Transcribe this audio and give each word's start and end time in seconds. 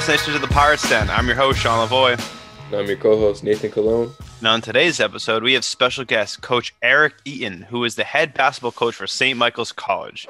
Pirates 0.00 0.22
Nation 0.22 0.40
to 0.40 0.46
the 0.46 0.54
Pirates 0.54 0.88
Den. 0.88 1.10
I'm 1.10 1.26
your 1.26 1.36
host, 1.36 1.58
Sean 1.58 1.86
Lavoy. 1.86 2.18
And 2.68 2.74
I'm 2.74 2.86
your 2.86 2.96
co-host, 2.96 3.44
Nathan 3.44 3.70
Colon. 3.70 4.10
Now, 4.40 4.54
on 4.54 4.62
today's 4.62 4.98
episode, 4.98 5.42
we 5.42 5.52
have 5.52 5.62
special 5.62 6.06
guest, 6.06 6.40
Coach 6.40 6.74
Eric 6.80 7.16
Eaton, 7.26 7.60
who 7.60 7.84
is 7.84 7.96
the 7.96 8.04
head 8.04 8.32
basketball 8.32 8.72
coach 8.72 8.94
for 8.94 9.06
St. 9.06 9.36
Michael's 9.36 9.72
College. 9.72 10.26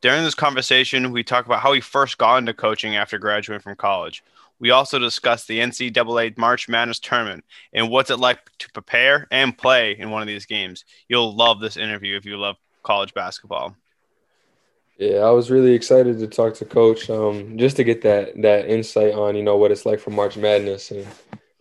During 0.00 0.24
this 0.24 0.34
conversation, 0.34 1.12
we 1.12 1.22
talk 1.22 1.44
about 1.44 1.60
how 1.60 1.74
he 1.74 1.80
first 1.82 2.16
got 2.16 2.38
into 2.38 2.54
coaching 2.54 2.96
after 2.96 3.18
graduating 3.18 3.60
from 3.60 3.76
college. 3.76 4.24
We 4.58 4.70
also 4.70 4.98
discuss 4.98 5.44
the 5.44 5.58
NCAA 5.58 6.38
March 6.38 6.66
Madness 6.66 6.98
tournament 6.98 7.44
and 7.74 7.90
what's 7.90 8.10
it 8.10 8.18
like 8.18 8.38
to 8.60 8.72
prepare 8.72 9.28
and 9.30 9.58
play 9.58 9.92
in 9.92 10.08
one 10.08 10.22
of 10.22 10.28
these 10.28 10.46
games. 10.46 10.86
You'll 11.08 11.36
love 11.36 11.60
this 11.60 11.76
interview 11.76 12.16
if 12.16 12.24
you 12.24 12.38
love 12.38 12.56
college 12.82 13.12
basketball. 13.12 13.76
Yeah, 15.02 15.22
I 15.22 15.32
was 15.32 15.50
really 15.50 15.72
excited 15.72 16.20
to 16.20 16.28
talk 16.28 16.54
to 16.54 16.64
Coach, 16.64 17.10
um, 17.10 17.58
just 17.58 17.74
to 17.78 17.82
get 17.82 18.02
that 18.02 18.40
that 18.42 18.68
insight 18.68 19.14
on 19.14 19.34
you 19.34 19.42
know 19.42 19.56
what 19.56 19.72
it's 19.72 19.84
like 19.84 19.98
for 19.98 20.10
March 20.10 20.36
Madness, 20.36 20.92
and 20.92 21.04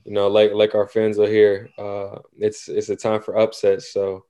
you 0.05 0.11
know 0.11 0.27
like 0.27 0.51
like 0.53 0.75
our 0.75 0.87
fans 0.87 1.17
are 1.17 1.27
here, 1.27 1.71
uh, 1.79 2.19
it's 2.37 2.69
it's 2.69 2.89
a 2.89 2.95
time 2.95 3.19
for 3.19 3.39
upsets. 3.39 3.91
So 3.91 4.25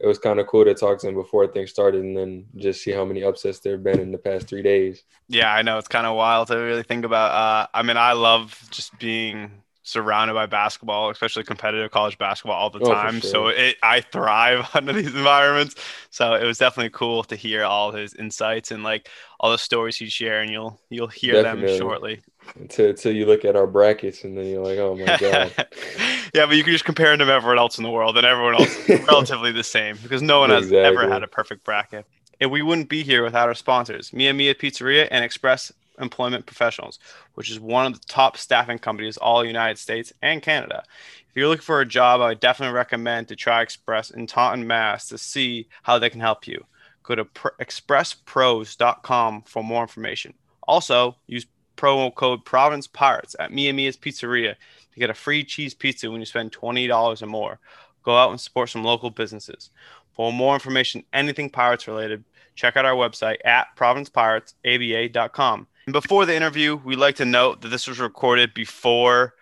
it 0.00 0.08
was 0.08 0.18
kind 0.18 0.40
of 0.40 0.48
cool 0.48 0.64
to 0.64 0.74
talk 0.74 0.98
to 0.98 1.08
him 1.08 1.14
before 1.14 1.46
things 1.46 1.70
started, 1.70 2.02
and 2.02 2.16
then 2.16 2.46
just 2.56 2.82
see 2.82 2.90
how 2.90 3.04
many 3.04 3.22
upsets 3.22 3.60
there 3.60 3.74
have 3.74 3.84
been 3.84 4.00
in 4.00 4.10
the 4.10 4.18
past 4.18 4.48
three 4.48 4.62
days. 4.62 5.04
Yeah, 5.28 5.54
I 5.54 5.62
know 5.62 5.78
it's 5.78 5.86
kind 5.86 6.08
of 6.08 6.16
wild 6.16 6.48
to 6.48 6.56
really 6.56 6.82
think 6.82 7.04
about. 7.04 7.30
Uh, 7.30 7.66
I 7.72 7.84
mean, 7.84 7.96
I 7.96 8.14
love 8.14 8.60
just 8.72 8.98
being 8.98 9.62
surrounded 9.88 10.34
by 10.34 10.44
basketball, 10.44 11.10
especially 11.10 11.42
competitive 11.44 11.90
college 11.90 12.18
basketball 12.18 12.56
all 12.56 12.70
the 12.70 12.80
oh, 12.80 12.92
time. 12.92 13.16
Oh, 13.16 13.20
sure. 13.20 13.30
So 13.30 13.46
it, 13.48 13.76
I 13.82 14.02
thrive 14.02 14.68
under 14.74 14.92
these 14.92 15.14
environments. 15.14 15.76
So 16.10 16.34
it 16.34 16.44
was 16.44 16.58
definitely 16.58 16.90
cool 16.90 17.24
to 17.24 17.36
hear 17.36 17.64
all 17.64 17.92
his 17.92 18.14
insights 18.14 18.70
and 18.70 18.82
like 18.82 19.08
all 19.40 19.50
the 19.50 19.58
stories 19.58 19.96
he'd 19.96 20.12
share, 20.12 20.42
and 20.42 20.50
you'll 20.50 20.78
you'll 20.90 21.06
hear 21.06 21.42
definitely. 21.42 21.70
them 21.70 21.78
shortly. 21.78 22.20
Until, 22.56 22.90
until 22.90 23.12
you 23.12 23.26
look 23.26 23.44
at 23.44 23.56
our 23.56 23.66
brackets, 23.66 24.24
and 24.24 24.36
then 24.36 24.46
you're 24.46 24.64
like, 24.64 24.78
oh 24.78 24.96
my 24.96 25.16
god. 25.18 25.52
yeah, 26.34 26.46
but 26.46 26.56
you 26.56 26.64
can 26.64 26.72
just 26.72 26.84
compare 26.84 27.16
them 27.16 27.26
to 27.26 27.32
everyone 27.32 27.58
else 27.58 27.78
in 27.78 27.84
the 27.84 27.90
world, 27.90 28.16
and 28.16 28.26
everyone 28.26 28.54
else 28.54 28.88
relatively 29.08 29.52
the 29.52 29.64
same 29.64 29.96
because 30.02 30.22
no 30.22 30.40
one 30.40 30.50
exactly. 30.50 30.78
has 30.78 30.86
ever 30.86 31.08
had 31.08 31.22
a 31.22 31.28
perfect 31.28 31.64
bracket. 31.64 32.06
And 32.40 32.50
we 32.50 32.62
wouldn't 32.62 32.88
be 32.88 33.02
here 33.02 33.24
without 33.24 33.48
our 33.48 33.54
sponsors, 33.54 34.12
Mia 34.12 34.32
Mia 34.32 34.54
Pizzeria 34.54 35.08
and 35.10 35.24
Express 35.24 35.72
Employment 36.00 36.46
Professionals, 36.46 36.98
which 37.34 37.50
is 37.50 37.60
one 37.60 37.86
of 37.86 37.94
the 37.94 38.06
top 38.06 38.36
staffing 38.36 38.78
companies 38.78 39.16
all 39.16 39.44
United 39.44 39.78
States 39.78 40.12
and 40.22 40.42
Canada. 40.42 40.82
If 41.28 41.36
you're 41.36 41.48
looking 41.48 41.62
for 41.62 41.80
a 41.80 41.86
job, 41.86 42.20
I 42.20 42.28
would 42.28 42.40
definitely 42.40 42.74
recommend 42.74 43.28
to 43.28 43.36
try 43.36 43.62
Express 43.62 44.10
in 44.10 44.26
Taunton, 44.26 44.66
Mass 44.66 45.08
to 45.08 45.18
see 45.18 45.68
how 45.82 45.98
they 45.98 46.10
can 46.10 46.20
help 46.20 46.46
you. 46.46 46.64
Go 47.02 47.14
to 47.14 47.24
pr- 47.24 47.48
expresspros.com 47.60 49.42
for 49.42 49.64
more 49.64 49.82
information. 49.82 50.34
Also, 50.62 51.16
use 51.26 51.46
promo 51.76 52.14
code 52.14 52.44
Province 52.44 52.86
Pirates 52.86 53.36
at 53.38 53.52
Mia 53.52 53.72
Mia's 53.72 53.96
Pizzeria 53.96 54.56
to 54.92 54.98
get 54.98 55.10
a 55.10 55.14
free 55.14 55.44
cheese 55.44 55.74
pizza 55.74 56.10
when 56.10 56.20
you 56.20 56.26
spend 56.26 56.52
$20 56.52 57.22
or 57.22 57.26
more. 57.26 57.58
Go 58.02 58.16
out 58.16 58.30
and 58.30 58.40
support 58.40 58.68
some 58.68 58.84
local 58.84 59.10
businesses. 59.10 59.70
For 60.12 60.32
more 60.32 60.54
information, 60.54 61.04
anything 61.12 61.48
Pirates 61.48 61.86
related, 61.86 62.24
check 62.56 62.76
out 62.76 62.84
our 62.84 62.94
website 62.94 63.36
at 63.44 63.68
provincepiratesaba.com. 63.76 65.66
And 65.88 65.92
before 65.94 66.26
the 66.26 66.36
interview, 66.36 66.76
we'd 66.76 66.96
like 66.96 67.16
to 67.16 67.24
note 67.24 67.62
that 67.62 67.68
this 67.68 67.86
was 67.86 67.98
recorded 67.98 68.52
before 68.52 69.32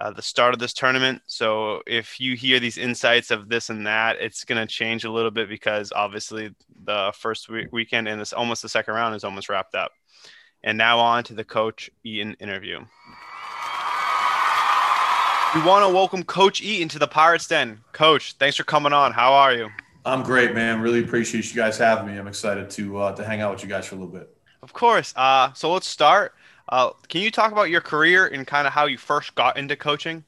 uh, 0.00 0.10
the 0.10 0.22
start 0.22 0.54
of 0.54 0.58
this 0.58 0.72
tournament. 0.72 1.20
So 1.26 1.82
if 1.86 2.18
you 2.18 2.34
hear 2.34 2.58
these 2.58 2.78
insights 2.78 3.30
of 3.30 3.50
this 3.50 3.68
and 3.68 3.86
that, 3.86 4.16
it's 4.18 4.42
going 4.44 4.58
to 4.58 4.66
change 4.66 5.04
a 5.04 5.10
little 5.10 5.30
bit 5.30 5.50
because 5.50 5.92
obviously 5.94 6.54
the 6.84 7.12
first 7.14 7.50
week- 7.50 7.70
weekend 7.72 8.08
and 8.08 8.18
this 8.18 8.32
almost 8.32 8.62
the 8.62 8.70
second 8.70 8.94
round 8.94 9.14
is 9.14 9.22
almost 9.22 9.50
wrapped 9.50 9.74
up. 9.74 9.92
And 10.64 10.78
now 10.78 10.98
on 10.98 11.24
to 11.24 11.34
the 11.34 11.44
coach 11.44 11.90
Eaton 12.04 12.36
interview. 12.40 12.78
We 15.54 15.60
want 15.60 15.86
to 15.86 15.92
welcome 15.92 16.22
Coach 16.22 16.62
Eaton 16.62 16.88
to 16.88 16.98
the 16.98 17.06
Pirates 17.06 17.48
Den. 17.48 17.82
Coach, 17.92 18.36
thanks 18.38 18.56
for 18.56 18.64
coming 18.64 18.94
on. 18.94 19.12
How 19.12 19.34
are 19.34 19.52
you? 19.52 19.68
I'm 20.06 20.22
great, 20.22 20.54
man. 20.54 20.80
Really 20.80 21.04
appreciate 21.04 21.50
you 21.50 21.54
guys 21.54 21.76
having 21.76 22.06
me. 22.06 22.18
I'm 22.18 22.28
excited 22.28 22.70
to 22.70 22.96
uh, 22.96 23.14
to 23.16 23.24
hang 23.26 23.42
out 23.42 23.52
with 23.52 23.62
you 23.62 23.68
guys 23.68 23.84
for 23.84 23.96
a 23.96 23.98
little 23.98 24.10
bit. 24.10 24.34
Of 24.62 24.72
course. 24.72 25.12
Uh, 25.16 25.52
so 25.54 25.72
let's 25.72 25.88
start. 25.88 26.34
Uh, 26.68 26.90
can 27.08 27.20
you 27.20 27.30
talk 27.30 27.52
about 27.52 27.68
your 27.68 27.80
career 27.80 28.26
and 28.26 28.46
kind 28.46 28.66
of 28.66 28.72
how 28.72 28.86
you 28.86 28.96
first 28.96 29.34
got 29.34 29.56
into 29.56 29.76
coaching? 29.76 30.24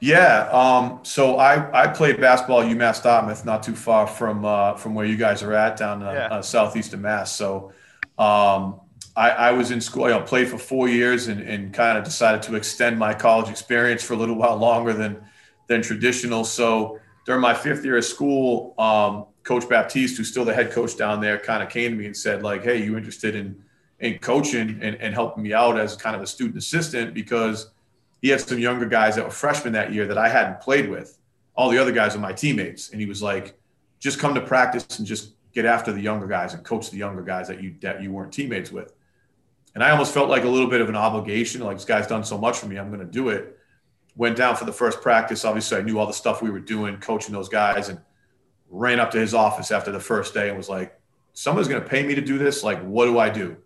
Yeah. 0.00 0.48
Um, 0.52 1.00
so 1.02 1.38
I, 1.38 1.84
I 1.84 1.86
played 1.88 2.20
basketball 2.20 2.62
at 2.62 2.66
UMass 2.68 3.02
Dartmouth, 3.02 3.44
not 3.44 3.62
too 3.62 3.74
far 3.74 4.06
from 4.06 4.44
uh, 4.44 4.74
from 4.74 4.94
where 4.94 5.06
you 5.06 5.16
guys 5.16 5.42
are 5.42 5.52
at 5.52 5.76
down 5.76 6.02
uh, 6.02 6.12
yeah. 6.12 6.26
uh, 6.26 6.42
southeast 6.42 6.94
of 6.94 7.00
Mass. 7.00 7.34
So 7.34 7.72
um, 8.18 8.80
I, 9.16 9.30
I, 9.30 9.50
was 9.52 9.70
in 9.70 9.80
school. 9.80 10.08
You 10.08 10.14
know, 10.14 10.22
played 10.22 10.48
for 10.48 10.58
four 10.58 10.88
years 10.88 11.26
and, 11.26 11.40
and 11.40 11.74
kind 11.74 11.98
of 11.98 12.04
decided 12.04 12.42
to 12.42 12.54
extend 12.54 12.98
my 12.98 13.12
college 13.12 13.48
experience 13.48 14.02
for 14.02 14.14
a 14.14 14.16
little 14.16 14.36
while 14.36 14.56
longer 14.56 14.92
than 14.92 15.20
than 15.66 15.82
traditional. 15.82 16.44
So 16.44 17.00
during 17.26 17.40
my 17.40 17.54
fifth 17.54 17.84
year 17.84 17.96
of 17.96 18.04
school, 18.04 18.74
um, 18.78 19.26
Coach 19.48 19.66
Baptiste, 19.66 20.18
who's 20.18 20.28
still 20.28 20.44
the 20.44 20.52
head 20.52 20.70
coach 20.72 20.94
down 20.94 21.22
there, 21.22 21.38
kind 21.38 21.62
of 21.62 21.70
came 21.70 21.92
to 21.92 21.96
me 21.96 22.04
and 22.04 22.14
said, 22.14 22.42
like, 22.42 22.62
hey, 22.62 22.84
you 22.84 22.98
interested 22.98 23.34
in 23.34 23.64
in 23.98 24.18
coaching 24.18 24.78
and, 24.82 24.94
and 24.96 25.14
helping 25.14 25.42
me 25.42 25.54
out 25.54 25.78
as 25.78 25.96
kind 25.96 26.14
of 26.14 26.20
a 26.20 26.26
student 26.26 26.58
assistant 26.58 27.14
because 27.14 27.70
he 28.20 28.28
had 28.28 28.40
some 28.40 28.58
younger 28.58 28.86
guys 28.86 29.16
that 29.16 29.24
were 29.24 29.30
freshmen 29.30 29.72
that 29.72 29.90
year 29.90 30.06
that 30.06 30.18
I 30.18 30.28
hadn't 30.28 30.60
played 30.60 30.88
with. 30.88 31.18
All 31.56 31.70
the 31.70 31.78
other 31.78 31.92
guys 31.92 32.14
are 32.14 32.18
my 32.18 32.32
teammates. 32.32 32.90
And 32.90 33.00
he 33.00 33.06
was 33.06 33.22
like, 33.22 33.58
just 33.98 34.18
come 34.18 34.34
to 34.34 34.40
practice 34.40 34.98
and 34.98 35.06
just 35.06 35.32
get 35.54 35.64
after 35.64 35.92
the 35.92 36.00
younger 36.00 36.26
guys 36.26 36.52
and 36.52 36.62
coach 36.62 36.90
the 36.90 36.98
younger 36.98 37.22
guys 37.22 37.48
that 37.48 37.62
you 37.62 37.74
that 37.80 38.02
you 38.02 38.12
weren't 38.12 38.32
teammates 38.32 38.70
with. 38.70 38.92
And 39.74 39.82
I 39.82 39.90
almost 39.90 40.12
felt 40.12 40.28
like 40.28 40.44
a 40.44 40.48
little 40.48 40.68
bit 40.68 40.82
of 40.82 40.90
an 40.90 40.96
obligation, 40.96 41.62
like 41.62 41.78
this 41.78 41.86
guy's 41.86 42.06
done 42.06 42.22
so 42.22 42.36
much 42.36 42.58
for 42.58 42.66
me, 42.66 42.76
I'm 42.76 42.88
going 42.88 43.00
to 43.00 43.12
do 43.20 43.30
it. 43.30 43.58
Went 44.14 44.36
down 44.36 44.56
for 44.56 44.66
the 44.66 44.72
first 44.72 45.00
practice. 45.00 45.44
Obviously, 45.44 45.78
I 45.78 45.82
knew 45.82 45.98
all 45.98 46.06
the 46.06 46.12
stuff 46.12 46.42
we 46.42 46.50
were 46.50 46.60
doing, 46.60 46.98
coaching 46.98 47.32
those 47.32 47.48
guys, 47.48 47.88
and 47.88 47.98
ran 48.70 49.00
up 49.00 49.10
to 49.12 49.18
his 49.18 49.34
office 49.34 49.70
after 49.70 49.90
the 49.90 50.00
first 50.00 50.34
day 50.34 50.48
and 50.48 50.56
was 50.56 50.68
like, 50.68 50.98
someone's 51.32 51.68
going 51.68 51.82
to 51.82 51.88
pay 51.88 52.02
me 52.04 52.14
to 52.14 52.20
do 52.20 52.38
this. 52.38 52.64
Like, 52.64 52.82
what 52.82 53.06
do 53.06 53.18
I 53.18 53.30
do? 53.30 53.56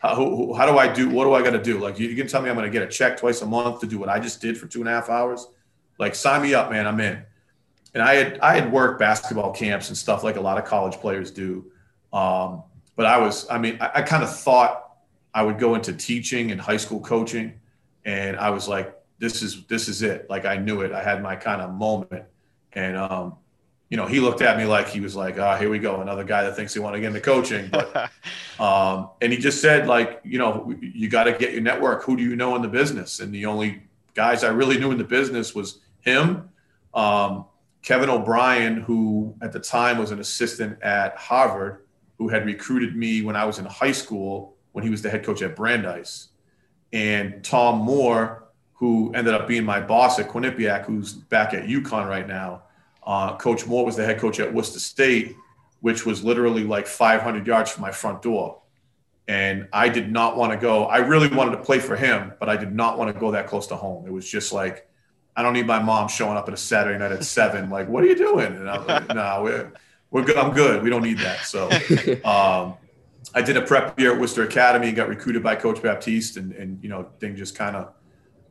How, 0.00 0.52
how 0.52 0.66
do 0.66 0.76
I 0.78 0.92
do? 0.92 1.08
What 1.08 1.24
do 1.24 1.32
I 1.32 1.42
got 1.42 1.52
to 1.52 1.62
do? 1.62 1.78
Like, 1.78 1.98
you, 1.98 2.08
you 2.08 2.16
can 2.16 2.26
tell 2.26 2.42
me 2.42 2.50
I'm 2.50 2.56
going 2.56 2.66
to 2.66 2.72
get 2.72 2.82
a 2.82 2.90
check 2.90 3.16
twice 3.16 3.40
a 3.40 3.46
month 3.46 3.80
to 3.80 3.86
do 3.86 3.98
what 3.98 4.08
I 4.10 4.20
just 4.20 4.40
did 4.40 4.58
for 4.58 4.66
two 4.66 4.80
and 4.80 4.88
a 4.88 4.92
half 4.92 5.08
hours. 5.08 5.46
Like, 5.98 6.14
sign 6.14 6.42
me 6.42 6.54
up, 6.54 6.70
man. 6.70 6.86
I'm 6.86 7.00
in. 7.00 7.24
And 7.94 8.02
I 8.02 8.14
had, 8.16 8.38
I 8.40 8.54
had 8.54 8.70
worked 8.70 8.98
basketball 8.98 9.52
camps 9.52 9.88
and 9.88 9.96
stuff 9.96 10.22
like 10.22 10.36
a 10.36 10.40
lot 10.40 10.58
of 10.58 10.64
college 10.64 10.96
players 10.96 11.30
do. 11.30 11.70
Um, 12.12 12.64
but 12.96 13.06
I 13.06 13.18
was, 13.18 13.48
I 13.48 13.58
mean, 13.58 13.78
I, 13.80 13.90
I 13.94 14.02
kind 14.02 14.22
of 14.22 14.36
thought 14.36 14.96
I 15.32 15.42
would 15.42 15.58
go 15.58 15.74
into 15.74 15.92
teaching 15.92 16.50
and 16.50 16.60
high 16.60 16.76
school 16.76 17.00
coaching. 17.00 17.54
And 18.04 18.36
I 18.36 18.50
was 18.50 18.68
like, 18.68 18.94
this 19.18 19.42
is, 19.42 19.64
this 19.66 19.88
is 19.88 20.02
it. 20.02 20.28
Like, 20.28 20.44
I 20.44 20.56
knew 20.56 20.82
it. 20.82 20.92
I 20.92 21.02
had 21.02 21.22
my 21.22 21.36
kind 21.36 21.62
of 21.62 21.72
moment. 21.72 22.24
And, 22.72 22.96
um, 22.96 23.36
you 23.94 23.96
know, 23.96 24.06
he 24.06 24.18
looked 24.18 24.42
at 24.42 24.58
me 24.58 24.64
like 24.64 24.88
he 24.88 24.98
was 24.98 25.14
like, 25.14 25.38
ah, 25.38 25.54
oh, 25.54 25.56
here 25.56 25.70
we 25.70 25.78
go, 25.78 26.00
another 26.00 26.24
guy 26.24 26.42
that 26.42 26.56
thinks 26.56 26.74
he 26.74 26.80
want 26.80 26.96
to 26.96 27.00
get 27.00 27.06
into 27.06 27.20
coaching. 27.20 27.68
But, 27.70 28.10
um, 28.58 29.10
and 29.22 29.32
he 29.32 29.38
just 29.38 29.60
said, 29.60 29.86
like, 29.86 30.20
you 30.24 30.36
know, 30.36 30.74
you 30.80 31.08
got 31.08 31.24
to 31.24 31.32
get 31.32 31.52
your 31.52 31.60
network. 31.60 32.02
Who 32.02 32.16
do 32.16 32.24
you 32.24 32.34
know 32.34 32.56
in 32.56 32.62
the 32.62 32.66
business? 32.66 33.20
And 33.20 33.32
the 33.32 33.46
only 33.46 33.84
guys 34.14 34.42
I 34.42 34.48
really 34.48 34.78
knew 34.80 34.90
in 34.90 34.98
the 34.98 35.04
business 35.04 35.54
was 35.54 35.78
him, 36.00 36.48
um, 36.92 37.44
Kevin 37.82 38.10
O'Brien, 38.10 38.78
who 38.78 39.36
at 39.40 39.52
the 39.52 39.60
time 39.60 39.98
was 39.98 40.10
an 40.10 40.18
assistant 40.18 40.82
at 40.82 41.16
Harvard, 41.16 41.84
who 42.18 42.26
had 42.26 42.44
recruited 42.46 42.96
me 42.96 43.22
when 43.22 43.36
I 43.36 43.44
was 43.44 43.60
in 43.60 43.64
high 43.64 43.92
school 43.92 44.56
when 44.72 44.82
he 44.82 44.90
was 44.90 45.02
the 45.02 45.10
head 45.10 45.22
coach 45.22 45.40
at 45.40 45.54
Brandeis, 45.54 46.30
and 46.92 47.44
Tom 47.44 47.78
Moore, 47.78 48.48
who 48.72 49.12
ended 49.14 49.34
up 49.34 49.46
being 49.46 49.64
my 49.64 49.80
boss 49.80 50.18
at 50.18 50.28
Quinnipiac, 50.28 50.84
who's 50.84 51.12
back 51.12 51.54
at 51.54 51.68
UConn 51.68 52.08
right 52.08 52.26
now. 52.26 52.63
Uh, 53.06 53.36
coach 53.36 53.66
Moore 53.66 53.84
was 53.84 53.96
the 53.96 54.04
head 54.04 54.18
coach 54.18 54.40
at 54.40 54.52
Worcester 54.52 54.78
State, 54.78 55.36
which 55.80 56.06
was 56.06 56.24
literally 56.24 56.64
like 56.64 56.86
500 56.86 57.46
yards 57.46 57.70
from 57.70 57.82
my 57.82 57.92
front 57.92 58.22
door. 58.22 58.62
And 59.26 59.68
I 59.72 59.88
did 59.88 60.10
not 60.10 60.36
want 60.36 60.52
to 60.52 60.58
go. 60.58 60.84
I 60.84 60.98
really 60.98 61.28
wanted 61.28 61.52
to 61.52 61.62
play 61.62 61.78
for 61.78 61.96
him, 61.96 62.32
but 62.38 62.48
I 62.48 62.56
did 62.56 62.74
not 62.74 62.98
want 62.98 63.12
to 63.14 63.18
go 63.18 63.30
that 63.32 63.46
close 63.46 63.66
to 63.68 63.76
home. 63.76 64.06
It 64.06 64.12
was 64.12 64.28
just 64.28 64.52
like, 64.52 64.88
I 65.36 65.42
don't 65.42 65.54
need 65.54 65.66
my 65.66 65.82
mom 65.82 66.08
showing 66.08 66.36
up 66.36 66.46
at 66.48 66.54
a 66.54 66.58
Saturday 66.58 66.98
night 66.98 67.12
at 67.12 67.24
seven. 67.38 67.70
Like, 67.70 67.88
what 67.88 68.04
are 68.04 68.06
you 68.06 68.16
doing? 68.16 68.46
And 68.46 68.70
I'm 68.70 68.86
like, 68.86 69.08
no, 69.08 69.14
nah, 69.14 69.42
we're, 69.42 69.72
we're 70.10 70.24
good. 70.24 70.36
I'm 70.36 70.52
good. 70.52 70.82
We 70.82 70.90
don't 70.90 71.02
need 71.02 71.18
that. 71.18 71.40
So 71.40 71.70
um, 72.24 72.74
I 73.34 73.42
did 73.42 73.56
a 73.56 73.62
prep 73.62 73.98
year 73.98 74.12
at 74.12 74.20
Worcester 74.20 74.42
Academy 74.42 74.88
and 74.88 74.96
got 74.96 75.08
recruited 75.08 75.42
by 75.42 75.56
Coach 75.56 75.82
Baptiste. 75.82 76.36
And, 76.36 76.52
and 76.52 76.82
you 76.82 76.88
know, 76.88 77.08
thing 77.18 77.34
just 77.34 77.56
kind 77.56 77.76
of 77.76 77.92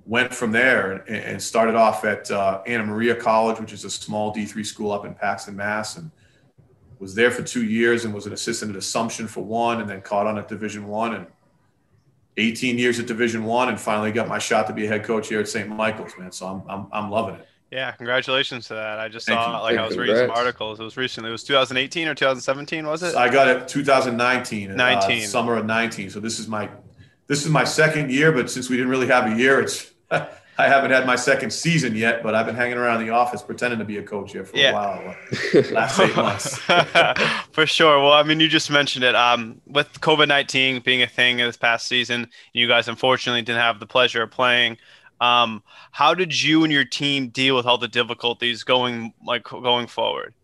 went 0.06 0.34
from 0.34 0.52
there 0.52 1.04
and, 1.08 1.42
started 1.42 1.76
off 1.76 2.04
at 2.04 2.30
uh, 2.30 2.62
Anna 2.68 2.86
Maria 2.86 3.16
College, 3.16 3.60
which 3.60 3.72
is 3.72 3.86
a 3.86 3.90
small 3.90 4.34
D3 4.34 4.66
school 4.66 4.92
up 4.92 5.06
in 5.06 5.14
Paxton, 5.14 5.56
Mass, 5.56 5.98
and 5.98 6.12
was 7.00 7.16
there 7.16 7.32
for 7.32 7.42
two 7.42 7.66
years 7.66 8.06
and 8.06 8.14
was 8.14 8.26
an 8.26 8.34
assistant 8.34 8.72
at 8.72 8.78
Assumption 8.78 9.28
for 9.28 9.44
one, 9.44 9.82
and 9.82 9.90
then 9.90 10.02
caught 10.02 10.28
on 10.28 10.38
at 10.38 10.48
Division 10.48 10.88
One 10.88 11.16
and 11.16 11.28
18 12.38 12.78
years 12.78 13.00
at 13.00 13.08
Division 13.08 13.44
One, 13.44 13.70
and 13.70 13.80
finally 13.80 14.12
got 14.12 14.28
my 14.28 14.40
shot 14.40 14.68
to 14.68 14.74
be 14.74 14.86
a 14.86 14.88
head 14.88 15.04
coach 15.04 15.30
here 15.30 15.40
at 15.40 15.48
St. 15.48 15.70
Michael's, 15.70 16.18
man. 16.18 16.32
So 16.32 16.48
I'm 16.48 16.64
I'm, 16.70 16.88
I'm 16.92 17.12
loving 17.12 17.36
it. 17.36 17.48
Yeah, 17.72 17.92
congratulations 17.92 18.68
to 18.68 18.76
that. 18.76 19.00
I 19.00 19.10
just 19.10 19.26
Thank 19.26 19.40
saw 19.40 19.58
you. 19.58 19.64
like 19.64 19.76
Thank 19.76 19.80
I 19.80 19.88
was 19.88 19.98
reading 19.98 20.16
some 20.16 20.30
articles. 20.30 20.80
It 20.80 20.84
was 20.84 20.96
recently. 20.96 21.30
It 21.30 21.32
was 21.32 21.44
2018 21.44 22.08
or 22.08 22.14
2017, 22.14 22.86
was 22.86 23.02
it? 23.02 23.16
I 23.16 23.30
got 23.30 23.48
it 23.48 23.68
2019. 23.68 24.76
19. 24.76 25.24
Uh, 25.24 25.26
summer 25.26 25.56
of 25.56 25.66
19. 25.66 26.12
So 26.12 26.20
this 26.20 26.40
is 26.40 26.48
my 26.48 26.70
this 27.28 27.44
is 27.44 27.50
my 27.50 27.64
second 27.64 28.12
year, 28.12 28.32
but 28.32 28.52
since 28.52 28.70
we 28.70 28.78
didn't 28.78 28.92
really 28.92 29.08
have 29.08 29.32
a 29.32 29.36
year, 29.36 29.60
it's 29.60 29.93
I 30.58 30.68
haven't 30.68 30.92
had 30.92 31.08
my 31.08 31.16
second 31.16 31.52
season 31.52 31.96
yet, 31.96 32.22
but 32.22 32.36
I've 32.36 32.46
been 32.46 32.56
hanging 32.56 32.78
around 32.78 33.04
the 33.04 33.10
office 33.10 33.42
pretending 33.42 33.80
to 33.80 33.86
be 33.86 33.98
a 33.98 34.04
coach 34.04 34.34
here 34.34 34.46
for 34.46 34.56
yeah. 34.56 34.70
a 34.70 34.74
while. 34.74 35.16
Last 35.72 36.00
eight 36.00 36.16
months. 36.16 36.58
for 37.52 37.66
sure. 37.66 38.00
Well, 38.00 38.14
I 38.14 38.22
mean, 38.22 38.40
you 38.40 38.48
just 38.48 38.70
mentioned 38.70 39.04
it. 39.04 39.16
Um, 39.16 39.62
with 39.66 39.92
COVID 40.02 40.28
nineteen 40.28 40.80
being 40.82 41.02
a 41.02 41.08
thing 41.08 41.38
this 41.38 41.58
past 41.58 41.88
season, 41.88 42.30
you 42.54 42.68
guys 42.68 42.88
unfortunately 42.88 43.42
didn't 43.42 43.62
have 43.62 43.80
the 43.80 43.88
pleasure 43.88 44.22
of 44.22 44.32
playing. 44.32 44.78
Um, 45.20 45.64
how 45.92 46.14
did 46.14 46.40
you 46.40 46.64
and 46.64 46.72
your 46.72 46.86
team 46.86 47.30
deal 47.30 47.56
with 47.56 47.66
all 47.66 47.78
the 47.78 47.88
difficulties 47.88 48.64
going 48.64 49.14
like 49.26 49.44
going 49.44 49.88
forward? 49.88 50.36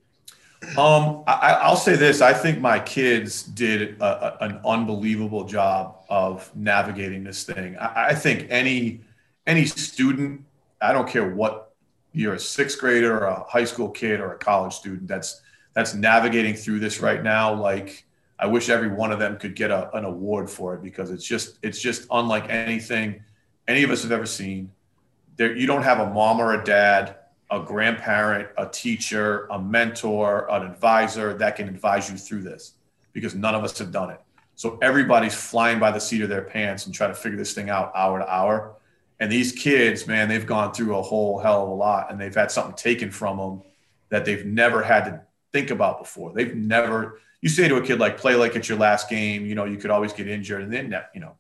Um, 0.78 1.24
I, 1.28 1.70
will 1.70 1.78
say 1.78 1.96
this: 1.96 2.20
I 2.22 2.34
think 2.34 2.60
my 2.60 2.80
kids 2.80 3.44
did 3.44 4.02
a, 4.02 4.04
a, 4.44 4.46
an 4.46 4.60
unbelievable 4.66 5.46
job 5.46 6.00
of 6.10 6.54
navigating 6.56 7.24
this 7.24 7.44
thing. 7.44 7.78
I, 7.78 8.08
I 8.08 8.16
think 8.16 8.48
any 8.50 9.02
any 9.50 9.66
student, 9.66 10.46
I 10.80 10.94
don't 10.94 11.10
care 11.10 11.28
what 11.28 11.74
you're 12.14 12.36
a 12.36 12.40
sixth 12.40 12.80
grader 12.80 13.18
or 13.18 13.26
a 13.26 13.44
high 13.50 13.64
school 13.64 13.90
kid 13.90 14.20
or 14.20 14.34
a 14.34 14.38
college 14.38 14.74
student 14.74 15.08
that's 15.08 15.42
that's 15.74 15.94
navigating 15.94 16.54
through 16.54 16.80
this 16.80 17.02
right 17.02 17.24
now. 17.24 17.54
Like 17.54 18.06
I 18.38 18.46
wish 18.46 18.70
every 18.70 18.90
one 18.90 19.12
of 19.12 19.20
them 19.20 19.38
could 19.38 19.56
get 19.56 19.72
a, 19.72 19.96
an 19.98 20.06
award 20.06 20.50
for 20.50 20.76
it 20.76 20.84
because 20.84 21.10
it's 21.10 21.26
just 21.26 21.58
it's 21.64 21.82
just 21.82 22.08
unlike 22.12 22.50
anything 22.50 23.24
any 23.68 23.84
of 23.84 23.90
us 23.90 24.04
have 24.04 24.12
ever 24.12 24.26
seen. 24.26 24.72
There, 25.36 25.56
you 25.56 25.68
don't 25.68 25.84
have 25.84 26.00
a 26.00 26.10
mom 26.12 26.40
or 26.40 26.60
a 26.60 26.64
dad, 26.64 27.16
a 27.50 27.60
grandparent, 27.60 28.50
a 28.58 28.68
teacher, 28.68 29.48
a 29.48 29.60
mentor, 29.60 30.50
an 30.52 30.64
advisor 30.64 31.36
that 31.38 31.56
can 31.56 31.68
advise 31.68 32.10
you 32.10 32.18
through 32.18 32.44
this 32.44 32.74
because 33.14 33.36
none 33.36 33.56
of 33.56 33.64
us 33.64 33.78
have 33.80 33.92
done 33.92 34.12
it. 34.12 34.22
So 34.56 34.78
everybody's 34.82 35.36
flying 35.36 35.80
by 35.80 35.92
the 35.92 36.00
seat 36.00 36.22
of 36.22 36.30
their 36.30 36.42
pants 36.42 36.86
and 36.86 36.94
trying 36.94 37.12
to 37.12 37.16
figure 37.16 37.38
this 37.38 37.54
thing 37.54 37.70
out 37.70 37.92
hour 37.96 38.20
to 38.20 38.30
hour. 38.30 38.76
And 39.20 39.32
these 39.32 39.52
kids, 39.52 40.08
man, 40.08 40.30
they've 40.30 40.46
gone 40.46 40.74
through 40.74 40.98
a 40.98 41.02
whole 41.02 41.40
hell 41.40 41.64
of 41.64 41.70
a 41.70 41.74
lot 41.74 42.12
and 42.12 42.20
they've 42.20 42.34
had 42.34 42.52
something 42.52 42.76
taken 42.76 43.12
from 43.12 43.38
them 43.38 43.62
that 44.10 44.26
they've 44.26 44.46
never 44.46 44.82
had 44.82 45.06
to 45.06 45.22
think 45.52 45.72
about 45.72 46.00
before. 46.00 46.32
They've 46.34 46.56
never, 46.56 47.20
you 47.42 47.50
say 47.50 47.68
to 47.68 47.76
a 47.76 47.82
kid, 47.82 48.00
like, 48.00 48.18
play 48.18 48.36
like 48.36 48.56
it's 48.56 48.70
your 48.70 48.78
last 48.78 49.10
game, 49.10 49.46
you 49.46 49.56
know, 49.56 49.66
you 49.66 49.78
could 49.78 49.92
always 49.92 50.14
get 50.14 50.28
injured. 50.28 50.64
And 50.64 50.72
then, 50.72 50.96
you 51.14 51.20
know, 51.20 51.36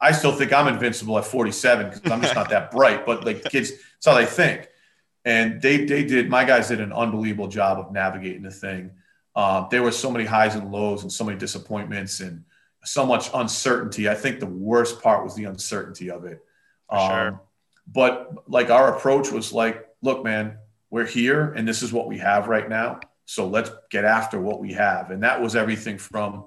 I 0.00 0.12
still 0.12 0.32
think 0.32 0.52
I'm 0.52 0.66
invincible 0.66 1.18
at 1.18 1.26
47 1.26 1.90
because 1.90 2.10
I'm 2.10 2.22
just 2.22 2.34
not 2.34 2.48
that 2.50 2.70
bright, 2.72 3.04
but 3.04 3.24
like 3.24 3.44
kids, 3.44 3.70
that's 3.70 4.06
how 4.06 4.14
they 4.14 4.24
think. 4.24 4.68
And 5.26 5.60
they, 5.60 5.84
they 5.84 6.04
did, 6.04 6.30
my 6.30 6.44
guys 6.44 6.68
did 6.68 6.80
an 6.80 6.92
unbelievable 6.92 7.48
job 7.48 7.78
of 7.78 7.92
navigating 7.92 8.42
the 8.42 8.50
thing. 8.50 8.92
Uh, 9.36 9.68
there 9.68 9.82
were 9.82 9.92
so 9.92 10.10
many 10.10 10.24
highs 10.24 10.54
and 10.54 10.72
lows 10.72 11.02
and 11.02 11.12
so 11.12 11.24
many 11.24 11.38
disappointments 11.38 12.20
and 12.20 12.44
so 12.84 13.04
much 13.04 13.28
uncertainty. 13.34 14.08
I 14.08 14.14
think 14.14 14.40
the 14.40 14.46
worst 14.46 15.02
part 15.02 15.22
was 15.22 15.34
the 15.34 15.44
uncertainty 15.44 16.10
of 16.10 16.24
it. 16.24 16.42
Um, 16.90 17.10
sure. 17.10 17.40
But 17.92 18.48
like 18.48 18.70
our 18.70 18.96
approach 18.96 19.30
was 19.30 19.52
like, 19.52 19.86
look, 20.02 20.24
man, 20.24 20.58
we're 20.90 21.06
here 21.06 21.52
and 21.52 21.66
this 21.66 21.82
is 21.82 21.92
what 21.92 22.06
we 22.06 22.18
have 22.18 22.48
right 22.48 22.68
now. 22.68 23.00
So 23.24 23.46
let's 23.46 23.70
get 23.90 24.04
after 24.04 24.40
what 24.40 24.60
we 24.60 24.72
have. 24.72 25.10
And 25.10 25.22
that 25.22 25.40
was 25.40 25.54
everything 25.54 25.98
from 25.98 26.44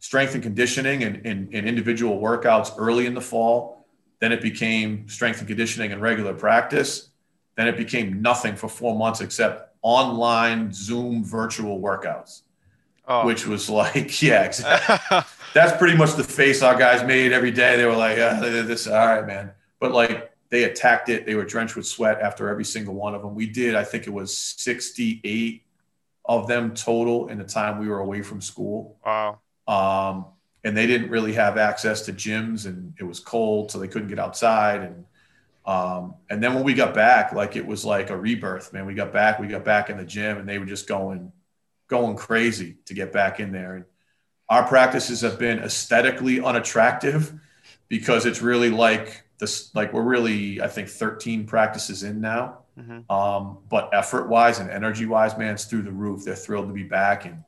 strength 0.00 0.34
and 0.34 0.42
conditioning 0.42 1.04
and, 1.04 1.24
and, 1.24 1.54
and 1.54 1.68
individual 1.68 2.20
workouts 2.20 2.74
early 2.78 3.06
in 3.06 3.14
the 3.14 3.20
fall. 3.20 3.86
Then 4.20 4.32
it 4.32 4.40
became 4.40 5.08
strength 5.08 5.38
and 5.38 5.48
conditioning 5.48 5.92
and 5.92 6.00
regular 6.00 6.34
practice. 6.34 7.10
Then 7.56 7.68
it 7.68 7.76
became 7.76 8.22
nothing 8.22 8.56
for 8.56 8.68
four 8.68 8.96
months 8.96 9.20
except 9.20 9.74
online 9.82 10.72
Zoom 10.72 11.24
virtual 11.24 11.80
workouts, 11.80 12.42
oh. 13.06 13.24
which 13.24 13.46
was 13.46 13.70
like, 13.70 14.20
yeah, 14.22 14.42
exactly. 14.42 15.18
that's 15.54 15.76
pretty 15.78 15.96
much 15.96 16.14
the 16.14 16.24
face 16.24 16.62
our 16.62 16.76
guys 16.76 17.04
made 17.04 17.32
every 17.32 17.52
day. 17.52 17.76
They 17.76 17.86
were 17.86 17.96
like, 17.96 18.16
yeah, 18.18 18.40
this, 18.40 18.86
all 18.86 19.06
right, 19.06 19.26
man 19.26 19.52
but 19.86 19.94
like 19.94 20.32
they 20.48 20.64
attacked 20.64 21.08
it. 21.08 21.26
They 21.26 21.36
were 21.36 21.44
drenched 21.44 21.76
with 21.76 21.86
sweat 21.86 22.20
after 22.20 22.48
every 22.48 22.64
single 22.64 22.94
one 22.94 23.14
of 23.14 23.22
them. 23.22 23.34
We 23.34 23.46
did, 23.46 23.76
I 23.76 23.84
think 23.84 24.06
it 24.06 24.10
was 24.10 24.36
68 24.36 25.62
of 26.24 26.48
them 26.48 26.74
total 26.74 27.28
in 27.28 27.38
the 27.38 27.44
time 27.44 27.78
we 27.78 27.88
were 27.88 28.00
away 28.00 28.22
from 28.22 28.40
school. 28.40 28.98
Wow. 29.04 29.38
Um, 29.68 30.26
and 30.64 30.76
they 30.76 30.88
didn't 30.88 31.10
really 31.10 31.34
have 31.34 31.56
access 31.56 32.02
to 32.02 32.12
gyms 32.12 32.66
and 32.66 32.94
it 32.98 33.04
was 33.04 33.20
cold, 33.20 33.70
so 33.70 33.78
they 33.78 33.86
couldn't 33.86 34.08
get 34.08 34.18
outside. 34.18 34.80
And 34.80 35.04
um, 35.64 36.14
and 36.30 36.42
then 36.42 36.54
when 36.54 36.64
we 36.64 36.74
got 36.74 36.94
back, 36.94 37.32
like 37.32 37.54
it 37.54 37.66
was 37.66 37.84
like 37.84 38.10
a 38.10 38.16
rebirth, 38.16 38.72
man. 38.72 38.86
We 38.86 38.94
got 38.94 39.12
back, 39.12 39.38
we 39.38 39.48
got 39.48 39.64
back 39.64 39.90
in 39.90 39.96
the 39.96 40.04
gym 40.04 40.38
and 40.38 40.48
they 40.48 40.58
were 40.58 40.66
just 40.66 40.88
going, 40.88 41.32
going 41.88 42.16
crazy 42.16 42.76
to 42.86 42.94
get 42.94 43.12
back 43.12 43.38
in 43.40 43.52
there. 43.52 43.76
And 43.76 43.84
our 44.48 44.66
practices 44.66 45.20
have 45.22 45.38
been 45.38 45.58
aesthetically 45.60 46.40
unattractive 46.40 47.32
because 47.88 48.26
it's 48.26 48.42
really 48.42 48.70
like 48.70 49.25
this 49.38 49.74
like 49.74 49.92
we're 49.92 50.02
really 50.02 50.60
I 50.60 50.68
think 50.68 50.88
13 50.88 51.46
practices 51.46 52.02
in 52.02 52.20
now. 52.20 52.58
Mm-hmm. 52.78 53.10
Um, 53.10 53.58
but 53.70 53.90
effort 53.92 54.28
wise 54.28 54.58
and 54.58 54.70
energy 54.70 55.06
wise, 55.06 55.36
man, 55.38 55.54
it's 55.54 55.64
through 55.64 55.82
the 55.82 55.92
roof. 55.92 56.24
They're 56.24 56.34
thrilled 56.34 56.68
to 56.68 56.74
be 56.74 56.82
back, 56.82 57.24
and 57.24 57.42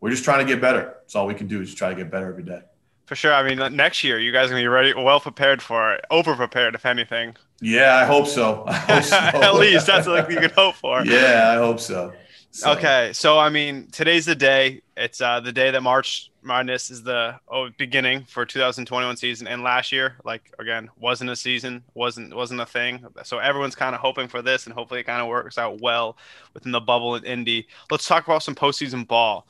we're 0.00 0.10
just 0.10 0.24
trying 0.24 0.46
to 0.46 0.50
get 0.50 0.60
better. 0.60 0.94
That's 1.00 1.14
all 1.14 1.26
we 1.26 1.34
can 1.34 1.46
do 1.46 1.60
is 1.60 1.74
try 1.74 1.90
to 1.90 1.94
get 1.94 2.10
better 2.10 2.28
every 2.28 2.44
day. 2.44 2.62
For 3.10 3.16
sure. 3.16 3.34
I 3.34 3.42
mean, 3.42 3.76
next 3.76 4.04
year 4.04 4.20
you 4.20 4.30
guys 4.30 4.46
are 4.46 4.50
gonna 4.50 4.62
be 4.62 4.68
ready, 4.68 4.94
well 4.94 5.20
prepared 5.20 5.60
for 5.60 5.94
it, 5.94 6.04
over 6.10 6.36
prepared 6.36 6.74
if 6.76 6.86
anything. 6.86 7.34
Yeah, 7.60 7.96
I 7.96 8.04
hope 8.04 8.26
so. 8.26 8.64
I 8.68 8.72
hope 8.72 9.02
so. 9.02 9.16
At 9.16 9.54
least 9.56 9.86
that's 9.86 10.06
what 10.06 10.30
you 10.30 10.38
can 10.38 10.50
hope 10.50 10.76
for. 10.76 11.04
Yeah, 11.04 11.50
I 11.52 11.56
hope 11.56 11.80
so. 11.80 12.12
So. 12.50 12.72
Okay, 12.72 13.12
so 13.12 13.38
I 13.38 13.48
mean, 13.48 13.88
today's 13.92 14.26
the 14.26 14.34
day. 14.34 14.82
It's 14.96 15.20
uh, 15.20 15.40
the 15.40 15.52
day 15.52 15.70
that 15.70 15.82
March 15.82 16.30
Madness 16.42 16.90
is 16.90 17.02
the 17.02 17.38
oh, 17.48 17.68
beginning 17.78 18.24
for 18.24 18.44
2021 18.44 19.16
season, 19.16 19.46
and 19.46 19.62
last 19.62 19.92
year, 19.92 20.16
like 20.24 20.52
again, 20.58 20.90
wasn't 20.98 21.30
a 21.30 21.36
season, 21.36 21.84
wasn't 21.94 22.34
wasn't 22.34 22.60
a 22.60 22.66
thing. 22.66 23.06
So 23.22 23.38
everyone's 23.38 23.76
kind 23.76 23.94
of 23.94 24.00
hoping 24.00 24.26
for 24.26 24.42
this, 24.42 24.66
and 24.66 24.74
hopefully 24.74 25.00
it 25.00 25.04
kind 25.04 25.22
of 25.22 25.28
works 25.28 25.58
out 25.58 25.80
well 25.80 26.16
within 26.54 26.72
the 26.72 26.80
bubble 26.80 27.14
in 27.14 27.24
Indy. 27.24 27.68
Let's 27.90 28.06
talk 28.06 28.26
about 28.26 28.42
some 28.42 28.54
postseason 28.54 29.06
ball. 29.06 29.46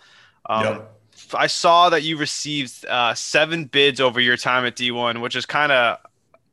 Um, 0.46 0.64
yep. 0.64 0.96
I 1.34 1.46
saw 1.46 1.90
that 1.90 2.02
you 2.02 2.16
received 2.16 2.84
uh, 2.86 3.14
seven 3.14 3.64
bids 3.64 4.00
over 4.00 4.20
your 4.20 4.36
time 4.36 4.64
at 4.64 4.76
D1, 4.76 5.20
which 5.20 5.36
is 5.36 5.46
kind 5.46 5.72
of 5.72 5.98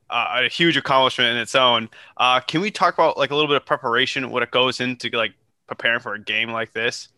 uh, 0.09 0.41
a 0.43 0.49
huge 0.49 0.77
accomplishment 0.77 1.31
in 1.31 1.37
its 1.37 1.55
own. 1.55 1.89
Uh, 2.17 2.39
can 2.39 2.61
we 2.61 2.71
talk 2.71 2.93
about 2.93 3.17
like 3.17 3.31
a 3.31 3.35
little 3.35 3.47
bit 3.47 3.57
of 3.57 3.65
preparation, 3.65 4.29
what 4.29 4.43
it 4.43 4.51
goes 4.51 4.79
into 4.79 5.09
like 5.09 5.33
preparing 5.67 5.99
for 5.99 6.13
a 6.13 6.19
game 6.19 6.49
like 6.49 6.73
this? 6.73 7.09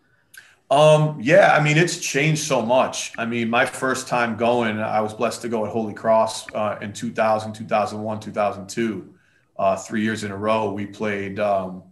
Um, 0.71 1.17
yeah, 1.19 1.55
I 1.55 1.63
mean, 1.63 1.77
it's 1.77 1.99
changed 1.99 2.43
so 2.43 2.61
much. 2.61 3.11
I 3.17 3.25
mean, 3.25 3.49
my 3.49 3.65
first 3.65 4.07
time 4.07 4.37
going, 4.37 4.79
I 4.79 5.01
was 5.01 5.13
blessed 5.13 5.41
to 5.41 5.49
go 5.49 5.65
at 5.65 5.71
Holy 5.71 5.93
Cross 5.93 6.53
uh, 6.53 6.77
in 6.81 6.93
2000, 6.93 7.53
2001, 7.53 8.19
2002. 8.19 9.13
Uh, 9.57 9.75
three 9.75 10.03
years 10.03 10.23
in 10.23 10.31
a 10.31 10.37
row, 10.37 10.71
we 10.71 10.85
played. 10.85 11.39
Um, 11.39 11.83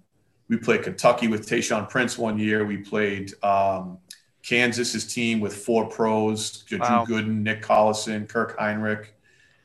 we 0.47 0.55
played 0.55 0.83
Kentucky 0.83 1.27
with 1.27 1.47
Tayshaun 1.47 1.89
Prince 1.89 2.17
one 2.17 2.39
year. 2.39 2.65
We 2.65 2.77
played 2.77 3.33
um, 3.43 3.97
Kansas's 4.43 5.11
team 5.11 5.41
with 5.41 5.53
four 5.53 5.89
pros: 5.89 6.63
Drew 6.63 6.79
wow. 6.79 7.03
Gooden, 7.05 7.41
Nick 7.41 7.61
Collison, 7.61 8.29
Kirk 8.29 8.57
Hinrich. 8.57 9.07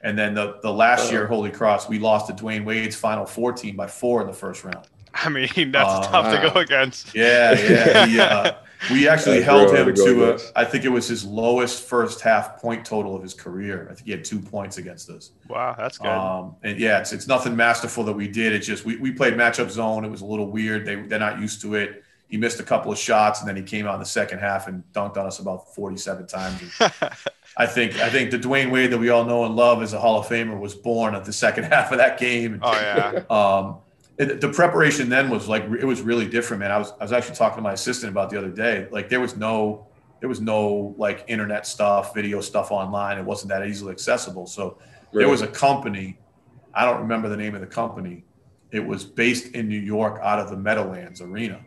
And 0.00 0.18
then 0.18 0.34
the, 0.34 0.58
the 0.62 0.72
last 0.72 1.12
year, 1.12 1.28
Holy 1.28 1.50
Cross, 1.50 1.88
we 1.88 2.00
lost 2.00 2.26
to 2.26 2.32
Dwyane 2.32 2.64
Wade's 2.64 2.96
Final 2.96 3.24
Four 3.24 3.52
team 3.52 3.76
by 3.76 3.86
four 3.86 4.20
in 4.20 4.26
the 4.26 4.32
first 4.32 4.64
round. 4.64 4.88
I 5.24 5.28
mean, 5.28 5.72
that's 5.72 5.88
uh, 5.88 6.02
tough 6.10 6.26
wow. 6.26 6.40
to 6.40 6.50
go 6.50 6.60
against. 6.60 7.14
Yeah, 7.14 7.52
yeah. 7.52 8.06
He, 8.06 8.20
uh, 8.20 8.52
we 8.90 9.08
actually 9.08 9.42
held 9.42 9.74
him 9.74 9.86
to, 9.86 9.92
to 9.92 10.34
a, 10.34 10.38
I 10.56 10.64
think 10.64 10.84
it 10.84 10.88
was 10.88 11.06
his 11.06 11.24
lowest 11.24 11.84
first 11.84 12.20
half 12.20 12.60
point 12.60 12.84
total 12.84 13.14
of 13.14 13.22
his 13.22 13.34
career. 13.34 13.88
I 13.90 13.94
think 13.94 14.06
he 14.06 14.10
had 14.10 14.24
two 14.24 14.40
points 14.40 14.78
against 14.78 15.08
us. 15.10 15.30
Wow, 15.48 15.74
that's 15.78 15.98
good. 15.98 16.08
Um, 16.08 16.56
and 16.62 16.78
yeah, 16.78 17.00
it's 17.00 17.12
it's 17.12 17.28
nothing 17.28 17.54
masterful 17.54 18.04
that 18.04 18.12
we 18.12 18.28
did. 18.28 18.52
It's 18.52 18.66
just 18.66 18.84
we, 18.84 18.96
we 18.96 19.12
played 19.12 19.34
matchup 19.34 19.70
zone. 19.70 20.04
It 20.04 20.10
was 20.10 20.22
a 20.22 20.26
little 20.26 20.50
weird. 20.50 20.84
They 20.84 20.96
they're 20.96 21.18
not 21.18 21.40
used 21.40 21.60
to 21.62 21.74
it. 21.74 22.02
He 22.28 22.38
missed 22.38 22.60
a 22.60 22.64
couple 22.64 22.90
of 22.90 22.96
shots 22.98 23.40
and 23.40 23.48
then 23.48 23.56
he 23.56 23.62
came 23.62 23.86
out 23.86 23.92
in 23.92 24.00
the 24.00 24.06
second 24.06 24.38
half 24.38 24.66
and 24.66 24.82
dunked 24.94 25.18
on 25.18 25.26
us 25.26 25.38
about 25.38 25.74
47 25.74 26.26
times. 26.26 26.62
I 27.58 27.66
think 27.66 27.98
I 27.98 28.08
think 28.08 28.30
the 28.30 28.38
Dwyane 28.38 28.70
Wade 28.70 28.90
that 28.90 28.98
we 28.98 29.10
all 29.10 29.26
know 29.26 29.44
and 29.44 29.54
love 29.54 29.82
as 29.82 29.92
a 29.92 30.00
Hall 30.00 30.18
of 30.18 30.26
Famer 30.26 30.58
was 30.58 30.74
born 30.74 31.14
at 31.14 31.26
the 31.26 31.32
second 31.32 31.64
half 31.72 31.92
of 31.92 31.98
that 31.98 32.18
game. 32.18 32.58
Oh 32.62 32.72
yeah. 32.72 33.22
Um, 33.28 33.76
it, 33.76 33.82
the 34.16 34.52
preparation 34.52 35.08
then 35.08 35.30
was 35.30 35.48
like 35.48 35.64
it 35.64 35.84
was 35.84 36.02
really 36.02 36.26
different, 36.28 36.60
man. 36.60 36.70
I 36.70 36.78
was 36.78 36.92
I 37.00 37.04
was 37.04 37.12
actually 37.12 37.36
talking 37.36 37.56
to 37.56 37.62
my 37.62 37.72
assistant 37.72 38.10
about 38.10 38.30
the 38.30 38.38
other 38.38 38.50
day. 38.50 38.88
Like 38.90 39.08
there 39.08 39.20
was 39.20 39.36
no 39.36 39.86
there 40.20 40.28
was 40.28 40.40
no 40.40 40.94
like 40.98 41.24
internet 41.28 41.66
stuff, 41.66 42.14
video 42.14 42.40
stuff 42.40 42.70
online. 42.70 43.18
It 43.18 43.24
wasn't 43.24 43.50
that 43.50 43.66
easily 43.66 43.92
accessible. 43.92 44.46
So 44.46 44.78
there 45.12 45.28
was 45.28 45.42
a 45.42 45.48
company. 45.48 46.18
I 46.74 46.84
don't 46.84 47.00
remember 47.00 47.28
the 47.28 47.36
name 47.36 47.54
of 47.54 47.60
the 47.60 47.66
company. 47.66 48.24
It 48.70 48.84
was 48.86 49.04
based 49.04 49.54
in 49.54 49.68
New 49.68 49.80
York, 49.80 50.20
out 50.22 50.38
of 50.38 50.48
the 50.48 50.56
Meadowlands 50.56 51.20
Arena, 51.20 51.60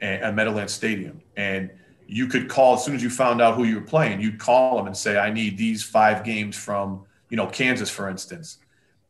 and, 0.00 0.22
and 0.22 0.36
Meadowlands 0.36 0.72
Stadium, 0.72 1.20
and 1.36 1.70
you 2.06 2.26
could 2.26 2.48
call 2.48 2.74
as 2.74 2.84
soon 2.84 2.94
as 2.94 3.02
you 3.02 3.10
found 3.10 3.42
out 3.42 3.54
who 3.54 3.64
you 3.64 3.74
were 3.74 3.86
playing. 3.86 4.20
You'd 4.20 4.38
call 4.38 4.76
them 4.76 4.86
and 4.86 4.96
say, 4.96 5.18
"I 5.18 5.30
need 5.30 5.58
these 5.58 5.82
five 5.82 6.22
games 6.22 6.56
from 6.56 7.04
you 7.30 7.36
know 7.36 7.46
Kansas, 7.46 7.90
for 7.90 8.08
instance." 8.08 8.58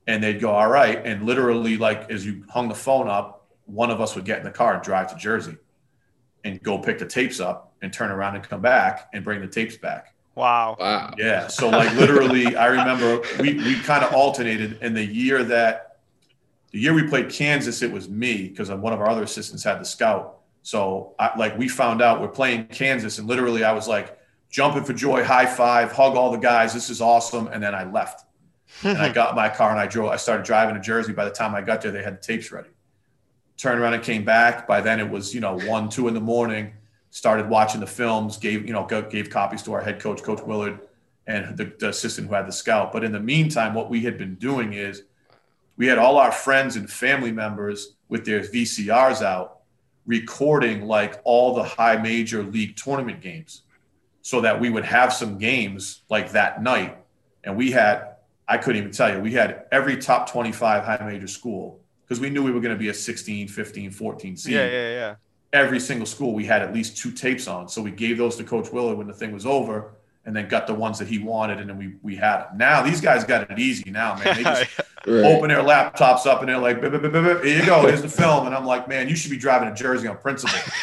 And 0.09 0.25
they'd 0.25 0.41
go, 0.41 0.51
all 0.51 0.69
right. 0.69 1.05
And 1.05 1.27
literally, 1.27 1.77
like 1.77 2.11
as 2.11 2.25
you 2.25 2.43
hung 2.49 2.69
the 2.69 2.75
phone 2.75 3.09
up, 3.09 3.47
one 3.67 3.91
of 3.91 4.01
us 4.01 4.17
would 4.17 4.25
get 4.25 4.39
in 4.39 4.45
the 4.45 4.51
car 4.51 4.75
and 4.75 4.83
drive 4.83 5.13
to 5.13 5.17
Jersey 5.17 5.57
and 6.45 6.61
go 6.63 6.79
pick 6.79 6.99
the 6.99 7.05
tapes 7.05 7.41
up 7.41 7.75
and 7.83 7.93
turn 7.93 8.11
around 8.11 8.35
and 8.35 8.43
come 8.43 8.63
back 8.63 9.11
and 9.13 9.23
bring 9.23 9.43
the 9.43 9.47
tapes 9.47 9.77
back. 9.77 10.15
Wow. 10.35 10.77
Wow. 10.81 11.13
Yeah. 11.19 11.49
So 11.49 11.69
like 11.69 11.95
literally, 11.95 12.57
I 12.57 12.67
remember 12.67 13.21
we 13.39 13.55
we 13.55 13.79
kind 13.81 14.03
of 14.03 14.15
alternated 14.15 14.79
in 14.81 14.95
the 14.95 15.05
year 15.05 15.45
that 15.45 15.99
the 16.71 16.79
year 16.79 16.95
we 16.95 17.07
played 17.07 17.29
Kansas, 17.29 17.83
it 17.83 17.93
was 17.93 18.09
me 18.09 18.49
because 18.49 18.71
one 18.71 18.93
of 18.95 19.01
our 19.01 19.09
other 19.11 19.25
assistants 19.25 19.63
had 19.63 19.79
the 19.79 19.85
scout. 19.85 20.39
So 20.63 21.15
I, 21.19 21.37
like 21.37 21.59
we 21.59 21.69
found 21.69 22.01
out 22.01 22.23
we're 22.23 22.29
playing 22.29 22.67
Kansas, 22.69 23.19
and 23.19 23.29
literally 23.29 23.63
I 23.63 23.73
was 23.73 23.87
like 23.87 24.19
jumping 24.49 24.85
for 24.85 24.95
joy, 24.95 25.23
high 25.23 25.47
five, 25.47 25.93
hug 25.93 26.17
all 26.17 26.31
the 26.31 26.39
guys. 26.39 26.73
This 26.73 26.89
is 26.89 27.03
awesome. 27.03 27.49
And 27.49 27.63
then 27.63 27.75
I 27.75 27.85
left. 27.85 28.25
And 28.83 28.99
I 28.99 29.09
got 29.13 29.35
my 29.35 29.49
car 29.49 29.71
and 29.71 29.81
I 29.81 29.87
drove. 29.87 30.11
I 30.11 30.17
started 30.17 30.45
driving 30.45 30.75
to 30.75 30.81
Jersey. 30.81 31.13
By 31.13 31.25
the 31.25 31.31
time 31.31 31.55
I 31.55 31.63
got 31.63 31.83
there, 31.83 31.93
they 31.93 32.03
had 32.03 32.19
the 32.19 32.23
tapes 32.23 32.51
ready. 32.53 32.69
Turned 33.57 33.81
around 33.81 33.95
and 33.95 34.03
came 34.03 34.25
back. 34.25 34.69
By 34.69 34.81
then 34.81 35.01
it 35.01 35.09
was 35.09 35.35
you 35.35 35.41
know 35.41 35.59
one, 35.61 35.89
two 35.89 36.09
in 36.09 36.15
the 36.15 36.21
morning 36.21 36.73
started 37.11 37.49
watching 37.49 37.81
the 37.81 37.87
films, 37.87 38.37
gave 38.37 38.67
you 38.67 38.73
know 38.73 38.85
gave 38.85 39.31
copies 39.31 39.63
to 39.63 39.73
our 39.73 39.81
head 39.81 40.01
coach, 40.01 40.23
Coach 40.23 40.43
Willard, 40.43 40.81
and 41.27 41.57
the, 41.57 41.73
the, 41.79 41.89
assistant 41.89 42.29
who 42.29 42.35
had 42.35 42.47
the 42.47 42.53
scout. 42.53 42.93
But 42.93 43.05
in 43.05 43.13
the 43.13 43.21
meantime, 43.21 43.75
what 43.75 43.91
we 43.91 44.01
had 44.01 44.19
been 44.19 44.35
doing 44.37 44.73
is 44.73 45.03
we 45.77 45.87
had 45.87 45.99
all 45.99 46.19
our 46.19 46.33
friends 46.33 46.77
and 46.77 46.91
family 46.91 47.33
members 47.33 47.97
with 48.09 48.25
their 48.25 48.41
VCRs 48.41 49.23
out, 49.23 49.61
recording 50.07 50.83
like 50.83 51.21
all 51.25 51.55
the 51.55 51.63
high 51.63 51.97
major 51.97 52.43
league 52.43 52.77
tournament 52.77 53.21
games, 53.21 53.63
so 54.23 54.41
that 54.41 54.61
we 54.61 54.71
would 54.71 54.85
have 54.85 55.13
some 55.13 55.39
games 55.39 56.03
like 56.09 56.33
that 56.33 56.63
night. 56.63 56.97
And 57.45 57.57
we 57.57 57.71
had, 57.71 58.17
I 58.49 58.57
couldn't 58.57 58.81
even 58.81 58.93
tell 58.93 59.15
you, 59.15 59.21
we 59.21 59.33
had 59.33 59.67
every 59.71 59.99
top 59.99 60.31
25 60.31 60.85
high 60.85 61.07
major 61.07 61.29
school 61.29 61.81
because 62.05 62.21
we 62.21 62.31
knew 62.31 62.43
we 62.43 62.51
were 62.51 62.61
going 62.61 62.75
to 62.75 62.79
be 62.79 62.89
a 62.89 62.95
16, 62.95 63.49
15, 63.49 63.91
14 63.91 64.37
seed. 64.37 64.55
Yeah, 64.55 64.67
yeah, 64.67 64.91
yeah 64.91 65.15
every 65.53 65.81
single 65.81 66.07
school 66.07 66.35
we 66.35 66.45
had 66.45 66.63
at 66.63 66.75
least 66.75 66.97
two 66.97 67.13
tapes 67.13 67.47
on. 67.47 67.69
So 67.69 67.83
we 67.83 67.91
gave 67.91 68.19
those 68.19 68.37
to 68.37 68.45
Coach 68.45 68.71
Willard 68.73 68.99
when 68.99 69.07
the 69.07 69.15
thing 69.15 69.33
was 69.33 69.47
over, 69.47 69.95
and 70.25 70.37
then 70.37 70.47
got 70.47 70.67
the 70.67 70.75
ones 70.75 70.99
that 70.99 71.09
he 71.09 71.19
wanted, 71.19 71.59
and 71.59 71.71
then 71.71 71.79
we 71.79 71.95
we 72.03 72.17
had 72.17 72.45
them. 72.45 72.59
Now 72.59 72.83
these 72.83 73.01
guys 73.01 73.25
got 73.25 73.51
it 73.51 73.59
easy 73.59 73.91
now, 73.91 74.15
man. 74.17 74.37
They 74.37 74.43
just 74.43 74.79
right. 75.07 75.25
open 75.25 75.49
their 75.49 75.63
laptops 75.63 76.27
up 76.27 76.41
and 76.41 76.51
they're 76.51 76.59
like, 76.59 76.83
here 76.83 77.61
you 77.61 77.65
go, 77.65 77.87
here's 77.87 78.03
the 78.03 78.11
film, 78.11 78.47
and 78.47 78.55
I'm 78.55 78.67
like, 78.67 78.89
man, 78.89 79.09
you 79.09 79.17
should 79.17 79.31
be 79.31 79.39
driving 79.39 79.71
to 79.71 79.75
Jersey 79.75 80.07
on 80.07 80.19
principle. 80.19 80.59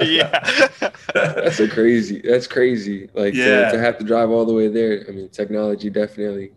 yeah, 0.00 0.70
that's 1.14 1.58
a 1.58 1.68
crazy. 1.68 2.20
That's 2.24 2.46
crazy. 2.46 3.10
Like 3.12 3.34
yeah. 3.34 3.66
to, 3.66 3.72
to 3.72 3.78
have 3.80 3.98
to 3.98 4.04
drive 4.04 4.30
all 4.30 4.44
the 4.44 4.54
way 4.54 4.68
there. 4.68 5.04
I 5.08 5.10
mean, 5.10 5.28
technology 5.30 5.90
definitely 5.90 6.52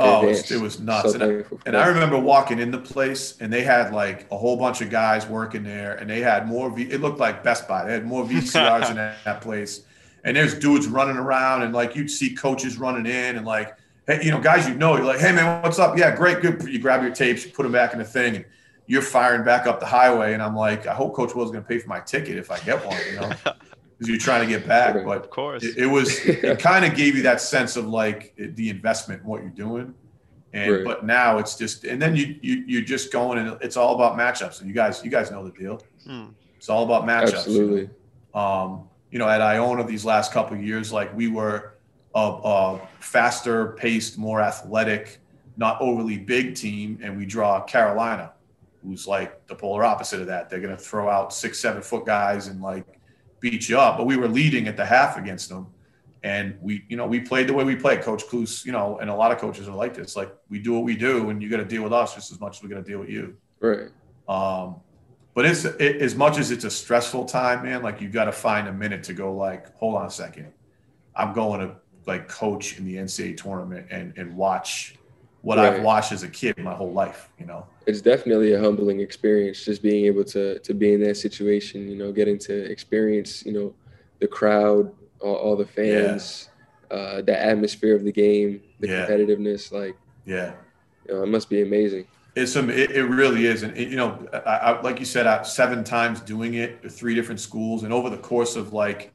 Oh, 0.00 0.22
it 0.22 0.26
was, 0.28 0.50
it 0.50 0.60
was 0.60 0.80
nuts. 0.80 1.12
So 1.12 1.20
and, 1.20 1.22
I, 1.22 1.56
and, 1.66 1.76
I, 1.76 1.86
remember 1.88 2.18
walking 2.18 2.58
in 2.58 2.70
the 2.70 2.78
place 2.78 3.36
and 3.40 3.52
they 3.52 3.62
had 3.62 3.92
like 3.92 4.26
a 4.30 4.36
whole 4.36 4.56
bunch 4.56 4.80
of 4.80 4.88
guys 4.88 5.26
working 5.26 5.62
there 5.62 5.94
and 5.96 6.08
they 6.08 6.20
had 6.20 6.48
more, 6.48 6.70
v- 6.70 6.90
it 6.90 7.00
looked 7.00 7.18
like 7.18 7.44
Best 7.44 7.68
Buy. 7.68 7.84
They 7.84 7.92
had 7.92 8.06
more 8.06 8.24
VCRs 8.24 8.90
in 8.90 8.96
that, 8.96 9.22
that, 9.24 9.40
place. 9.42 9.82
And 10.24 10.36
there's 10.36 10.58
dudes 10.58 10.86
running 10.86 11.16
around 11.16 11.62
and 11.62 11.74
like 11.74 11.94
you'd 11.94 12.10
see 12.10 12.34
coaches 12.34 12.78
running 12.78 13.06
in 13.06 13.36
and 13.36 13.44
like, 13.44 13.76
hey, 14.06 14.24
you 14.24 14.30
know, 14.30 14.40
guys 14.40 14.66
you 14.66 14.74
know, 14.74 14.96
you're 14.96 15.04
like, 15.04 15.20
hey 15.20 15.32
man, 15.32 15.62
what's 15.62 15.78
up? 15.78 15.98
Yeah, 15.98 16.16
great, 16.16 16.40
good. 16.40 16.62
You 16.62 16.78
grab 16.78 17.02
your 17.02 17.14
tapes, 17.14 17.44
you 17.44 17.52
put 17.52 17.64
them 17.64 17.72
back 17.72 17.92
in 17.92 17.98
the 17.98 18.04
thing 18.04 18.36
and 18.36 18.44
you're 18.86 19.02
firing 19.02 19.44
back 19.44 19.66
up 19.66 19.80
the 19.80 19.86
highway. 19.86 20.32
And 20.32 20.42
I'm 20.42 20.56
like, 20.56 20.86
I 20.86 20.94
hope 20.94 21.14
Coach 21.14 21.34
Will's 21.34 21.50
going 21.50 21.62
to 21.62 21.68
pay 21.68 21.78
for 21.78 21.88
my 21.88 22.00
ticket 22.00 22.38
if 22.38 22.50
I 22.50 22.58
get 22.60 22.84
one, 22.84 22.98
you 23.12 23.20
know? 23.20 23.32
Because 24.00 24.08
you're 24.08 24.18
trying 24.18 24.40
to 24.40 24.46
get 24.46 24.66
back, 24.66 25.04
but 25.04 25.18
of 25.18 25.28
course, 25.28 25.62
it, 25.62 25.76
it 25.76 25.86
was. 25.86 26.18
It 26.26 26.58
kind 26.58 26.86
of 26.86 26.96
gave 26.96 27.16
you 27.16 27.22
that 27.24 27.38
sense 27.38 27.76
of 27.76 27.86
like 27.86 28.34
the 28.36 28.70
investment 28.70 29.20
in 29.20 29.28
what 29.28 29.42
you're 29.42 29.50
doing, 29.50 29.94
and 30.54 30.72
right. 30.72 30.84
but 30.86 31.04
now 31.04 31.36
it's 31.36 31.54
just 31.54 31.84
and 31.84 32.00
then 32.00 32.16
you 32.16 32.38
you 32.40 32.64
you're 32.66 32.82
just 32.82 33.12
going 33.12 33.36
and 33.38 33.58
it's 33.60 33.76
all 33.76 33.94
about 33.94 34.16
matchups 34.16 34.60
and 34.60 34.68
you 34.68 34.74
guys 34.74 35.04
you 35.04 35.10
guys 35.10 35.30
know 35.30 35.44
the 35.44 35.50
deal. 35.50 35.82
Hmm. 36.06 36.28
It's 36.56 36.70
all 36.70 36.84
about 36.84 37.04
matchups. 37.04 37.34
Absolutely. 37.34 37.80
You 37.82 37.90
know? 38.34 38.40
Um, 38.40 38.88
you 39.10 39.18
know, 39.18 39.28
at 39.28 39.40
Iona 39.40 39.84
these 39.84 40.04
last 40.04 40.32
couple 40.32 40.56
years, 40.56 40.92
like 40.92 41.14
we 41.14 41.28
were 41.28 41.74
a, 42.14 42.20
a, 42.20 42.80
faster 43.00 43.72
paced, 43.72 44.18
more 44.18 44.40
athletic, 44.40 45.18
not 45.56 45.80
overly 45.80 46.16
big 46.16 46.54
team, 46.54 46.98
and 47.02 47.16
we 47.16 47.26
draw 47.26 47.60
Carolina, 47.62 48.32
who's 48.82 49.06
like 49.06 49.46
the 49.46 49.54
polar 49.54 49.84
opposite 49.84 50.20
of 50.20 50.26
that. 50.28 50.48
They're 50.48 50.60
gonna 50.60 50.76
throw 50.76 51.08
out 51.08 51.32
six, 51.32 51.58
seven 51.58 51.82
foot 51.82 52.06
guys 52.06 52.46
and 52.46 52.62
like 52.62 52.99
beat 53.40 53.68
you 53.68 53.78
up. 53.78 53.96
But 53.96 54.06
we 54.06 54.16
were 54.16 54.28
leading 54.28 54.68
at 54.68 54.76
the 54.76 54.84
half 54.84 55.16
against 55.16 55.48
them. 55.48 55.66
And 56.22 56.58
we 56.60 56.84
you 56.88 56.96
know 56.96 57.06
we 57.06 57.20
played 57.20 57.46
the 57.46 57.54
way 57.54 57.64
we 57.64 57.76
play 57.76 57.96
coach 57.96 58.24
Cluess, 58.26 58.66
you 58.66 58.72
know 58.72 58.98
and 58.98 59.08
a 59.08 59.14
lot 59.14 59.32
of 59.32 59.38
coaches 59.38 59.68
are 59.68 59.74
like 59.74 59.94
this. 59.94 60.16
Like 60.16 60.30
we 60.50 60.58
do 60.58 60.74
what 60.74 60.84
we 60.84 60.94
do 60.94 61.30
and 61.30 61.42
you 61.42 61.48
got 61.48 61.58
to 61.58 61.64
deal 61.64 61.82
with 61.82 61.94
us 61.94 62.14
just 62.14 62.30
as 62.30 62.38
much 62.40 62.58
as 62.58 62.62
we 62.62 62.68
got 62.68 62.76
to 62.76 62.82
deal 62.82 62.98
with 62.98 63.08
you. 63.08 63.36
Right. 63.58 63.88
Um 64.28 64.76
but 65.32 65.46
it's 65.46 65.64
it, 65.64 66.02
as 66.02 66.14
much 66.14 66.36
as 66.38 66.50
it's 66.50 66.64
a 66.64 66.70
stressful 66.70 67.24
time 67.24 67.62
man 67.62 67.82
like 67.82 68.02
you 68.02 68.10
got 68.10 68.26
to 68.26 68.32
find 68.32 68.68
a 68.68 68.72
minute 68.72 69.02
to 69.04 69.14
go 69.14 69.34
like 69.34 69.74
hold 69.76 69.96
on 69.96 70.06
a 70.06 70.10
second. 70.10 70.52
I'm 71.16 71.32
going 71.32 71.60
to 71.60 71.76
like 72.06 72.28
coach 72.28 72.76
in 72.76 72.84
the 72.84 72.96
ncaa 72.96 73.36
tournament 73.36 73.86
and 73.90 74.12
and 74.18 74.36
watch 74.36 74.96
what 75.42 75.58
right. 75.58 75.74
i've 75.74 75.82
watched 75.82 76.12
as 76.12 76.22
a 76.22 76.28
kid 76.28 76.56
my 76.58 76.74
whole 76.74 76.92
life 76.92 77.28
you 77.38 77.46
know 77.46 77.66
it's 77.86 78.00
definitely 78.00 78.52
a 78.52 78.60
humbling 78.60 79.00
experience 79.00 79.64
just 79.64 79.82
being 79.82 80.04
able 80.04 80.24
to 80.24 80.58
to 80.60 80.74
be 80.74 80.92
in 80.92 81.00
that 81.00 81.16
situation 81.16 81.88
you 81.88 81.96
know 81.96 82.12
getting 82.12 82.38
to 82.38 82.70
experience 82.70 83.44
you 83.44 83.52
know 83.52 83.74
the 84.20 84.28
crowd 84.28 84.92
all, 85.20 85.34
all 85.34 85.56
the 85.56 85.66
fans, 85.66 86.48
yeah. 86.90 86.96
uh, 86.96 87.22
the 87.22 87.38
atmosphere 87.38 87.94
of 87.94 88.04
the 88.04 88.12
game, 88.12 88.62
the 88.80 88.88
yeah. 88.88 89.06
competitiveness. 89.06 89.72
Like, 89.72 89.96
yeah, 90.24 90.52
you 91.08 91.14
know, 91.14 91.22
it 91.22 91.28
must 91.28 91.48
be 91.48 91.62
amazing. 91.62 92.06
It's 92.34 92.52
some. 92.52 92.70
It, 92.70 92.92
it 92.92 93.04
really 93.04 93.46
is, 93.46 93.62
and 93.62 93.76
it, 93.76 93.88
you 93.88 93.96
know, 93.96 94.26
I, 94.32 94.38
I, 94.38 94.80
like 94.80 94.98
you 94.98 95.04
said, 95.04 95.26
I, 95.26 95.42
seven 95.42 95.84
times 95.84 96.20
doing 96.20 96.54
it, 96.54 96.90
three 96.90 97.14
different 97.14 97.40
schools, 97.40 97.82
and 97.82 97.92
over 97.92 98.08
the 98.08 98.18
course 98.18 98.56
of 98.56 98.72
like, 98.72 99.12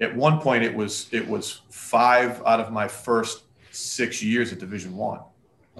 at 0.00 0.14
one 0.14 0.40
point, 0.40 0.64
it 0.64 0.74
was 0.74 1.08
it 1.12 1.26
was 1.26 1.62
five 1.70 2.42
out 2.46 2.60
of 2.60 2.70
my 2.70 2.86
first 2.86 3.42
six 3.70 4.22
years 4.22 4.52
at 4.52 4.58
Division 4.58 4.96
One, 4.96 5.20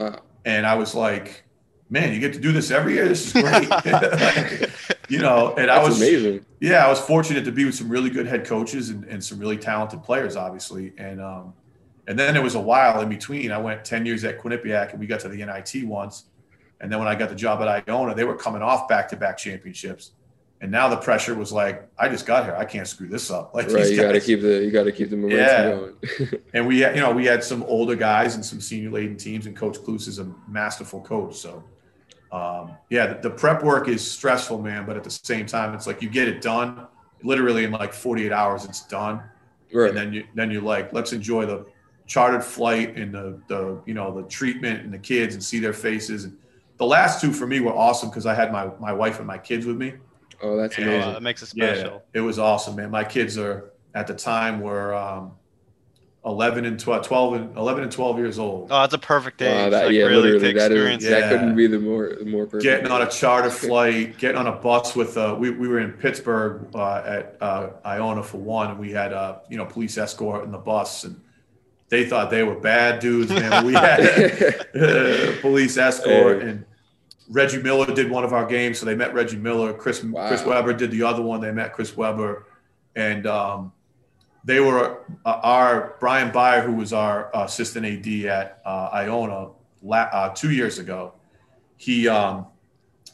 wow. 0.00 0.20
and 0.44 0.66
I 0.66 0.74
was 0.74 0.94
like, 0.94 1.44
man, 1.90 2.12
you 2.12 2.20
get 2.20 2.32
to 2.32 2.40
do 2.40 2.52
this 2.52 2.70
every 2.70 2.94
year. 2.94 3.08
This 3.08 3.26
is 3.26 3.32
great. 3.32 3.68
like, 3.86 4.70
you 5.08 5.18
know, 5.18 5.54
and 5.56 5.68
That's 5.68 5.80
I 5.80 5.88
was 5.88 5.96
amazing. 6.00 6.46
Yeah, 6.60 6.86
I 6.86 6.88
was 6.88 7.00
fortunate 7.00 7.44
to 7.44 7.52
be 7.52 7.64
with 7.64 7.74
some 7.74 7.88
really 7.88 8.10
good 8.10 8.26
head 8.26 8.46
coaches 8.46 8.90
and, 8.90 9.04
and 9.04 9.22
some 9.22 9.38
really 9.38 9.56
talented 9.56 10.02
players, 10.02 10.36
obviously. 10.36 10.92
And 10.98 11.20
um, 11.20 11.54
and 12.06 12.18
then 12.18 12.34
there 12.34 12.42
was 12.42 12.54
a 12.54 12.60
while 12.60 13.00
in 13.00 13.08
between. 13.08 13.52
I 13.52 13.58
went 13.58 13.84
10 13.84 14.06
years 14.06 14.24
at 14.24 14.40
Quinnipiac 14.40 14.90
and 14.90 15.00
we 15.00 15.06
got 15.06 15.20
to 15.20 15.28
the 15.28 15.44
NIT 15.44 15.84
once. 15.86 16.24
And 16.80 16.90
then 16.90 16.98
when 16.98 17.08
I 17.08 17.14
got 17.14 17.28
the 17.28 17.34
job 17.34 17.60
at 17.60 17.88
Iona, 17.88 18.14
they 18.14 18.24
were 18.24 18.34
coming 18.34 18.62
off 18.62 18.88
back 18.88 19.08
to 19.10 19.16
back 19.16 19.36
championships. 19.36 20.12
And 20.62 20.70
now 20.70 20.88
the 20.88 20.96
pressure 20.96 21.34
was 21.34 21.52
like, 21.52 21.88
I 21.98 22.10
just 22.10 22.26
got 22.26 22.44
here. 22.44 22.54
I 22.54 22.66
can't 22.66 22.86
screw 22.86 23.08
this 23.08 23.30
up. 23.30 23.54
Like 23.54 23.70
right, 23.70 23.88
you 23.88 23.96
got 23.96 24.12
to 24.12 24.20
keep 24.20 24.42
the 24.42 24.62
you 24.62 24.70
got 24.70 24.84
to 24.84 24.92
keep 24.92 25.08
the 25.08 25.16
momentum 25.16 25.38
yeah. 25.38 25.70
going. 25.70 26.42
and 26.54 26.66
we 26.66 26.80
had, 26.80 26.94
you 26.94 27.00
know, 27.00 27.12
we 27.12 27.24
had 27.24 27.42
some 27.42 27.62
older 27.62 27.96
guys 27.96 28.34
and 28.34 28.44
some 28.44 28.60
senior 28.60 28.90
laden 28.90 29.16
teams, 29.16 29.46
and 29.46 29.56
Coach 29.56 29.78
Cluess 29.78 30.06
is 30.06 30.18
a 30.18 30.30
masterful 30.48 31.00
coach. 31.00 31.36
So 31.36 31.64
um, 32.32 32.76
yeah, 32.90 33.06
the, 33.06 33.28
the, 33.28 33.30
prep 33.30 33.62
work 33.62 33.88
is 33.88 34.08
stressful, 34.08 34.60
man. 34.60 34.86
But 34.86 34.96
at 34.96 35.04
the 35.04 35.10
same 35.10 35.46
time, 35.46 35.74
it's 35.74 35.86
like 35.86 36.00
you 36.00 36.08
get 36.08 36.28
it 36.28 36.40
done 36.40 36.86
literally 37.22 37.64
in 37.64 37.72
like 37.72 37.92
48 37.92 38.30
hours. 38.30 38.64
It's 38.64 38.86
done, 38.86 39.22
right. 39.72 39.88
and 39.88 39.96
then 39.96 40.12
you 40.12 40.24
then 40.34 40.50
you're 40.50 40.62
like, 40.62 40.92
let's 40.92 41.12
enjoy 41.12 41.46
the 41.46 41.66
chartered 42.06 42.44
flight 42.44 42.96
and 42.96 43.12
the 43.12 43.40
the 43.48 43.80
you 43.86 43.94
know 43.94 44.14
the 44.14 44.28
treatment 44.28 44.84
and 44.84 44.92
the 44.92 44.98
kids 44.98 45.34
and 45.34 45.42
see 45.42 45.58
their 45.58 45.72
faces. 45.72 46.24
And 46.24 46.36
the 46.76 46.86
last 46.86 47.20
two 47.20 47.32
for 47.32 47.46
me 47.46 47.60
were 47.60 47.74
awesome 47.74 48.10
because 48.10 48.26
I 48.26 48.34
had 48.34 48.52
my 48.52 48.70
my 48.78 48.92
wife 48.92 49.18
and 49.18 49.26
my 49.26 49.38
kids 49.38 49.66
with 49.66 49.76
me. 49.76 49.94
Oh, 50.42 50.56
that's 50.56 50.76
amazing. 50.78 51.02
Uh, 51.02 51.12
that 51.12 51.22
makes 51.22 51.42
it 51.42 51.46
special. 51.46 52.02
Yeah, 52.14 52.20
it 52.20 52.20
was 52.20 52.38
awesome, 52.38 52.76
man. 52.76 52.90
My 52.90 53.04
kids 53.04 53.36
are 53.36 53.72
at 53.94 54.06
the 54.06 54.14
time 54.14 54.60
were 54.60 54.94
um, 54.94 55.32
11 56.24 56.66
and 56.66 56.78
12, 56.78 57.06
12 57.06 57.34
and 57.34 57.56
11 57.56 57.82
and 57.84 57.92
12 57.92 58.18
years 58.18 58.38
old. 58.38 58.70
Oh, 58.70 58.80
that's 58.80 58.92
a 58.92 58.98
perfect 58.98 59.40
age. 59.40 59.48
Uh, 59.48 59.70
that, 59.70 59.86
like, 59.86 59.94
yeah, 59.94 60.04
really 60.04 60.32
literally, 60.32 60.52
that, 60.52 60.72
is, 60.72 61.04
yeah. 61.04 61.20
that 61.20 61.30
couldn't 61.30 61.56
be 61.56 61.66
the 61.66 61.78
more 61.78 62.16
more 62.26 62.44
perfect. 62.44 62.62
Getting 62.62 62.90
on 62.90 63.02
a 63.02 63.10
charter 63.10 63.50
flight, 63.50 64.18
getting 64.18 64.36
on 64.36 64.46
a 64.46 64.52
bus 64.52 64.94
with 64.94 65.16
uh, 65.16 65.34
we, 65.38 65.50
we 65.50 65.66
were 65.66 65.80
in 65.80 65.92
Pittsburgh 65.92 66.68
uh, 66.74 67.02
at 67.06 67.36
uh, 67.40 67.70
Iona 67.86 68.22
for 68.22 68.36
one, 68.36 68.70
and 68.70 68.78
we 68.78 68.90
had 68.90 69.12
uh, 69.12 69.38
you 69.48 69.56
know 69.56 69.64
police 69.64 69.96
escort 69.96 70.44
in 70.44 70.52
the 70.52 70.58
bus, 70.58 71.04
and 71.04 71.18
they 71.88 72.04
thought 72.04 72.30
they 72.30 72.42
were 72.42 72.58
bad 72.58 73.00
dudes, 73.00 73.30
man. 73.30 73.64
we 73.64 73.72
had 73.72 74.68
police 75.40 75.78
escort, 75.78 76.42
hey. 76.42 76.48
and 76.48 76.64
Reggie 77.30 77.62
Miller 77.62 77.86
did 77.94 78.10
one 78.10 78.24
of 78.24 78.32
our 78.32 78.44
games, 78.44 78.78
so 78.78 78.86
they 78.86 78.96
met 78.96 79.14
Reggie 79.14 79.36
Miller. 79.36 79.72
Chris 79.72 80.02
wow. 80.02 80.26
Chris 80.26 80.44
Webber 80.44 80.72
did 80.72 80.90
the 80.90 81.04
other 81.04 81.22
one. 81.22 81.40
They 81.40 81.52
met 81.52 81.72
Chris 81.72 81.96
Webber, 81.96 82.46
and 82.96 83.24
um, 83.26 83.72
they 84.44 84.58
were 84.58 85.04
uh, 85.24 85.40
our 85.42 85.96
Brian 86.00 86.32
Byer, 86.32 86.64
who 86.64 86.72
was 86.72 86.92
our 86.92 87.30
assistant 87.32 87.86
AD 87.86 88.06
at 88.26 88.60
uh, 88.66 88.90
Iona 88.92 89.50
la- 89.80 90.10
uh, 90.12 90.34
two 90.34 90.50
years 90.50 90.80
ago. 90.80 91.14
He 91.76 92.08
um, 92.08 92.46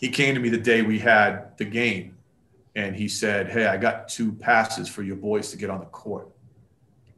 he 0.00 0.08
came 0.08 0.34
to 0.34 0.40
me 0.40 0.48
the 0.48 0.56
day 0.56 0.80
we 0.80 0.98
had 0.98 1.56
the 1.58 1.66
game, 1.66 2.16
and 2.74 2.96
he 2.96 3.08
said, 3.08 3.50
"Hey, 3.50 3.66
I 3.66 3.76
got 3.76 4.08
two 4.08 4.32
passes 4.32 4.88
for 4.88 5.02
your 5.02 5.16
boys 5.16 5.50
to 5.50 5.58
get 5.58 5.68
on 5.68 5.80
the 5.80 5.86
court," 5.86 6.28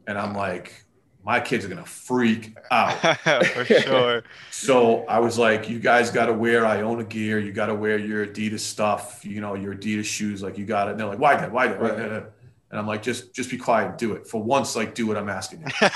and 0.05 0.17
I'm 0.17 0.33
like. 0.33 0.85
My 1.23 1.39
kids 1.39 1.65
are 1.65 1.67
gonna 1.67 1.85
freak 1.85 2.55
out 2.71 2.93
for 3.45 3.65
sure. 3.65 4.23
so 4.51 5.05
I 5.05 5.19
was 5.19 5.37
like, 5.37 5.69
"You 5.69 5.79
guys 5.79 6.11
got 6.11 6.27
to 6.27 6.33
wear 6.33 6.65
Iona 6.65 7.03
gear. 7.03 7.39
You 7.39 7.51
got 7.51 7.67
to 7.67 7.75
wear 7.75 7.97
your 7.97 8.25
Adidas 8.25 8.61
stuff. 8.61 9.25
You 9.25 9.41
know, 9.41 9.53
your 9.53 9.75
Adidas 9.75 10.05
shoes. 10.05 10.41
Like 10.41 10.57
you 10.57 10.65
got 10.65 10.87
it." 10.87 10.91
And 10.91 10.99
they're 10.99 11.07
like, 11.07 11.19
"Why, 11.19 11.35
Dad? 11.35 11.51
Why? 11.51 11.67
Why, 11.67 11.89
Dad? 11.89 12.27
And 12.71 12.79
I'm 12.79 12.85
like, 12.85 13.01
just 13.01 13.33
just 13.33 13.49
be 13.49 13.57
quiet, 13.57 13.97
do 13.97 14.13
it 14.13 14.27
for 14.27 14.41
once. 14.41 14.75
Like, 14.75 14.93
do 14.93 15.07
what 15.07 15.17
I'm 15.17 15.29
asking 15.29 15.61
you. 15.61 15.87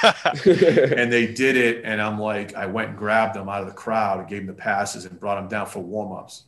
and 0.54 1.14
they 1.14 1.32
did 1.32 1.56
it, 1.56 1.84
and 1.86 2.02
I'm 2.02 2.20
like, 2.20 2.56
I 2.56 2.66
went 2.66 2.90
and 2.90 2.98
grabbed 2.98 3.36
them 3.36 3.48
out 3.48 3.62
of 3.62 3.68
the 3.68 3.74
crowd 3.74 4.20
and 4.20 4.28
gave 4.28 4.46
them 4.46 4.56
the 4.56 4.62
passes 4.62 5.06
and 5.06 5.20
brought 5.20 5.36
them 5.36 5.48
down 5.48 5.68
for 5.68 5.80
warm 5.80 6.12
ups. 6.12 6.46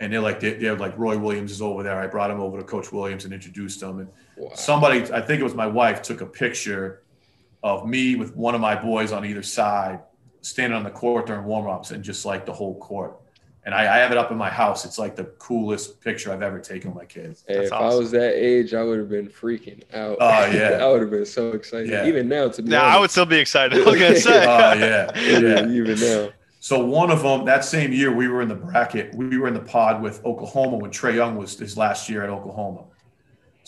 And 0.00 0.12
they're 0.12 0.20
like, 0.20 0.38
they're, 0.38 0.76
like 0.76 0.96
Roy 0.96 1.18
Williams 1.18 1.50
is 1.50 1.60
over 1.60 1.82
there. 1.82 1.98
I 1.98 2.06
brought 2.06 2.30
him 2.30 2.38
over 2.38 2.56
to 2.56 2.62
Coach 2.62 2.92
Williams 2.92 3.24
and 3.24 3.34
introduced 3.34 3.82
him. 3.82 3.98
And 3.98 4.08
wow. 4.36 4.52
somebody, 4.54 5.00
I 5.12 5.20
think 5.20 5.40
it 5.40 5.42
was 5.42 5.56
my 5.56 5.66
wife, 5.66 6.02
took 6.02 6.20
a 6.20 6.26
picture 6.26 7.02
of 7.62 7.86
me 7.86 8.16
with 8.16 8.36
one 8.36 8.54
of 8.54 8.60
my 8.60 8.74
boys 8.74 9.12
on 9.12 9.24
either 9.24 9.42
side, 9.42 10.00
standing 10.40 10.76
on 10.76 10.84
the 10.84 10.90
court 10.90 11.26
during 11.26 11.44
warmups 11.44 11.90
and 11.90 12.02
just 12.02 12.24
like 12.24 12.46
the 12.46 12.52
whole 12.52 12.78
court 12.78 13.18
and 13.68 13.74
I, 13.74 13.82
I, 13.82 13.98
have 13.98 14.12
it 14.12 14.16
up 14.16 14.30
in 14.30 14.38
my 14.38 14.48
house. 14.48 14.86
It's 14.86 14.98
like 14.98 15.14
the 15.14 15.24
coolest 15.24 16.00
picture 16.00 16.32
I've 16.32 16.40
ever 16.40 16.58
taken 16.58 16.88
of 16.88 16.96
my 16.96 17.04
kids. 17.04 17.44
Hey, 17.46 17.66
if 17.66 17.72
awesome. 17.72 17.86
I 17.86 17.94
was 17.96 18.10
that 18.12 18.34
age, 18.34 18.72
I 18.72 18.82
would 18.82 18.98
have 18.98 19.10
been 19.10 19.28
freaking 19.28 19.82
out. 19.92 20.16
Oh 20.18 20.46
yeah, 20.46 20.78
I 20.82 20.88
would 20.88 21.02
have 21.02 21.10
been 21.10 21.26
so 21.26 21.52
excited. 21.52 21.90
Yeah. 21.90 22.06
Even 22.06 22.28
now, 22.28 22.48
to 22.48 22.62
be 22.62 22.70
now, 22.70 22.84
I 22.84 22.98
would 22.98 23.10
still 23.10 23.26
be 23.26 23.36
excited. 23.36 23.78
I 23.86 23.90
was 23.90 24.00
gonna 24.00 24.16
say. 24.16 24.46
oh 24.46 24.72
yeah, 24.72 25.10
yeah. 25.20 25.68
Even 25.68 26.00
now. 26.00 26.30
So 26.60 26.82
one 26.82 27.10
of 27.10 27.22
them 27.22 27.44
that 27.44 27.62
same 27.62 27.92
year, 27.92 28.10
we 28.10 28.28
were 28.28 28.40
in 28.40 28.48
the 28.48 28.54
bracket. 28.54 29.14
We 29.14 29.36
were 29.36 29.48
in 29.48 29.54
the 29.54 29.60
pod 29.60 30.00
with 30.00 30.24
Oklahoma 30.24 30.78
when 30.78 30.90
Trae 30.90 31.16
Young 31.16 31.36
was 31.36 31.58
his 31.58 31.76
last 31.76 32.08
year 32.08 32.24
at 32.24 32.30
Oklahoma. 32.30 32.84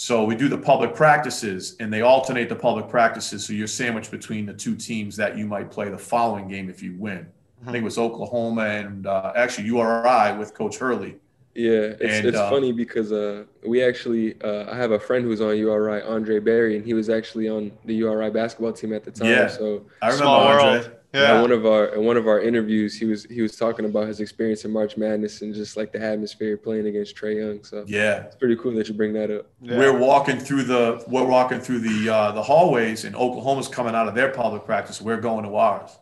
So 0.01 0.25
we 0.25 0.35
do 0.35 0.49
the 0.49 0.57
public 0.57 0.95
practices, 0.95 1.77
and 1.79 1.93
they 1.93 2.01
alternate 2.01 2.49
the 2.49 2.57
public 2.57 2.89
practices. 2.89 3.45
So 3.45 3.53
you're 3.53 3.67
sandwiched 3.67 4.11
between 4.11 4.47
the 4.47 4.55
two 4.55 4.75
teams 4.75 5.15
that 5.17 5.37
you 5.37 5.45
might 5.45 5.71
play 5.71 5.91
the 5.91 5.99
following 5.99 6.49
game 6.49 6.71
if 6.71 6.83
you 6.83 6.97
win. 6.97 7.27
I 7.67 7.67
think 7.67 7.83
it 7.83 7.85
was 7.85 7.99
Oklahoma 7.99 8.63
and 8.63 9.07
uh, 9.07 9.35
actually 9.37 9.67
URI 9.67 10.39
with 10.39 10.55
Coach 10.55 10.79
Hurley. 10.79 11.17
Yeah, 11.55 11.93
it's, 12.01 12.15
and, 12.15 12.27
it's 12.29 12.39
uh, 12.39 12.49
funny 12.49 12.73
because 12.73 13.13
uh, 13.13 13.45
we 13.67 13.85
actually 13.85 14.41
uh, 14.41 14.73
I 14.73 14.77
have 14.79 14.93
a 14.93 14.99
friend 14.99 15.23
who's 15.23 15.43
on 15.43 15.55
URI, 15.59 16.01
Andre 16.01 16.39
Barry, 16.39 16.77
and 16.77 16.85
he 16.87 16.95
was 16.95 17.11
actually 17.11 17.51
on 17.51 17.71
the 17.85 17.95
URI 17.97 18.31
basketball 18.31 18.73
team 18.73 18.95
at 18.95 19.05
the 19.05 19.11
time. 19.11 19.29
Yeah, 19.29 19.49
so 19.49 19.85
I 20.01 20.07
remember 20.07 20.25
Small 20.25 20.41
Andre. 20.41 20.65
World. 20.65 20.91
Yeah. 21.13 21.37
In 21.37 21.41
one 21.41 21.51
of 21.51 21.67
our 21.67 21.87
in 21.87 22.05
one 22.05 22.17
of 22.17 22.29
our 22.29 22.41
interviews, 22.41 22.97
he 22.97 23.05
was 23.05 23.25
he 23.25 23.43
was 23.43 23.57
talking 23.57 23.85
about 23.85 24.07
his 24.07 24.21
experience 24.21 24.65
in 24.65 24.71
March 24.71 24.97
Madness 24.97 25.43
and 25.43 25.53
just 25.53 25.77
like 25.77 25.93
the 25.93 26.01
atmosphere 26.01 26.57
playing 26.57 26.87
against 26.87 27.17
Trae 27.17 27.37
Young. 27.37 27.65
So 27.65 27.85
yeah, 27.89 28.23
it's 28.23 28.37
pretty 28.37 28.55
cool 28.57 28.73
that 28.75 28.87
you 28.87 28.95
bring 28.95 29.13
that 29.15 29.31
up. 29.31 29.47
Yeah. 29.61 29.77
We're 29.77 29.99
walking 29.99 30.39
through 30.39 30.65
the 30.65 31.03
we're 31.09 31.27
walking 31.27 31.61
through 31.61 31.81
the 31.81 32.09
uh, 32.09 32.33
the 32.33 32.43
hallways, 32.43 33.05
and 33.05 33.17
Oklahoma's 33.17 33.67
coming 33.67 33.95
out 33.95 34.07
of 34.07 34.15
their 34.15 34.31
public 34.31 34.65
practice. 34.65 35.01
We're 35.01 35.21
going 35.21 35.45
to 35.45 35.57
ours. 35.57 35.99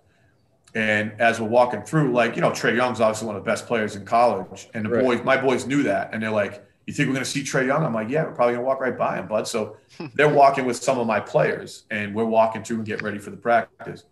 And 0.75 1.13
as 1.19 1.41
we're 1.41 1.49
walking 1.49 1.83
through, 1.83 2.13
like, 2.13 2.37
you 2.37 2.43
know, 2.43 2.51
Trae 2.51 2.77
Young's 2.77 3.01
obviously 3.01 3.27
one 3.27 3.37
of 3.37 3.43
the 3.43 3.51
best 3.51 3.67
players 3.67 3.97
in 3.97 4.05
college. 4.05 4.69
And 4.75 4.85
the 4.85 4.91
right. 4.91 5.05
boys, 5.05 5.25
my 5.25 5.37
boys 5.41 5.67
knew 5.67 5.83
that. 5.85 6.11
And 6.13 6.23
they're 6.23 6.31
like, 6.31 6.63
You 6.87 6.93
think 6.93 7.09
we're 7.09 7.15
going 7.15 7.25
to 7.25 7.31
see 7.31 7.43
Trae 7.43 7.67
Young? 7.67 7.83
I'm 7.83 7.95
like, 7.95 8.11
Yeah, 8.11 8.25
we're 8.25 8.33
probably 8.33 8.55
going 8.55 8.65
to 8.65 8.69
walk 8.69 8.81
right 8.81 8.97
by 8.97 9.19
him, 9.19 9.27
bud. 9.27 9.49
So 9.49 9.79
they're 10.15 10.33
walking 10.33 10.67
with 10.67 10.77
some 10.77 10.99
of 10.99 11.07
my 11.07 11.21
players 11.21 11.85
and 11.91 12.15
we're 12.15 12.27
walking 12.27 12.63
through 12.63 12.77
and 12.79 12.87
getting 12.87 13.05
ready 13.05 13.19
for 13.19 13.31
the 13.31 13.37
practice. 13.37 14.05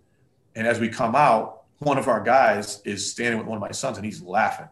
And 0.57 0.67
as 0.67 0.81
we 0.81 0.89
come 0.89 1.15
out, 1.15 1.63
one 1.79 1.99
of 1.99 2.09
our 2.09 2.21
guys 2.21 2.81
is 2.85 3.09
standing 3.09 3.39
with 3.39 3.47
one 3.47 3.57
of 3.57 3.61
my 3.61 3.71
sons 3.71 3.99
and 3.99 4.05
he's 4.05 4.23
laughing. 4.23 4.67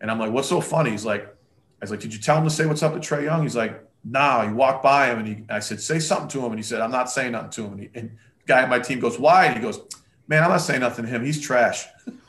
And 0.00 0.10
I'm 0.10 0.18
like, 0.18 0.30
What's 0.30 0.48
so 0.48 0.60
funny? 0.60 0.90
He's 0.90 1.04
like, 1.04 1.26
I 1.26 1.82
was 1.82 1.90
like, 1.90 2.00
Did 2.00 2.14
you 2.14 2.20
tell 2.20 2.38
him 2.38 2.44
to 2.44 2.50
say 2.50 2.64
what's 2.64 2.82
up 2.82 2.94
to 2.94 3.00
Trae 3.00 3.24
Young? 3.24 3.42
He's 3.42 3.56
like, 3.56 3.84
Nah. 4.04 4.46
He 4.46 4.52
walked 4.52 4.82
by 4.82 5.08
him 5.10 5.18
and 5.18 5.28
he, 5.28 5.44
I 5.50 5.58
said, 5.58 5.80
Say 5.80 5.98
something 5.98 6.28
to 6.28 6.38
him. 6.38 6.52
And 6.52 6.58
he 6.58 6.62
said, 6.62 6.80
I'm 6.80 6.92
not 6.92 7.10
saying 7.10 7.32
nothing 7.32 7.50
to 7.50 7.64
him. 7.64 7.72
And, 7.72 7.80
he, 7.80 7.90
and 7.94 8.10
the 8.10 8.46
guy 8.46 8.62
on 8.62 8.70
my 8.70 8.78
team 8.78 9.00
goes, 9.00 9.18
Why? 9.18 9.46
And 9.46 9.56
he 9.56 9.60
goes, 9.60 9.80
Man, 10.28 10.44
I'm 10.44 10.50
not 10.50 10.58
saying 10.58 10.80
nothing 10.80 11.04
to 11.04 11.10
him. 11.10 11.24
He's 11.24 11.40
trash. 11.40 11.86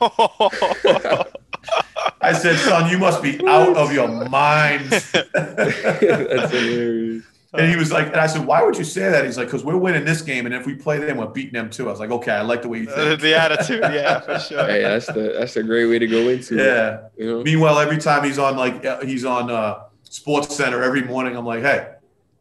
I 2.22 2.34
said, 2.34 2.58
son, 2.58 2.90
you 2.90 2.98
must 2.98 3.22
be 3.22 3.40
out 3.46 3.76
of 3.76 3.92
your 3.92 4.08
mind. 4.28 4.90
That's 5.32 6.52
hilarious. 6.52 7.24
And 7.52 7.68
he 7.68 7.76
was 7.76 7.90
like, 7.90 8.06
and 8.08 8.16
I 8.16 8.28
said, 8.28 8.46
why 8.46 8.62
would 8.62 8.76
you 8.76 8.84
say 8.84 9.10
that? 9.10 9.24
He's 9.24 9.36
like, 9.36 9.48
because 9.48 9.64
we're 9.64 9.76
winning 9.76 10.04
this 10.04 10.22
game, 10.22 10.46
and 10.46 10.54
if 10.54 10.66
we 10.66 10.74
play 10.76 10.98
them, 10.98 11.16
we're 11.16 11.26
beating 11.26 11.54
them 11.54 11.68
too. 11.68 11.88
I 11.88 11.90
was 11.90 11.98
like, 11.98 12.10
okay, 12.10 12.30
I 12.30 12.42
like 12.42 12.62
the 12.62 12.68
way 12.68 12.78
you 12.78 12.86
think. 12.86 13.20
the 13.20 13.36
attitude, 13.36 13.80
yeah, 13.82 14.20
for 14.20 14.38
sure. 14.38 14.64
Hey, 14.66 14.82
that's 14.82 15.06
the 15.06 15.34
that's 15.36 15.56
a 15.56 15.62
great 15.62 15.86
way 15.86 15.98
to 15.98 16.06
go 16.06 16.28
into. 16.28 16.56
Yeah. 16.56 17.06
It, 17.16 17.24
you 17.24 17.26
know? 17.26 17.42
Meanwhile, 17.42 17.80
every 17.80 17.98
time 17.98 18.22
he's 18.22 18.38
on 18.38 18.56
like 18.56 18.84
uh, 18.84 19.04
he's 19.04 19.24
on 19.24 19.50
uh, 19.50 19.82
Sports 20.04 20.54
Center 20.54 20.82
every 20.82 21.02
morning, 21.02 21.36
I'm 21.36 21.44
like, 21.44 21.62
hey, 21.62 21.88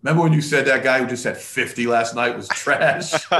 Remember 0.01 0.23
when 0.23 0.31
you 0.31 0.39
said 0.39 0.65
that 0.67 0.81
guy 0.81 0.99
who 0.99 1.07
just 1.07 1.25
had 1.25 1.35
50 1.35 1.85
last 1.88 2.15
night 2.15 2.35
was 2.38 2.47
trash? 2.47 3.12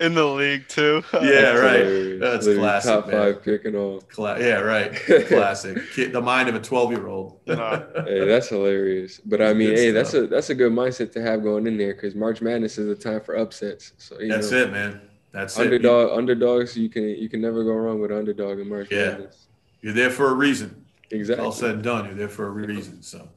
In 0.00 0.12
the 0.12 0.26
league, 0.26 0.68
too. 0.68 1.02
Yeah, 1.14 1.20
That's 1.20 1.60
right. 1.60 1.80
Hilarious. 1.80 2.20
That's 2.20 2.46
Literally 2.46 2.58
classic. 2.58 2.90
Top 2.90 3.06
man. 3.06 3.16
five 3.16 3.42
pick 3.42 3.64
and 3.64 3.76
all. 3.76 4.00
Cla- 4.02 4.38
yeah, 4.38 4.58
right. 4.58 4.94
Classic. 5.28 5.78
the 5.96 6.20
mind 6.20 6.50
of 6.50 6.56
a 6.56 6.60
12 6.60 6.90
year 6.92 7.06
old. 7.06 7.40
hey, 7.46 8.26
that's 8.26 8.48
hilarious. 8.48 9.18
But 9.24 9.40
I 9.40 9.54
mean, 9.54 9.74
hey, 9.74 9.92
that's 9.92 10.12
a 10.12 10.26
that's 10.26 10.50
a 10.50 10.54
good 10.54 10.72
mindset 10.72 11.12
to 11.12 11.22
have 11.22 11.42
going 11.42 11.66
in 11.66 11.78
there 11.78 11.94
because 11.94 12.14
March 12.14 12.42
Madness 12.42 12.76
is 12.76 12.88
a 12.88 12.94
time 12.94 13.22
for 13.22 13.36
upsets. 13.36 13.92
So 13.96 14.16
that's 14.20 14.50
know, 14.50 14.58
it, 14.58 14.72
man. 14.72 15.00
That's 15.32 15.58
underdog, 15.58 16.10
it. 16.10 16.18
Underdogs, 16.18 16.76
you 16.76 16.90
can 16.90 17.04
you 17.04 17.28
can 17.28 17.40
never 17.40 17.64
go 17.64 17.72
wrong 17.72 18.00
with 18.00 18.12
underdog 18.12 18.58
in 18.58 18.68
March 18.68 18.88
yeah. 18.90 19.10
Madness. 19.10 19.46
You're 19.80 19.94
there 19.94 20.10
for 20.10 20.28
a 20.28 20.34
reason. 20.34 20.84
Exactly. 21.10 21.44
All 21.44 21.52
said 21.52 21.70
and 21.70 21.82
done, 21.82 22.06
you're 22.06 22.14
there 22.14 22.28
for 22.28 22.46
a 22.46 22.50
reason. 22.50 23.02
So, 23.02 23.28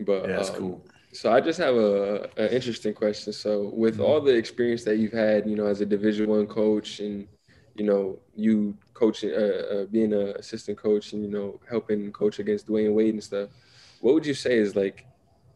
but 0.00 0.28
yeah, 0.28 0.40
it's 0.40 0.50
um, 0.50 0.56
cool. 0.56 0.86
So 1.14 1.32
I 1.32 1.40
just 1.40 1.60
have 1.60 1.76
a, 1.76 2.28
an 2.36 2.48
interesting 2.48 2.92
question. 2.92 3.32
So 3.32 3.70
with 3.72 4.00
all 4.00 4.20
the 4.20 4.34
experience 4.34 4.82
that 4.82 4.96
you've 4.96 5.12
had, 5.12 5.48
you 5.48 5.54
know, 5.54 5.66
as 5.66 5.80
a 5.80 5.86
Division 5.86 6.28
One 6.28 6.48
coach, 6.48 6.98
and 6.98 7.28
you 7.76 7.84
know, 7.84 8.18
you 8.34 8.76
coaching, 8.94 9.30
uh, 9.32 9.62
uh, 9.74 9.84
being 9.84 10.12
an 10.12 10.34
assistant 10.36 10.76
coach, 10.76 11.12
and 11.12 11.22
you 11.22 11.30
know, 11.30 11.60
helping 11.70 12.10
coach 12.10 12.40
against 12.40 12.66
Dwyane 12.66 12.92
Wade 12.94 13.14
and 13.14 13.22
stuff, 13.22 13.48
what 14.00 14.14
would 14.14 14.26
you 14.26 14.34
say 14.34 14.58
is 14.58 14.74
like 14.74 15.06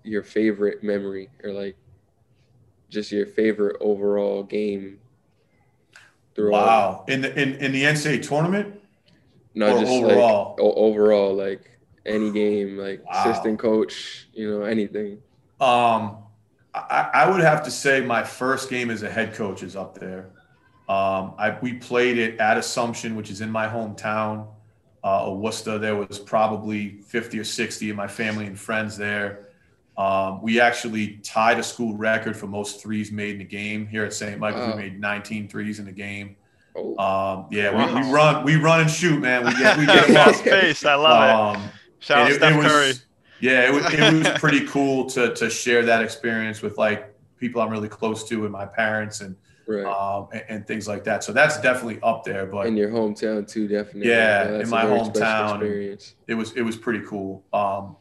your 0.04 0.22
favorite 0.22 0.84
memory, 0.84 1.28
or 1.42 1.52
like 1.52 1.76
just 2.88 3.10
your 3.10 3.26
favorite 3.26 3.76
overall 3.80 4.44
game? 4.44 5.00
Wow! 6.36 7.04
In 7.08 7.20
the 7.20 7.36
in, 7.36 7.54
in 7.56 7.72
the 7.72 7.82
NCAA 7.82 8.24
tournament, 8.26 8.80
no, 9.54 9.80
just 9.80 9.90
overall, 9.90 10.50
like, 10.50 10.60
overall, 10.60 11.34
like 11.34 11.68
any 12.06 12.30
game, 12.30 12.78
like 12.78 13.04
wow. 13.04 13.24
assistant 13.24 13.58
coach, 13.58 14.28
you 14.32 14.48
know, 14.48 14.62
anything. 14.62 15.20
Um, 15.60 16.18
I, 16.74 17.10
I, 17.14 17.30
would 17.30 17.40
have 17.40 17.64
to 17.64 17.70
say 17.70 18.00
my 18.00 18.22
first 18.22 18.70
game 18.70 18.90
as 18.90 19.02
a 19.02 19.10
head 19.10 19.34
coach 19.34 19.62
is 19.62 19.74
up 19.74 19.98
there. 19.98 20.30
Um, 20.88 21.34
I, 21.36 21.58
we 21.60 21.74
played 21.74 22.16
it 22.16 22.38
at 22.38 22.56
Assumption, 22.56 23.16
which 23.16 23.30
is 23.30 23.40
in 23.40 23.50
my 23.50 23.66
hometown, 23.66 24.46
uh, 25.02 25.34
Worcester. 25.36 25.78
There 25.78 25.96
was 25.96 26.18
probably 26.18 27.00
50 27.02 27.40
or 27.40 27.44
60 27.44 27.90
of 27.90 27.96
my 27.96 28.06
family 28.06 28.46
and 28.46 28.58
friends 28.58 28.96
there. 28.96 29.48
Um, 29.96 30.40
we 30.42 30.60
actually 30.60 31.18
tied 31.24 31.58
a 31.58 31.62
school 31.62 31.96
record 31.96 32.36
for 32.36 32.46
most 32.46 32.80
threes 32.80 33.10
made 33.10 33.34
in 33.34 33.40
a 33.40 33.44
game 33.44 33.84
here 33.86 34.04
at 34.04 34.12
St. 34.12 34.38
Michael's. 34.38 34.68
Wow. 34.68 34.76
We 34.76 34.82
made 34.82 35.00
19 35.00 35.48
threes 35.48 35.80
in 35.80 35.86
the 35.86 35.92
game. 35.92 36.36
Oh. 36.76 36.96
Um, 36.98 37.46
yeah, 37.50 37.70
wow. 37.70 37.94
we, 37.96 38.02
we, 38.02 38.12
run, 38.12 38.44
we 38.44 38.56
run 38.56 38.80
and 38.82 38.90
shoot, 38.90 39.20
man. 39.20 39.44
We 39.44 39.52
get, 39.56 39.76
we 39.76 39.86
get 39.86 40.04
fast 40.06 40.44
pace. 40.44 40.84
I 40.84 40.94
love 40.94 41.56
um, 41.56 41.62
it. 41.62 41.70
Shout 41.98 42.30
out 42.30 42.32
Steph 42.32 42.60
Curry. 42.62 42.86
Was, 42.88 43.04
yeah, 43.40 43.68
it 43.68 43.72
was, 43.72 43.92
it 43.92 44.12
was 44.12 44.28
pretty 44.40 44.66
cool 44.66 45.06
to 45.10 45.34
to 45.34 45.50
share 45.50 45.84
that 45.84 46.02
experience 46.02 46.62
with 46.62 46.78
like 46.78 47.14
people 47.38 47.60
I'm 47.60 47.70
really 47.70 47.88
close 47.88 48.28
to 48.28 48.44
and 48.44 48.52
my 48.52 48.66
parents 48.66 49.20
and 49.20 49.36
right. 49.68 49.84
um, 49.84 50.28
and, 50.32 50.44
and, 50.48 50.66
things 50.66 50.88
like 50.88 51.04
that. 51.04 51.22
So 51.22 51.32
that's 51.32 51.60
definitely 51.60 52.00
up 52.02 52.24
there. 52.24 52.46
But 52.46 52.66
in 52.66 52.76
your 52.76 52.90
hometown 52.90 53.46
too, 53.46 53.68
definitely. 53.68 54.10
Yeah, 54.10 54.50
yeah 54.50 54.60
in 54.60 54.68
my 54.68 54.84
hometown, 54.84 55.62
it 56.26 56.34
was 56.34 56.52
it 56.54 56.62
was 56.62 56.76
pretty 56.76 57.04
cool. 57.06 57.44
Um, 57.52 57.96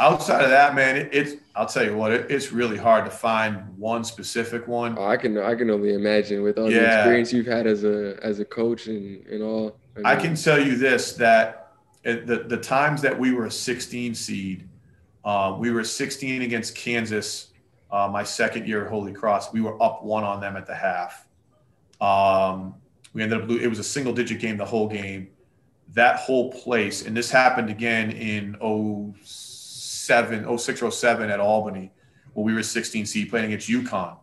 outside 0.00 0.42
of 0.42 0.50
that, 0.50 0.74
man, 0.74 0.96
it, 0.96 1.10
it's 1.12 1.34
I'll 1.54 1.66
tell 1.66 1.84
you 1.84 1.96
what, 1.96 2.12
it, 2.12 2.30
it's 2.30 2.50
really 2.50 2.78
hard 2.78 3.04
to 3.04 3.10
find 3.10 3.76
one 3.76 4.04
specific 4.04 4.66
one. 4.66 4.96
Oh, 4.98 5.04
I 5.04 5.16
can 5.16 5.38
I 5.38 5.54
can 5.54 5.70
only 5.70 5.94
imagine 5.94 6.42
with 6.42 6.58
all 6.58 6.70
yeah. 6.70 6.80
the 6.80 6.96
experience 6.96 7.32
you've 7.32 7.46
had 7.46 7.66
as 7.66 7.84
a 7.84 8.18
as 8.22 8.40
a 8.40 8.44
coach 8.44 8.86
and 8.86 9.24
and 9.26 9.42
all. 9.42 9.76
I, 10.04 10.14
I 10.14 10.16
can 10.16 10.34
tell 10.34 10.60
you 10.60 10.76
this 10.76 11.12
that. 11.14 11.58
The, 12.04 12.44
the 12.48 12.56
times 12.56 13.00
that 13.02 13.16
we 13.16 13.32
were 13.32 13.46
a 13.46 13.50
16 13.50 14.16
seed, 14.16 14.68
uh, 15.24 15.56
we 15.58 15.70
were 15.70 15.84
16 15.84 16.42
against 16.42 16.74
Kansas 16.74 17.52
uh, 17.92 18.08
my 18.08 18.24
second 18.24 18.66
year 18.66 18.84
at 18.84 18.90
Holy 18.90 19.12
Cross. 19.12 19.52
We 19.52 19.60
were 19.60 19.80
up 19.82 20.02
one 20.02 20.24
on 20.24 20.40
them 20.40 20.56
at 20.56 20.66
the 20.66 20.74
half. 20.74 21.28
Um, 22.00 22.74
we 23.12 23.22
ended 23.22 23.42
up 23.42 23.50
it 23.50 23.68
was 23.68 23.78
a 23.78 23.84
single 23.84 24.12
digit 24.12 24.40
game 24.40 24.56
the 24.56 24.64
whole 24.64 24.88
game. 24.88 25.28
That 25.94 26.16
whole 26.16 26.50
place, 26.50 27.06
and 27.06 27.14
this 27.14 27.30
happened 27.30 27.68
again 27.68 28.10
in 28.12 28.56
07, 29.22 30.58
06 30.58 30.82
or 30.82 30.90
07 30.90 31.30
at 31.30 31.38
Albany, 31.38 31.92
where 32.32 32.44
we 32.44 32.54
were 32.54 32.62
16 32.62 33.04
seed 33.04 33.28
playing 33.28 33.46
against 33.46 33.68
UConn. 33.68 34.16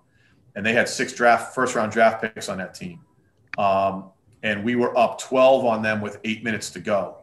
And 0.55 0.65
they 0.65 0.73
had 0.73 0.89
six 0.89 1.13
draft 1.13 1.53
first 1.53 1.75
round 1.75 1.91
draft 1.91 2.23
picks 2.23 2.49
on 2.49 2.57
that 2.57 2.73
team. 2.73 3.01
Um, 3.59 4.09
and 4.41 4.63
we 4.63 4.75
were 4.75 4.97
up 4.97 5.21
12 5.21 5.63
on 5.63 5.83
them 5.83 6.01
with 6.01 6.19
eight 6.23 6.43
minutes 6.43 6.71
to 6.71 6.79
go. 6.79 7.17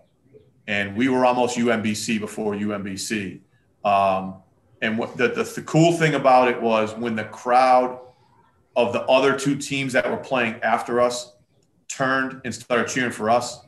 And 0.69 0.97
we 0.97 1.09
were 1.09 1.25
almost 1.25 1.59
UMBC 1.59 2.21
before 2.21 2.55
UMBC. 2.55 3.41
Um, 3.87 4.35
and 4.83 4.99
what 4.99 5.17
the, 5.17 5.29
the, 5.29 5.45
the 5.45 5.63
cool 5.63 5.93
thing 5.93 6.15
about 6.15 6.49
it 6.49 6.61
was 6.61 6.95
when 6.95 7.17
the 7.17 7.25
crowd 7.25 7.99
of 8.75 8.93
the 8.93 9.03
other 9.03 9.39
two 9.39 9.57
teams 9.57 9.95
that 9.95 10.11
were 10.11 10.17
playing 10.19 10.61
after 10.63 11.01
us 11.01 11.33
turned 11.89 12.43
and 12.45 12.55
started 12.55 12.89
cheering 12.89 13.13
for 13.13 13.31
us. 13.31 13.61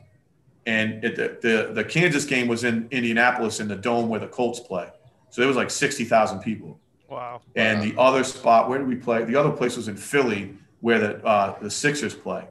And 0.65 1.03
it, 1.03 1.15
the, 1.15 1.39
the, 1.41 1.73
the 1.73 1.83
Kansas 1.83 2.25
game 2.25 2.47
was 2.47 2.63
in 2.63 2.87
Indianapolis 2.91 3.59
in 3.59 3.67
the 3.67 3.75
dome 3.75 4.09
where 4.09 4.19
the 4.19 4.27
Colts 4.27 4.59
play. 4.59 4.89
So 5.31 5.41
it 5.41 5.45
was 5.45 5.55
like 5.55 5.71
60,000 5.71 6.41
people. 6.41 6.79
Wow. 7.09 7.41
And 7.55 7.79
wow. 7.79 7.85
the 7.85 7.99
other 7.99 8.23
spot, 8.23 8.69
where 8.69 8.77
did 8.77 8.87
we 8.87 8.95
play? 8.95 9.23
The 9.23 9.35
other 9.35 9.51
place 9.51 9.77
was 9.77 9.87
in 9.87 9.97
Philly, 9.97 10.53
where 10.81 10.99
the 10.99 11.25
uh, 11.25 11.57
the 11.59 11.71
Sixers 11.71 12.13
play. 12.13 12.47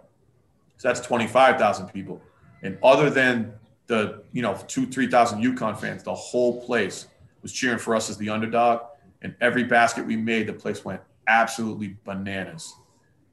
So 0.78 0.88
that's 0.88 1.00
twenty 1.00 1.26
five 1.26 1.58
thousand 1.58 1.88
people. 1.88 2.20
And 2.62 2.76
other 2.82 3.08
than 3.08 3.52
the 3.86 4.24
you 4.32 4.42
know 4.42 4.58
two 4.66 4.86
three 4.86 5.06
thousand 5.06 5.42
UConn 5.42 5.78
fans, 5.78 6.02
the 6.02 6.14
whole 6.14 6.64
place 6.64 7.06
was 7.48 7.58
cheering 7.58 7.78
for 7.78 7.96
us 7.96 8.10
as 8.10 8.18
the 8.18 8.28
underdog. 8.28 8.82
And 9.22 9.34
every 9.40 9.64
basket 9.64 10.06
we 10.06 10.16
made, 10.16 10.46
the 10.46 10.52
place 10.52 10.84
went 10.84 11.00
absolutely 11.26 11.96
bananas. 12.04 12.74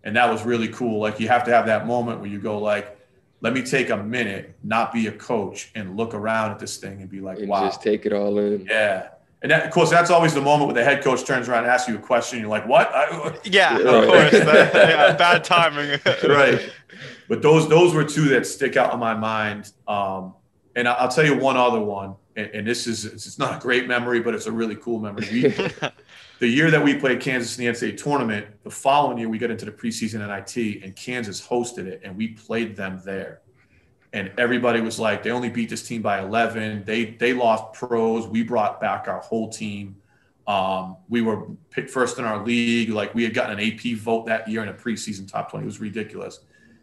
And 0.04 0.16
that 0.16 0.32
was 0.32 0.44
really 0.44 0.70
cool. 0.70 1.00
Like 1.00 1.20
you 1.20 1.28
have 1.28 1.44
to 1.46 1.52
have 1.52 1.66
that 1.66 1.86
moment 1.86 2.22
where 2.22 2.30
you 2.30 2.40
go 2.40 2.58
like, 2.60 2.98
let 3.42 3.54
me 3.54 3.62
take 3.62 3.90
a 3.90 3.98
minute, 3.98 4.56
not 4.64 4.94
be 4.94 5.08
a 5.08 5.12
coach, 5.12 5.72
and 5.76 5.98
look 5.98 6.14
around 6.14 6.52
at 6.52 6.60
this 6.60 6.78
thing 6.78 7.02
and 7.02 7.10
be 7.10 7.20
like, 7.20 7.40
and 7.40 7.50
wow. 7.50 7.66
Just 7.66 7.82
take 7.82 8.06
it 8.06 8.14
all 8.14 8.40
in. 8.40 8.66
Yeah. 8.66 9.10
And 9.42 9.52
that, 9.52 9.66
of 9.66 9.72
course, 9.72 9.90
that's 9.90 10.10
always 10.10 10.34
the 10.34 10.42
moment 10.42 10.68
where 10.68 10.74
the 10.74 10.84
head 10.84 11.04
coach 11.04 11.26
turns 11.26 11.50
around 11.50 11.64
and 11.64 11.72
asks 11.72 11.90
you 11.90 11.96
a 11.96 12.00
question. 12.00 12.40
You're 12.40 12.48
like, 12.48 12.68
"What?" 12.68 12.90
I, 12.96 13.38
yeah, 13.44 13.78
of 13.78 14.08
course. 14.08 14.34
yeah, 14.34 15.14
bad 15.16 15.44
timing. 15.44 16.00
right. 16.28 16.72
But 17.28 17.44
those 17.44 17.70
those 17.70 17.94
were 17.94 18.06
two 18.06 18.30
that 18.30 18.48
stick 18.48 18.76
out 18.76 18.94
in 18.94 19.00
my 19.00 19.14
mind. 19.14 19.72
Um, 19.88 20.34
and 20.76 20.88
I'll 20.88 21.10
tell 21.10 21.26
you 21.26 21.38
one 21.38 21.58
other 21.58 21.80
one. 21.80 22.16
And, 22.36 22.48
and, 22.48 22.68
this 22.68 22.86
is 22.86 23.06
it's 23.06 23.40
not 23.40 23.58
a 23.58 23.60
great 23.62 23.88
memory, 23.88 24.20
but 24.20 24.36
it's 24.36 24.46
a 24.46 24.52
really 24.52 24.76
cool 24.76 25.00
memory. 25.00 25.26
We, 25.32 25.42
the 26.40 26.48
year 26.48 26.70
that 26.70 26.84
we 26.84 26.96
played 26.96 27.22
Kansas 27.22 27.58
in 27.58 27.66
the 27.66 27.72
NCAA 27.72 27.96
tournament, 27.96 28.48
the 28.64 28.70
following 28.70 29.18
year 29.18 29.30
we 29.30 29.38
got 29.38 29.52
into 29.52 29.64
the 29.64 29.72
preseason 29.72 30.20
NIT, 30.20 30.84
and 30.84 30.94
Kansas 30.96 31.46
hosted 31.46 31.86
it, 31.86 32.02
and 32.04 32.18
we 32.18 32.30
played 32.30 32.76
them 32.76 33.02
there 33.06 33.42
and 34.16 34.32
everybody 34.38 34.80
was 34.80 34.98
like, 34.98 35.24
they 35.24 35.32
only 35.32 35.50
beat 35.50 35.70
this 35.70 35.86
team 35.86 36.02
by 36.02 36.20
11. 36.20 36.86
They 36.86 37.04
they 37.04 37.34
lost 37.34 37.74
pros. 37.74 38.26
We 38.26 38.44
brought 38.44 38.80
back 38.80 39.10
our 39.10 39.20
whole 39.20 39.50
team. 39.50 39.98
Um, 40.48 40.96
we 41.10 41.22
were 41.22 41.48
picked 41.70 41.90
first 41.90 42.18
in 42.18 42.24
our 42.24 42.42
league. 42.44 42.90
Like 42.90 43.14
we 43.14 43.24
had 43.26 43.34
gotten 43.34 43.60
an 43.60 43.74
AP 43.74 43.98
vote 43.98 44.26
that 44.28 44.48
year 44.48 44.64
in 44.64 44.70
a 44.70 44.74
preseason 44.74 45.30
top 45.30 45.52
20. 45.52 45.64
It 45.64 45.66
was 45.66 45.82
ridiculous. 45.82 46.40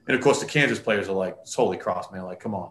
And 0.07 0.15
of 0.15 0.23
course, 0.23 0.41
the 0.41 0.47
Kansas 0.47 0.79
players 0.79 1.09
are 1.09 1.15
like, 1.15 1.39
it's 1.41 1.55
holy 1.55 1.79
cross, 1.79 2.13
man. 2.13 2.25
Like, 2.25 2.39
come 2.39 2.55
on. 2.55 2.71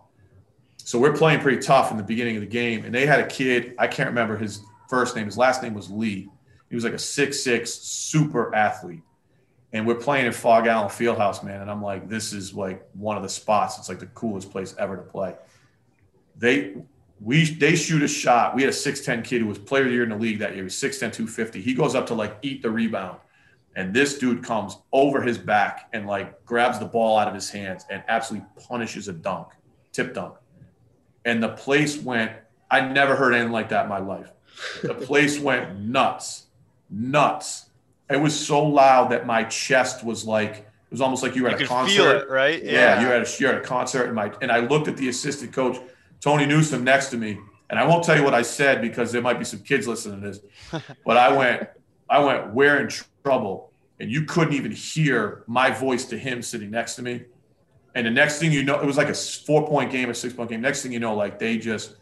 So 0.85 0.99
we're 0.99 1.13
playing 1.13 1.39
pretty 1.39 1.61
tough 1.61 1.91
in 1.91 1.97
the 1.97 2.03
beginning 2.03 2.35
of 2.35 2.41
the 2.41 2.47
game. 2.47 2.85
And 2.85 2.93
they 2.93 3.05
had 3.05 3.19
a 3.19 3.27
kid, 3.27 3.75
I 3.77 3.87
can't 3.87 4.09
remember 4.09 4.37
his 4.37 4.61
first 4.89 5.15
name. 5.15 5.25
His 5.25 5.37
last 5.37 5.63
name 5.63 5.73
was 5.73 5.89
Lee. 5.89 6.29
He 6.69 6.75
was 6.75 6.83
like 6.83 6.93
a 6.93 6.99
six-six 6.99 7.71
super 7.71 8.53
athlete 8.55 9.01
and 9.73 9.87
we're 9.87 9.95
playing 9.95 10.25
in 10.25 10.33
Phog 10.33 10.67
Allen 10.67 10.89
Fieldhouse, 10.89 11.43
man. 11.43 11.61
And 11.61 11.71
I'm 11.71 11.81
like, 11.81 12.09
this 12.09 12.33
is 12.33 12.53
like 12.53 12.85
one 12.93 13.15
of 13.15 13.23
the 13.23 13.29
spots. 13.29 13.77
It's 13.77 13.87
like 13.87 13.99
the 13.99 14.07
coolest 14.07 14.51
place 14.51 14.75
ever 14.77 14.97
to 14.97 15.03
play. 15.03 15.35
They 16.37 16.75
we 17.21 17.45
they 17.45 17.75
shoot 17.75 18.01
a 18.03 18.07
shot. 18.07 18.55
We 18.55 18.63
had 18.63 18.69
a 18.69 18.75
6'10 18.75 19.23
kid 19.23 19.41
who 19.41 19.47
was 19.47 19.57
player 19.57 19.83
of 19.83 19.89
the 19.89 19.93
year 19.93 20.03
in 20.03 20.09
the 20.09 20.17
league 20.17 20.39
that 20.39 20.55
year. 20.55 20.63
He's 20.63 20.75
6'10, 20.75 21.13
250. 21.13 21.61
He 21.61 21.73
goes 21.73 21.95
up 21.95 22.07
to 22.07 22.13
like 22.13 22.37
eat 22.41 22.61
the 22.61 22.69
rebound. 22.69 23.19
And 23.75 23.93
this 23.93 24.17
dude 24.17 24.43
comes 24.43 24.77
over 24.91 25.21
his 25.21 25.37
back 25.37 25.87
and 25.93 26.05
like 26.05 26.43
grabs 26.43 26.77
the 26.77 26.85
ball 26.85 27.17
out 27.17 27.29
of 27.29 27.33
his 27.33 27.49
hands 27.49 27.85
and 27.89 28.03
absolutely 28.09 28.47
punishes 28.67 29.07
a 29.07 29.13
dunk, 29.13 29.47
tip 29.93 30.13
dunk. 30.13 30.35
And 31.25 31.41
the 31.41 31.49
place 31.49 32.01
went, 32.01 32.31
I 32.69 32.81
never 32.81 33.15
heard 33.15 33.33
anything 33.33 33.51
like 33.51 33.69
that 33.69 33.83
in 33.83 33.89
my 33.89 33.99
life. 33.99 34.31
The 34.81 34.93
place 35.07 35.39
went 35.39 35.79
nuts, 35.79 36.47
nuts. 36.89 37.69
It 38.09 38.17
was 38.17 38.37
so 38.37 38.63
loud 38.63 39.11
that 39.11 39.25
my 39.25 39.43
chest 39.45 40.03
was 40.03 40.25
like 40.25 40.67
it 40.91 40.95
was 40.95 41.01
almost 41.01 41.23
like 41.23 41.37
you 41.37 41.43
were 41.43 41.49
at 41.49 41.59
you 41.59 41.65
a 41.65 41.69
concert, 41.69 42.23
it, 42.23 42.29
right? 42.29 42.61
Yeah, 42.61 42.71
yeah, 42.71 43.01
you're 43.01 43.13
at 43.13 43.25
a 43.25 43.41
you're 43.41 43.53
at 43.53 43.57
a 43.59 43.65
concert, 43.65 44.05
and 44.07 44.15
my 44.15 44.33
and 44.41 44.51
I 44.51 44.59
looked 44.59 44.89
at 44.89 44.97
the 44.97 45.07
assistant 45.07 45.53
coach 45.53 45.77
Tony 46.19 46.45
Newsom 46.45 46.83
next 46.83 47.11
to 47.11 47.17
me, 47.17 47.39
and 47.69 47.79
I 47.79 47.85
won't 47.85 48.03
tell 48.03 48.17
you 48.17 48.25
what 48.25 48.33
I 48.33 48.41
said 48.41 48.81
because 48.81 49.13
there 49.13 49.21
might 49.21 49.39
be 49.39 49.45
some 49.45 49.59
kids 49.59 49.87
listening 49.87 50.21
to 50.21 50.27
this, 50.27 50.83
but 51.05 51.15
I 51.15 51.31
went 51.31 51.69
I 52.09 52.19
went 52.19 52.53
we're 52.53 52.77
in 52.81 52.89
trouble, 53.23 53.71
and 54.01 54.11
you 54.11 54.25
couldn't 54.25 54.53
even 54.53 54.73
hear 54.73 55.45
my 55.47 55.71
voice 55.71 56.03
to 56.05 56.17
him 56.17 56.41
sitting 56.41 56.71
next 56.71 56.95
to 56.95 57.03
me, 57.03 57.21
and 57.95 58.05
the 58.05 58.11
next 58.11 58.39
thing 58.39 58.51
you 58.51 58.63
know, 58.63 58.79
it 58.79 58.85
was 58.85 58.97
like 58.97 59.09
a 59.09 59.13
four 59.13 59.67
point 59.67 59.91
game, 59.91 60.09
a 60.09 60.13
six 60.13 60.33
point 60.33 60.49
game. 60.49 60.61
Next 60.61 60.81
thing 60.81 60.91
you 60.91 60.99
know, 60.99 61.15
like 61.15 61.39
they 61.39 61.57
just 61.57 61.95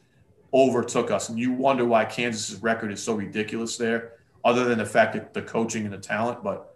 overtook 0.54 1.12
us, 1.12 1.30
and 1.30 1.40
you 1.40 1.52
wonder 1.52 1.86
why 1.86 2.06
Kansas's 2.06 2.62
record 2.62 2.92
is 2.92 3.02
so 3.02 3.14
ridiculous 3.14 3.78
there 3.78 4.14
other 4.44 4.66
than 4.66 4.78
the 4.78 4.86
fact 4.86 5.14
that 5.14 5.34
the 5.34 5.42
coaching 5.42 5.86
and 5.86 5.94
the 5.94 5.98
talent. 5.98 6.44
But 6.44 6.76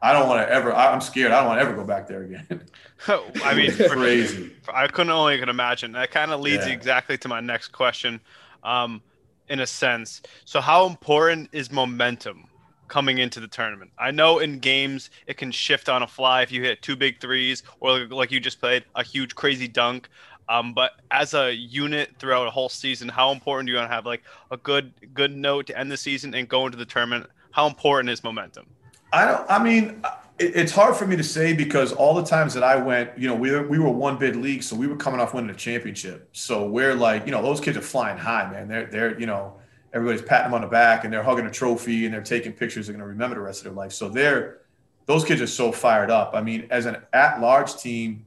I 0.00 0.12
don't 0.12 0.28
want 0.28 0.46
to 0.46 0.52
ever. 0.52 0.72
I'm 0.72 1.00
scared. 1.00 1.32
I 1.32 1.38
don't 1.38 1.46
want 1.46 1.60
to 1.60 1.66
ever 1.66 1.74
go 1.74 1.84
back 1.84 2.06
there 2.06 2.22
again. 2.22 2.62
I 3.08 3.54
mean, 3.54 3.72
crazy. 3.90 4.52
I 4.72 4.86
couldn't 4.86 5.10
only 5.10 5.38
can 5.38 5.48
imagine. 5.48 5.92
That 5.92 6.10
kind 6.10 6.30
of 6.30 6.40
leads 6.40 6.66
yeah. 6.66 6.72
exactly 6.72 7.18
to 7.18 7.28
my 7.28 7.40
next 7.40 7.68
question, 7.68 8.20
um, 8.62 9.02
in 9.48 9.60
a 9.60 9.66
sense. 9.66 10.22
So, 10.44 10.60
how 10.60 10.86
important 10.86 11.48
is 11.52 11.72
momentum 11.72 12.44
coming 12.88 13.18
into 13.18 13.40
the 13.40 13.48
tournament? 13.48 13.90
I 13.98 14.10
know 14.10 14.38
in 14.38 14.58
games 14.58 15.10
it 15.26 15.36
can 15.36 15.50
shift 15.50 15.88
on 15.88 16.02
a 16.02 16.06
fly 16.06 16.42
if 16.42 16.52
you 16.52 16.62
hit 16.62 16.82
two 16.82 16.96
big 16.96 17.20
threes 17.20 17.62
or 17.80 18.06
like 18.06 18.30
you 18.30 18.40
just 18.40 18.60
played 18.60 18.84
a 18.94 19.02
huge 19.02 19.34
crazy 19.34 19.68
dunk. 19.68 20.08
Um, 20.48 20.74
but 20.74 20.92
as 21.10 21.34
a 21.34 21.52
unit 21.52 22.10
throughout 22.18 22.46
a 22.46 22.50
whole 22.50 22.68
season, 22.68 23.08
how 23.08 23.32
important 23.32 23.66
do 23.66 23.72
you 23.72 23.78
want 23.78 23.90
to 23.90 23.94
have 23.94 24.06
like 24.06 24.22
a 24.50 24.56
good 24.56 24.92
good 25.12 25.36
note 25.36 25.66
to 25.66 25.78
end 25.78 25.90
the 25.90 25.96
season 25.96 26.34
and 26.34 26.48
go 26.48 26.66
into 26.66 26.78
the 26.78 26.86
tournament? 26.86 27.26
How 27.50 27.66
important 27.66 28.10
is 28.10 28.22
momentum? 28.22 28.66
I 29.12 29.24
don't. 29.24 29.50
I 29.50 29.62
mean, 29.62 30.02
it, 30.38 30.56
it's 30.56 30.72
hard 30.72 30.96
for 30.96 31.06
me 31.06 31.16
to 31.16 31.24
say 31.24 31.52
because 31.52 31.92
all 31.92 32.14
the 32.14 32.24
times 32.24 32.54
that 32.54 32.62
I 32.62 32.76
went, 32.76 33.16
you 33.18 33.28
know, 33.28 33.34
we 33.34 33.50
were, 33.50 33.66
we 33.66 33.78
were 33.78 33.90
one 33.90 34.18
bid 34.18 34.36
league, 34.36 34.62
so 34.62 34.76
we 34.76 34.86
were 34.86 34.96
coming 34.96 35.20
off 35.20 35.34
winning 35.34 35.50
a 35.50 35.54
championship. 35.54 36.28
So 36.32 36.68
we're 36.68 36.94
like, 36.94 37.26
you 37.26 37.32
know, 37.32 37.42
those 37.42 37.60
kids 37.60 37.76
are 37.76 37.82
flying 37.82 38.18
high, 38.18 38.50
man. 38.50 38.68
They're 38.68 38.86
they're 38.86 39.20
you 39.20 39.26
know, 39.26 39.54
everybody's 39.96 40.22
patting 40.22 40.46
them 40.46 40.54
on 40.54 40.60
the 40.60 40.66
back 40.66 41.04
and 41.04 41.12
they're 41.12 41.22
hugging 41.22 41.46
a 41.46 41.50
trophy 41.50 42.04
and 42.04 42.12
they're 42.12 42.22
taking 42.22 42.52
pictures. 42.52 42.86
They're 42.86 42.92
going 42.92 43.02
to 43.02 43.08
remember 43.08 43.36
the 43.36 43.40
rest 43.40 43.60
of 43.60 43.64
their 43.64 43.72
life. 43.72 43.92
So 43.92 44.08
they're 44.08 44.60
those 45.06 45.24
kids 45.24 45.40
are 45.40 45.46
so 45.46 45.72
fired 45.72 46.10
up. 46.10 46.32
I 46.34 46.42
mean, 46.42 46.66
as 46.70 46.86
an 46.86 46.98
at 47.12 47.40
large 47.40 47.76
team 47.76 48.26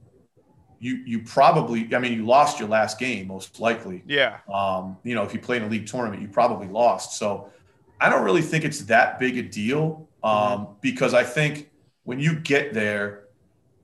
you 0.80 0.96
you 1.04 1.22
probably 1.22 1.94
I 1.94 1.98
mean 1.98 2.14
you 2.14 2.26
lost 2.26 2.58
your 2.58 2.68
last 2.68 2.98
game 2.98 3.28
most 3.28 3.60
likely. 3.60 4.02
Yeah. 4.06 4.38
Um, 4.52 4.96
you 5.04 5.14
know, 5.14 5.22
if 5.22 5.32
you 5.32 5.38
play 5.38 5.58
in 5.58 5.62
a 5.62 5.68
league 5.68 5.86
tournament, 5.86 6.20
you 6.20 6.28
probably 6.28 6.66
lost. 6.66 7.18
So 7.18 7.52
I 8.00 8.08
don't 8.08 8.24
really 8.24 8.42
think 8.42 8.64
it's 8.64 8.80
that 8.84 9.20
big 9.20 9.36
a 9.36 9.42
deal 9.42 10.08
um, 10.24 10.32
mm-hmm. 10.32 10.72
because 10.80 11.14
I 11.14 11.22
think 11.22 11.70
when 12.04 12.18
you 12.18 12.34
get 12.34 12.72
there, 12.72 13.24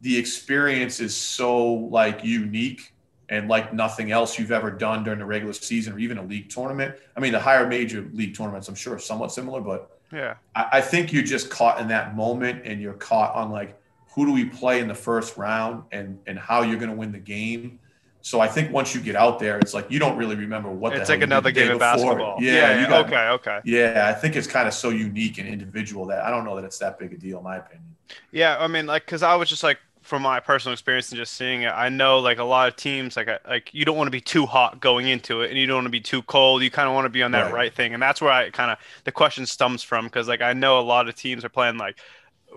the 0.01 0.17
experience 0.17 1.01
is 1.01 1.15
so 1.15 1.67
like 1.67 2.25
unique 2.25 2.93
and 3.29 3.49
like 3.49 3.73
nothing 3.73 4.13
else 4.13 4.39
you've 4.39 4.53
ever 4.53 4.71
done 4.71 5.05
during 5.05 5.19
the 5.19 5.25
regular 5.25 5.53
season 5.53 5.93
or 5.93 5.99
even 5.99 6.19
a 6.19 6.23
league 6.23 6.49
tournament. 6.49 6.95
I 7.17 7.21
mean, 7.21 7.33
the 7.33 7.41
higher 7.41 7.67
major 7.67 8.09
league 8.13 8.37
tournaments, 8.37 8.69
I'm 8.69 8.75
sure, 8.75 8.95
are 8.95 8.99
somewhat 8.99 9.33
similar, 9.33 9.61
but 9.61 9.99
yeah, 10.13 10.35
I, 10.55 10.69
I 10.75 10.81
think 10.81 11.13
you're 11.13 11.23
just 11.23 11.51
caught 11.51 11.81
in 11.81 11.89
that 11.89 12.15
moment 12.15 12.63
and 12.65 12.81
you're 12.81 12.95
caught 12.95 13.35
on 13.35 13.51
like 13.51 13.77
who 14.15 14.25
do 14.27 14.33
we 14.33 14.45
play 14.45 14.81
in 14.81 14.89
the 14.89 14.95
first 14.95 15.37
round 15.37 15.85
and 15.93 16.19
and 16.27 16.39
how 16.39 16.63
you're 16.63 16.79
going 16.79 16.91
to 16.91 16.97
win 16.97 17.13
the 17.13 17.19
game. 17.19 17.81
So 18.23 18.41
I 18.41 18.49
think 18.49 18.73
once 18.73 18.93
you 18.93 19.01
get 19.01 19.15
out 19.15 19.39
there, 19.39 19.57
it's 19.61 19.73
like 19.73 19.89
you 19.89 20.01
don't 20.01 20.17
really 20.17 20.35
remember 20.35 20.69
what. 20.69 20.97
It's 20.97 21.09
like 21.09 21.23
another 21.23 21.53
game 21.53 21.71
of 21.71 21.79
basketball. 21.79 22.39
Yeah, 22.41 22.53
yeah, 22.53 22.81
yeah 22.81 22.89
got, 22.89 23.07
okay, 23.07 23.29
okay. 23.29 23.61
Yeah, 23.65 24.13
I 24.13 24.19
think 24.19 24.35
it's 24.35 24.49
kind 24.49 24.67
of 24.67 24.75
so 24.75 24.91
unique 24.91 25.39
and 25.39 25.49
individual 25.49 26.07
that 26.07 26.25
I 26.25 26.31
don't 26.31 26.45
know 26.45 26.57
that 26.57 26.65
it's 26.65 26.79
that 26.79 26.99
big 26.99 27.13
a 27.13 27.17
deal, 27.17 27.39
in 27.39 27.45
my 27.45 27.59
opinion. 27.59 27.95
Yeah, 28.33 28.57
I 28.59 28.67
mean, 28.67 28.87
like, 28.87 29.05
because 29.05 29.23
I 29.23 29.37
was 29.37 29.49
just 29.49 29.63
like, 29.63 29.79
from 30.07 30.23
my 30.23 30.39
personal 30.39 30.73
experience 30.73 31.11
and 31.11 31.19
just 31.19 31.35
seeing 31.35 31.63
it, 31.63 31.71
I 31.71 31.89
know 31.89 32.21
like 32.21 32.39
a 32.39 32.45
lot 32.45 32.69
of 32.69 32.77
teams, 32.77 33.17
like, 33.17 33.29
like 33.47 33.75
you 33.75 33.85
don't 33.85 33.97
want 33.97 34.07
to 34.07 34.13
be 34.13 34.21
too 34.21 34.47
hot 34.47 34.81
going 34.81 35.09
into 35.09 35.43
it, 35.43 35.51
and 35.51 35.59
you 35.59 35.67
don't 35.67 35.77
want 35.77 35.87
to 35.87 35.91
be 35.91 36.01
too 36.01 36.23
cold. 36.23 36.63
You 36.63 36.71
kind 36.71 36.89
of 36.89 36.95
want 36.95 37.07
to 37.07 37.11
be 37.11 37.25
on 37.25 37.33
that 37.33 37.47
right. 37.47 37.53
right 37.53 37.75
thing, 37.75 37.93
and 37.93 38.01
that's 38.01 38.21
where 38.21 38.31
I 38.31 38.51
kind 38.51 38.71
of 38.71 38.79
the 39.05 39.13
question 39.13 39.47
stems 39.47 39.83
from 39.83 40.05
because 40.05 40.29
like 40.29 40.43
I 40.43 40.53
know 40.53 40.79
a 40.79 40.81
lot 40.81 41.09
of 41.09 41.17
teams 41.17 41.45
are 41.45 41.49
playing 41.49 41.77
like 41.77 41.99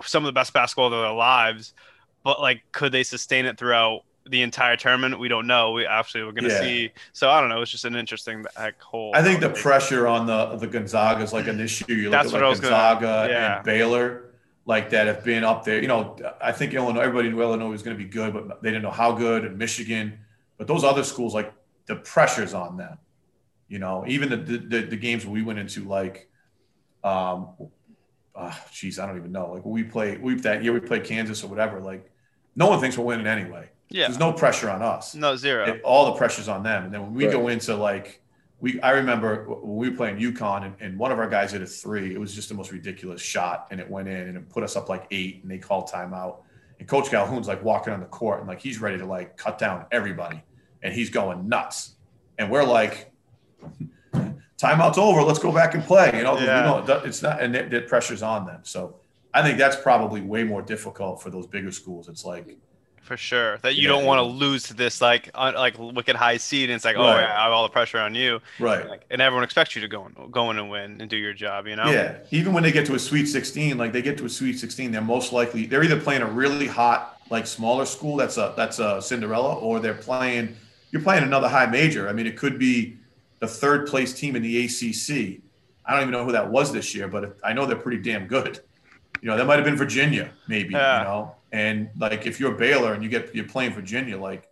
some 0.05 0.23
of 0.23 0.27
the 0.27 0.31
best 0.31 0.53
basketball 0.53 0.85
of 0.85 0.91
their 0.91 1.11
lives, 1.11 1.73
but 2.23 2.39
like, 2.39 2.61
could 2.71 2.91
they 2.91 3.03
sustain 3.03 3.45
it 3.45 3.57
throughout 3.57 4.03
the 4.27 4.43
entire 4.43 4.77
tournament? 4.77 5.19
We 5.19 5.27
don't 5.27 5.47
know. 5.47 5.71
We 5.71 5.87
actually 5.87 6.25
we're 6.25 6.33
gonna 6.33 6.49
yeah. 6.49 6.61
see. 6.61 6.91
So 7.13 7.31
I 7.31 7.41
don't 7.41 7.49
know. 7.49 7.63
It's 7.63 7.71
just 7.71 7.85
an 7.85 7.95
interesting 7.95 8.45
like 8.59 8.79
whole. 8.79 9.11
I 9.15 9.23
think 9.23 9.39
the 9.39 9.49
pressure 9.49 10.07
on 10.07 10.27
the 10.27 10.55
the 10.57 10.67
Gonzaga 10.67 11.23
is 11.23 11.33
like 11.33 11.47
an 11.47 11.59
issue. 11.59 11.91
You 11.91 12.11
That's 12.11 12.31
look 12.31 12.43
at 12.43 12.47
like 12.47 12.61
Gonzaga 12.61 13.01
gonna, 13.01 13.29
yeah. 13.29 13.55
and 13.55 13.65
Baylor. 13.65 14.28
Like 14.69 14.91
that 14.91 15.07
have 15.07 15.23
been 15.23 15.43
up 15.43 15.65
there. 15.65 15.81
You 15.81 15.87
know, 15.87 16.15
I 16.39 16.51
think 16.51 16.75
Illinois. 16.75 17.01
Everybody 17.01 17.31
knew 17.31 17.41
Illinois 17.41 17.69
was 17.69 17.81
going 17.81 17.97
to 17.97 18.03
be 18.03 18.07
good, 18.07 18.33
but 18.35 18.61
they 18.61 18.69
didn't 18.69 18.83
know 18.83 18.91
how 18.91 19.13
good. 19.13 19.43
And 19.43 19.57
Michigan, 19.57 20.19
but 20.59 20.67
those 20.67 20.83
other 20.83 21.03
schools, 21.03 21.33
like 21.33 21.51
the 21.87 21.95
pressure's 21.95 22.53
on 22.53 22.77
them. 22.77 22.99
You 23.67 23.79
know, 23.79 24.05
even 24.07 24.29
the 24.29 24.37
the, 24.37 24.81
the 24.81 24.95
games 24.95 25.25
we 25.25 25.41
went 25.41 25.57
into, 25.57 25.85
like 25.85 26.29
um, 27.03 27.47
oh, 28.35 28.59
geez, 28.71 28.99
I 28.99 29.07
don't 29.07 29.17
even 29.17 29.31
know. 29.31 29.53
Like 29.53 29.65
we 29.65 29.81
play, 29.81 30.17
we 30.17 30.35
that 30.35 30.63
year 30.63 30.71
we 30.71 30.81
played 30.81 31.03
Kansas 31.03 31.43
or 31.43 31.47
whatever. 31.47 31.79
Like 31.79 32.07
no 32.55 32.67
one 32.67 32.79
thinks 32.79 32.95
we're 32.95 33.05
winning 33.05 33.25
anyway. 33.25 33.71
Yeah, 33.89 34.05
there's 34.07 34.19
no 34.19 34.33
pressure 34.33 34.69
on 34.69 34.83
us. 34.83 35.15
No 35.15 35.35
zero. 35.35 35.67
It, 35.67 35.81
all 35.83 36.13
the 36.13 36.19
pressure's 36.19 36.47
on 36.47 36.61
them. 36.61 36.83
And 36.85 36.93
then 36.93 37.01
when 37.01 37.15
we 37.15 37.25
right. 37.25 37.33
go 37.33 37.47
into 37.47 37.75
like 37.75 38.21
we, 38.61 38.79
I 38.81 38.91
remember 38.91 39.45
when 39.45 39.77
we 39.77 39.89
were 39.89 39.95
playing 39.95 40.17
UConn 40.17 40.65
and, 40.65 40.75
and, 40.81 40.99
one 40.99 41.11
of 41.11 41.19
our 41.19 41.29
guys 41.29 41.53
hit 41.53 41.61
a 41.61 41.65
three. 41.65 42.13
It 42.13 42.19
was 42.19 42.33
just 42.33 42.49
the 42.49 42.55
most 42.55 42.71
ridiculous 42.71 43.21
shot, 43.21 43.67
and 43.71 43.79
it 43.79 43.89
went 43.89 44.07
in 44.09 44.27
and 44.27 44.37
it 44.37 44.49
put 44.49 44.63
us 44.63 44.75
up 44.75 44.89
like 44.89 45.07
eight, 45.11 45.41
and 45.41 45.51
they 45.51 45.57
called 45.57 45.89
timeout. 45.89 46.41
And 46.79 46.87
Coach 46.87 47.09
Calhoun's 47.09 47.47
like 47.47 47.63
walking 47.63 47.93
on 47.93 47.99
the 47.99 48.05
court 48.05 48.39
and 48.39 48.47
like 48.47 48.61
he's 48.61 48.79
ready 48.79 48.97
to 48.97 49.05
like 49.05 49.37
cut 49.37 49.57
down 49.57 49.85
everybody, 49.91 50.43
and 50.83 50.93
he's 50.93 51.09
going 51.09 51.47
nuts. 51.47 51.95
And 52.37 52.51
we're 52.51 52.63
like, 52.63 53.11
timeout's 54.57 54.97
over. 54.97 55.23
Let's 55.23 55.39
go 55.39 55.51
back 55.51 55.73
and 55.73 55.83
play. 55.83 56.11
You 56.15 56.23
know, 56.23 56.37
yeah. 56.37 56.77
you 56.81 56.85
know 56.87 57.01
it's 57.05 57.21
not, 57.21 57.41
and 57.41 57.55
the 57.55 57.81
pressure's 57.81 58.21
on 58.21 58.45
them. 58.45 58.61
So 58.63 58.99
I 59.33 59.41
think 59.41 59.57
that's 59.57 59.77
probably 59.77 60.21
way 60.21 60.43
more 60.43 60.61
difficult 60.61 61.21
for 61.21 61.29
those 61.29 61.47
bigger 61.47 61.71
schools. 61.71 62.09
It's 62.09 62.25
like 62.25 62.57
for 63.09 63.17
sure 63.17 63.57
that 63.63 63.75
you 63.75 63.81
yeah, 63.81 63.89
don't 63.89 64.05
want 64.05 64.19
to 64.19 64.23
lose 64.23 64.61
to 64.65 64.75
this 64.75 65.01
like 65.01 65.31
un, 65.33 65.55
like 65.55 65.73
wicked 65.79 66.15
high 66.15 66.37
seed 66.37 66.69
and 66.69 66.75
it's 66.75 66.85
like 66.85 66.95
oh 66.95 67.01
yeah, 67.01 67.35
I 67.35 67.45
have 67.45 67.51
all 67.51 67.63
the 67.63 67.69
pressure 67.69 67.97
on 67.97 68.13
you. 68.13 68.39
Right. 68.59 68.87
Like, 68.87 69.01
and 69.09 69.19
everyone 69.19 69.43
expects 69.43 69.75
you 69.75 69.81
to 69.81 69.87
go 69.87 70.05
and 70.05 70.31
go 70.31 70.51
in 70.51 70.59
and 70.59 70.69
win 70.69 71.01
and 71.01 71.09
do 71.09 71.17
your 71.17 71.33
job 71.33 71.65
you 71.65 71.75
know? 71.75 71.89
Yeah. 71.89 72.19
Even 72.29 72.53
when 72.53 72.61
they 72.61 72.71
get 72.71 72.85
to 72.85 72.93
a 72.93 72.99
sweet 72.99 73.25
16 73.25 73.79
like 73.79 73.93
they 73.93 74.03
get 74.03 74.15
to 74.19 74.25
a 74.25 74.29
sweet 74.29 74.59
16 74.59 74.91
they're 74.91 75.01
most 75.01 75.33
likely 75.33 75.65
they're 75.65 75.83
either 75.83 75.99
playing 75.99 76.21
a 76.21 76.27
really 76.27 76.67
hot 76.67 77.19
like 77.31 77.47
smaller 77.47 77.83
school 77.83 78.15
that's 78.15 78.37
a 78.37 78.53
that's 78.55 78.77
a 78.77 79.01
Cinderella 79.01 79.55
or 79.55 79.79
they're 79.79 79.95
playing 79.95 80.55
you're 80.91 81.01
playing 81.01 81.23
another 81.23 81.49
high 81.49 81.65
major. 81.65 82.07
I 82.07 82.13
mean 82.13 82.27
it 82.27 82.37
could 82.37 82.59
be 82.59 82.95
the 83.39 83.47
third 83.47 83.87
place 83.87 84.13
team 84.13 84.35
in 84.35 84.43
the 84.43 84.65
ACC 84.65 85.41
I 85.83 85.93
don't 85.93 86.01
even 86.01 86.11
know 86.11 86.25
who 86.25 86.33
that 86.33 86.51
was 86.51 86.71
this 86.71 86.93
year 86.93 87.07
but 87.07 87.37
I 87.43 87.53
know 87.53 87.65
they're 87.65 87.75
pretty 87.75 88.03
damn 88.03 88.27
good. 88.27 88.59
You 89.19 89.29
know 89.29 89.35
that 89.35 89.47
might 89.47 89.55
have 89.55 89.65
been 89.65 89.77
Virginia 89.77 90.29
maybe 90.47 90.75
yeah. 90.75 90.99
you 90.99 91.03
know 91.05 91.35
and 91.51 91.89
like 91.97 92.25
if 92.25 92.39
you're 92.39 92.53
Baylor 92.53 92.93
and 92.93 93.03
you 93.03 93.09
get 93.09 93.33
you're 93.33 93.47
playing 93.47 93.73
Virginia, 93.73 94.17
like 94.17 94.49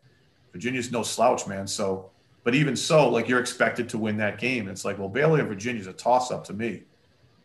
Virginia's 0.52 0.92
no 0.92 1.04
slouch, 1.04 1.48
man. 1.48 1.68
So, 1.68 2.10
but 2.44 2.56
even 2.56 2.76
so, 2.76 3.10
like 3.10 3.28
you're 3.28 3.40
expected 3.40 3.90
to 3.90 3.98
win 3.98 4.18
that 4.18 4.40
game. 4.40 4.68
It's 4.68 4.86
like, 4.86 4.98
well, 4.98 5.10
Baylor 5.10 5.40
and 5.40 5.48
Virginia's 5.48 5.88
a 5.88 5.94
toss 5.94 6.32
up 6.32 6.44
to 6.46 6.54
me. 6.54 6.84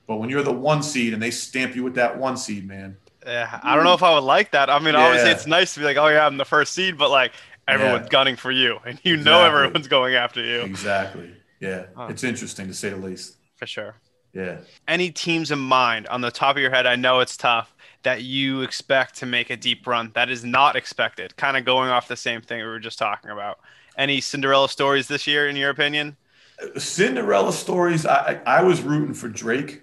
But 0.06 0.16
when 0.16 0.30
you're 0.30 0.42
the 0.42 0.52
one 0.52 0.82
seed 0.82 1.12
and 1.12 1.22
they 1.22 1.30
stamp 1.30 1.76
you 1.76 1.84
with 1.84 1.94
that 1.94 2.18
one 2.18 2.36
seed, 2.36 2.66
man. 2.66 2.96
Yeah, 3.24 3.60
I 3.62 3.76
don't 3.76 3.84
know 3.84 3.94
if 3.94 4.02
I 4.02 4.14
would 4.14 4.24
like 4.24 4.50
that. 4.50 4.68
I 4.68 4.78
mean, 4.80 4.94
yeah. 4.94 5.00
obviously 5.00 5.30
it's 5.30 5.46
nice 5.46 5.74
to 5.74 5.80
be 5.80 5.86
like, 5.86 5.96
oh 5.96 6.08
yeah, 6.08 6.26
I'm 6.26 6.36
the 6.36 6.44
first 6.44 6.72
seed, 6.72 6.98
but 6.98 7.10
like 7.10 7.32
everyone's 7.68 8.06
yeah. 8.06 8.10
gunning 8.10 8.36
for 8.36 8.50
you, 8.50 8.78
and 8.84 8.98
you 9.04 9.14
exactly. 9.14 9.24
know 9.24 9.44
everyone's 9.44 9.88
going 9.88 10.14
after 10.14 10.42
you. 10.42 10.62
Exactly. 10.62 11.32
Yeah, 11.60 11.86
huh. 11.94 12.08
it's 12.10 12.24
interesting 12.24 12.66
to 12.66 12.74
say 12.74 12.90
the 12.90 12.96
least. 12.96 13.36
For 13.56 13.66
sure. 13.66 13.94
Yeah. 14.32 14.58
Any 14.88 15.10
teams 15.10 15.50
in 15.50 15.58
mind 15.58 16.08
on 16.08 16.22
the 16.22 16.30
top 16.30 16.56
of 16.56 16.62
your 16.62 16.70
head? 16.70 16.86
I 16.86 16.96
know 16.96 17.20
it's 17.20 17.36
tough 17.36 17.72
that 18.02 18.22
you 18.22 18.62
expect 18.62 19.16
to 19.16 19.26
make 19.26 19.50
a 19.50 19.56
deep 19.56 19.86
run 19.86 20.10
that 20.14 20.30
is 20.30 20.44
not 20.44 20.76
expected? 20.76 21.36
Kind 21.36 21.56
of 21.56 21.64
going 21.64 21.90
off 21.90 22.08
the 22.08 22.16
same 22.16 22.40
thing 22.40 22.58
we 22.58 22.66
were 22.66 22.78
just 22.80 22.98
talking 22.98 23.30
about. 23.30 23.60
Any 23.96 24.20
Cinderella 24.20 24.68
stories 24.68 25.08
this 25.08 25.26
year, 25.26 25.48
in 25.48 25.56
your 25.56 25.70
opinion? 25.70 26.16
Cinderella 26.76 27.52
stories. 27.52 28.06
I, 28.06 28.40
I 28.46 28.62
was 28.62 28.82
rooting 28.82 29.14
for 29.14 29.28
Drake, 29.28 29.82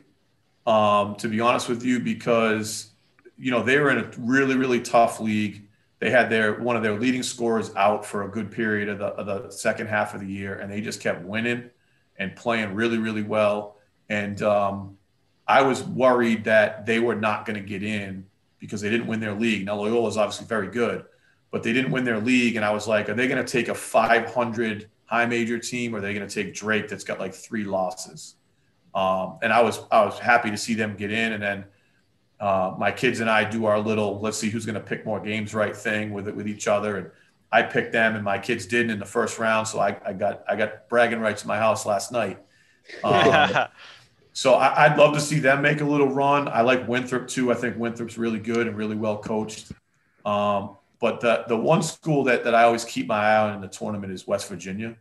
um, 0.66 1.16
to 1.16 1.28
be 1.28 1.40
honest 1.40 1.70
with 1.70 1.84
you, 1.84 2.00
because 2.00 2.92
you 3.38 3.52
know 3.52 3.64
they 3.64 3.80
were 3.80 3.90
in 3.92 4.00
a 4.00 4.10
really 4.18 4.56
really 4.56 4.82
tough 4.82 5.20
league. 5.20 5.68
They 6.00 6.10
had 6.10 6.30
their 6.30 6.60
one 6.60 6.76
of 6.76 6.84
their 6.84 6.98
leading 6.98 7.24
scorers 7.24 7.76
out 7.76 8.06
for 8.06 8.24
a 8.24 8.30
good 8.30 8.52
period 8.52 8.90
of 8.90 9.00
the, 9.00 9.08
of 9.08 9.26
the 9.26 9.50
second 9.52 9.88
half 9.88 10.14
of 10.14 10.22
the 10.22 10.28
year, 10.28 10.56
and 10.56 10.72
they 10.72 10.82
just 10.82 11.02
kept 11.02 11.24
winning 11.24 11.70
and 12.18 12.36
playing 12.36 12.74
really 12.74 12.98
really 12.98 13.24
well. 13.24 13.78
And 14.10 14.42
um, 14.42 14.98
I 15.50 15.64
was 15.64 15.82
worried 15.82 16.44
that 16.44 16.86
they 16.86 17.00
were 17.00 17.16
not 17.16 17.44
going 17.44 17.56
to 17.60 17.68
get 17.68 17.82
in 17.82 18.28
because 18.60 18.82
they 18.82 18.90
didn't 18.92 19.08
win 19.08 19.20
their 19.20 19.34
league. 19.34 19.66
Now 19.66 19.78
Loyola 19.78 20.08
is 20.08 20.16
obviously 20.16 20.46
very 20.46 20.68
good, 20.68 21.06
but 21.50 21.64
they 21.64 21.74
didn't 21.74 21.90
win 21.90 22.04
their 22.04 22.20
league, 22.20 22.56
and 22.56 22.64
I 22.64 22.72
was 22.72 22.88
like, 22.88 23.10
are 23.10 23.16
they 23.16 23.28
going 23.28 23.44
to 23.44 23.52
take 23.52 23.68
a 23.68 23.74
500 23.74 24.88
high 25.06 25.26
major 25.26 25.58
team, 25.58 25.96
or 25.96 25.98
are 25.98 26.02
they 26.02 26.14
going 26.14 26.28
to 26.28 26.34
take 26.34 26.54
Drake 26.54 26.88
that's 26.88 27.04
got 27.04 27.20
like 27.20 27.34
three 27.34 27.64
losses? 27.64 28.36
Um, 28.94 29.40
and 29.42 29.52
I 29.52 29.64
was 29.64 29.80
I 29.92 30.06
was 30.06 30.20
happy 30.20 30.52
to 30.52 30.58
see 30.58 30.76
them 30.76 30.96
get 30.96 31.12
in, 31.12 31.34
and 31.34 31.42
then 31.42 31.66
uh, 32.40 32.76
my 32.78 32.92
kids 32.92 33.20
and 33.20 33.30
I 33.30 33.44
do 33.44 33.66
our 33.66 33.80
little 33.80 34.20
let's 34.20 34.38
see 34.38 34.52
who's 34.52 34.68
going 34.68 34.76
to 34.76 34.82
pick 34.82 35.04
more 35.04 35.20
games 35.20 35.56
right 35.56 35.76
thing 35.76 36.14
with 36.14 36.28
it 36.28 36.36
with 36.36 36.48
each 36.48 36.68
other, 36.68 36.98
and 36.98 37.12
I 37.52 37.64
picked 37.64 37.92
them, 37.92 38.14
and 38.14 38.24
my 38.24 38.38
kids 38.38 38.68
didn't 38.68 38.92
in 38.92 39.00
the 39.00 39.06
first 39.06 39.40
round, 39.40 39.68
so 39.68 39.80
I, 39.80 39.98
I 40.06 40.14
got 40.14 40.44
I 40.48 40.56
got 40.56 40.88
bragging 40.90 41.20
rights 41.22 41.42
in 41.42 41.48
my 41.48 41.58
house 41.58 41.88
last 41.88 42.12
night. 42.12 42.38
Um, 43.04 43.68
so 44.40 44.54
I, 44.54 44.88
would 44.88 44.98
love 44.98 45.14
to 45.16 45.20
see 45.20 45.40
them 45.40 45.62
make 45.62 45.82
a 45.82 45.84
little 45.84 46.08
run. 46.08 46.48
I 46.48 46.62
like 46.62 46.88
Winthrop 46.88 47.28
too. 47.28 47.52
I 47.52 47.56
think 47.56 47.76
Winthrop's 47.76 48.18
really 48.18 48.40
good 48.40 48.68
and 48.68 48.78
really 48.78 48.96
well 48.96 49.18
coached. 49.18 49.74
Um, 50.26 50.78
but 51.02 51.20
the 51.20 51.44
the 51.50 51.58
one 51.58 51.84
school 51.84 52.24
that 52.24 52.46
that 52.46 52.56
I 52.56 52.64
always 52.64 52.86
keep 52.86 53.06
my 53.06 53.18
eye 53.18 53.38
on 53.38 53.56
in 53.56 53.60
the 53.60 53.68
tournament 53.68 54.14
is 54.14 54.26
West 54.26 54.48
Virginia, 54.48 54.96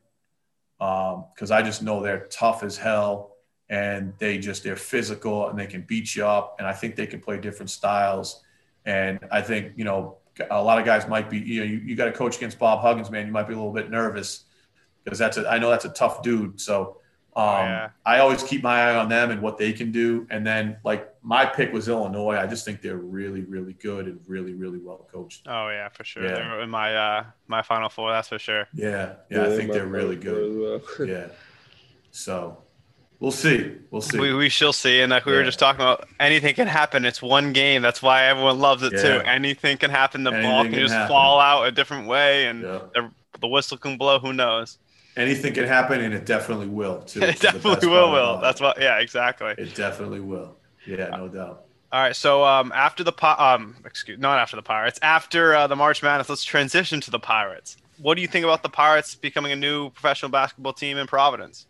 because 0.81 1.53
um, 1.53 1.57
I 1.57 1.63
just 1.63 1.85
know 1.85 2.03
they're 2.03 2.27
tough 2.27 2.65
as 2.65 2.77
hell 2.77 3.37
and 3.71 4.13
they 4.19 4.39
just 4.39 4.65
they're 4.65 4.75
physical 4.75 5.49
and 5.49 5.57
they 5.57 5.69
can 5.69 5.83
beat 5.83 6.17
you 6.17 6.27
up. 6.27 6.57
And 6.59 6.67
I 6.67 6.73
think 6.73 6.97
they 6.97 7.07
can 7.07 7.21
play 7.21 7.39
different 7.39 7.71
styles. 7.71 8.43
And 8.87 9.21
I 9.31 9.41
think 9.41 9.75
you 9.77 9.85
know 9.85 10.17
a 10.51 10.61
lot 10.61 10.81
of 10.81 10.85
guys 10.85 11.07
might 11.07 11.31
be 11.31 11.39
you 11.39 11.61
know 11.61 11.67
you, 11.67 11.77
you 11.77 11.95
got 11.95 12.07
to 12.07 12.13
coach 12.13 12.39
against 12.39 12.59
Bob 12.59 12.81
Huggins, 12.81 13.09
man. 13.09 13.25
You 13.25 13.33
might 13.33 13.47
be 13.47 13.55
a 13.55 13.57
little 13.57 13.73
bit 13.73 13.89
nervous 13.89 14.47
because 15.05 15.17
that's 15.17 15.37
a 15.37 15.49
I 15.49 15.61
know 15.61 15.71
that's 15.71 15.85
a 15.85 15.91
tough 15.91 16.25
dude. 16.25 16.61
So 16.61 16.97
um, 17.39 17.45
oh, 17.45 17.59
yeah. 17.61 17.91
I 18.05 18.19
always 18.19 18.43
keep 18.43 18.65
my 18.65 18.83
eye 18.83 18.97
on 18.97 19.09
them 19.09 19.31
and 19.31 19.41
what 19.41 19.59
they 19.59 19.73
can 19.73 19.93
do. 19.93 20.27
And 20.29 20.45
then, 20.45 20.77
like, 20.85 21.15
my 21.23 21.47
pick 21.47 21.73
was 21.73 21.89
Illinois. 21.89 22.37
I 22.37 22.47
just 22.49 22.65
think 22.65 22.83
they're 22.83 22.97
really, 22.97 23.43
really 23.43 23.75
good 23.75 24.07
and 24.07 24.21
really, 24.27 24.55
really 24.55 24.79
well 24.79 25.07
coached. 25.13 25.47
Oh 25.47 25.69
yeah, 25.69 25.89
for 25.89 26.03
sure. 26.03 26.25
Yeah. 26.25 26.35
They're 26.35 26.63
in 26.63 26.71
my 26.71 26.97
uh, 26.97 27.25
my 27.47 27.63
final 27.63 27.89
four. 27.89 28.11
That's 28.11 28.29
for 28.29 28.41
sure. 28.41 28.67
Yeah, 28.75 29.15
yeah, 29.31 29.43
yeah 29.43 29.43
I 29.45 29.57
think 29.57 29.73
they're 29.73 29.87
really 29.87 30.17
good. 30.17 30.83
Well. 30.99 31.07
yeah. 31.09 31.29
So 32.11 32.59
we'll 33.21 33.31
see. 33.31 33.77
We'll 33.93 34.03
see. 34.03 34.19
We, 34.19 34.35
we 34.35 34.49
shall 34.49 34.73
see. 34.73 35.01
And 35.01 35.11
like 35.11 35.25
we 35.25 35.33
yeah. 35.33 35.39
were 35.39 35.45
just 35.45 35.61
talking 35.61 35.81
about, 35.81 36.09
anything 36.19 36.57
can 36.57 36.67
happen. 36.67 37.05
It's 37.05 37.23
one 37.23 37.53
game. 37.53 37.83
That's 37.83 38.03
why 38.03 38.25
everyone 38.25 38.59
loves 38.59 38.83
it 38.83 38.91
too. 38.91 39.23
Anything 39.25 39.77
can 39.77 39.91
happen. 39.91 40.25
The 40.25 40.33
anything 40.33 40.51
ball 40.51 40.63
can, 40.65 40.73
can 40.73 40.81
just 40.81 40.95
happen. 40.95 41.09
fall 41.09 41.39
out 41.39 41.69
a 41.69 41.71
different 41.71 42.09
way, 42.09 42.47
and 42.47 42.65
the, 42.65 43.11
the 43.41 43.47
whistle 43.47 43.77
can 43.77 43.97
blow. 43.97 44.19
Who 44.19 44.33
knows? 44.33 44.79
Anything 45.19 45.53
can 45.55 45.65
happen, 45.65 46.01
and 46.01 46.15
it 46.15 46.25
definitely 46.25 46.69
will. 46.69 47.03
Too, 47.03 47.23
it 47.23 47.41
definitely 47.41 47.89
will. 47.89 48.13
Will 48.13 48.41
that's 48.41 48.61
what? 48.61 48.81
Yeah, 48.81 48.99
exactly. 48.99 49.55
It 49.59 49.75
definitely 49.75 50.21
will. 50.21 50.57
Yeah, 50.87 51.11
no 51.11 51.29
doubt. 51.29 51.65
All 51.91 52.03
right, 52.03 52.15
so 52.15 52.45
um, 52.45 52.71
after 52.75 53.03
the 53.03 53.15
um, 53.43 53.75
excuse, 53.85 54.19
not 54.19 54.39
after 54.39 54.57
the 54.57 54.63
Pirates, 54.63 54.99
after 55.01 55.55
uh, 55.55 55.67
the 55.67 55.77
March 55.77 56.03
Madness, 56.03 56.29
let's 56.29 56.45
transition 56.45 57.01
to 57.01 57.11
the 57.11 57.19
Pirates. 57.19 57.79
What 57.99 58.15
do 58.15 58.21
you 58.21 58.29
think 58.29 58.45
about 58.45 58.63
the 58.63 58.69
Pirates 58.69 59.15
becoming 59.15 59.53
a 59.53 59.57
new 59.57 59.91
professional 59.91 60.31
basketball 60.31 60.75
team 60.75 60.99
in 60.99 61.07
Providence? 61.07 61.67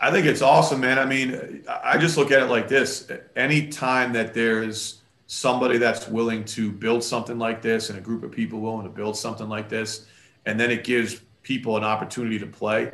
I 0.00 0.10
think 0.10 0.24
it's 0.24 0.40
awesome, 0.40 0.80
man. 0.80 0.98
I 0.98 1.04
mean, 1.04 1.62
I 1.68 1.98
just 1.98 2.16
look 2.16 2.32
at 2.32 2.42
it 2.42 2.46
like 2.46 2.68
this: 2.68 3.10
any 3.36 3.68
time 3.68 4.14
that 4.14 4.32
there's 4.32 5.02
somebody 5.26 5.76
that's 5.76 6.08
willing 6.08 6.44
to 6.44 6.72
build 6.72 7.04
something 7.04 7.38
like 7.38 7.60
this, 7.60 7.90
and 7.90 7.98
a 7.98 8.02
group 8.02 8.22
of 8.22 8.32
people 8.32 8.60
willing 8.60 8.84
to 8.84 8.90
build 8.90 9.16
something 9.16 9.48
like 9.48 9.68
this, 9.68 10.06
and 10.46 10.58
then 10.58 10.70
it 10.70 10.84
gives 10.84 11.20
people 11.42 11.76
an 11.76 11.84
opportunity 11.84 12.38
to 12.38 12.46
play 12.46 12.92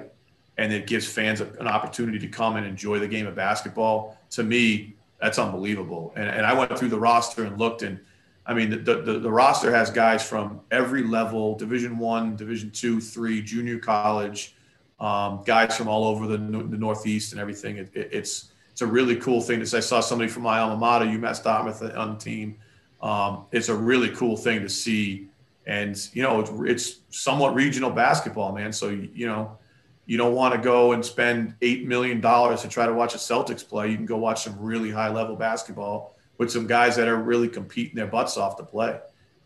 and 0.59 0.73
it 0.73 0.87
gives 0.87 1.07
fans 1.07 1.41
an 1.41 1.69
opportunity 1.69 2.19
to 2.19 2.29
come 2.29 2.57
and 2.57 2.67
enjoy 2.67 2.99
the 2.99 3.09
game 3.09 3.27
of 3.27 3.35
basketball. 3.35 4.19
To 4.31 4.43
me, 4.43 4.95
that's 5.21 5.39
unbelievable. 5.39 6.13
And, 6.17 6.29
and 6.29 6.47
I 6.47 6.55
went 6.55 6.77
through 6.79 6.89
the 6.89 6.99
roster 6.99 7.45
and 7.45 7.59
looked, 7.59 7.83
and 7.83 8.01
I 8.47 8.55
mean, 8.55 8.71
the, 8.71 9.03
the, 9.03 9.19
the 9.19 9.31
roster 9.31 9.71
has 9.73 9.91
guys 9.91 10.27
from 10.27 10.61
every 10.71 11.03
level: 11.03 11.57
Division 11.57 11.99
One, 11.99 12.37
Division 12.37 12.71
Two, 12.71 13.01
Three, 13.01 13.43
junior 13.43 13.79
college, 13.79 14.55
um, 14.99 15.43
guys 15.45 15.77
from 15.77 15.89
all 15.89 16.05
over 16.05 16.27
the, 16.27 16.39
the 16.39 16.79
Northeast 16.79 17.33
and 17.33 17.41
everything. 17.41 17.77
It, 17.77 17.91
it, 17.95 18.09
it's 18.13 18.53
it's 18.71 18.83
a 18.83 18.87
really 18.87 19.17
cool 19.17 19.41
thing 19.41 19.61
to 19.61 19.67
say. 19.67 19.79
I 19.79 19.81
saw 19.81 20.01
somebody 20.01 20.31
from 20.31 20.43
my 20.43 20.59
alma 20.59 20.77
mater, 20.77 21.07
UMass 21.07 21.43
Dartmouth, 21.43 21.83
on 21.97 22.15
the 22.15 22.19
team. 22.19 22.57
Um, 23.03 23.45
it's 23.53 23.69
a 23.69 23.75
really 23.75 24.11
cool 24.11 24.37
thing 24.37 24.61
to 24.61 24.69
see 24.69 25.29
and 25.67 26.09
you 26.13 26.23
know 26.23 26.41
it's, 26.41 26.51
it's 26.65 27.01
somewhat 27.11 27.55
regional 27.55 27.91
basketball, 27.91 28.53
man. 28.53 28.73
So 28.73 28.89
you 28.89 29.27
know 29.27 29.59
you 30.07 30.17
don't 30.17 30.35
want 30.35 30.55
to 30.55 30.61
go 30.61 30.93
and 30.93 31.05
spend 31.05 31.55
eight 31.63 31.87
million 31.87 32.21
dollars 32.21 32.63
to 32.63 32.69
try 32.69 32.87
to 32.87 32.93
watch 32.93 33.15
a 33.15 33.19
Celtics 33.19 33.67
play. 33.69 33.91
You 33.91 33.97
can 33.97 34.07
go 34.07 34.17
watch 34.17 34.45
some 34.45 34.59
really 34.61 34.91
high 34.91 35.11
level 35.11 35.37
basketball 35.37 36.17
with 36.39 36.51
some 36.51 36.67
guys 36.67 36.97
that 36.97 37.09
are 37.09 37.17
really 37.17 37.49
competing 37.49 37.97
their 37.97 38.07
butts 38.07 38.37
off 38.37 38.57
to 38.57 38.63
play. 38.63 39.01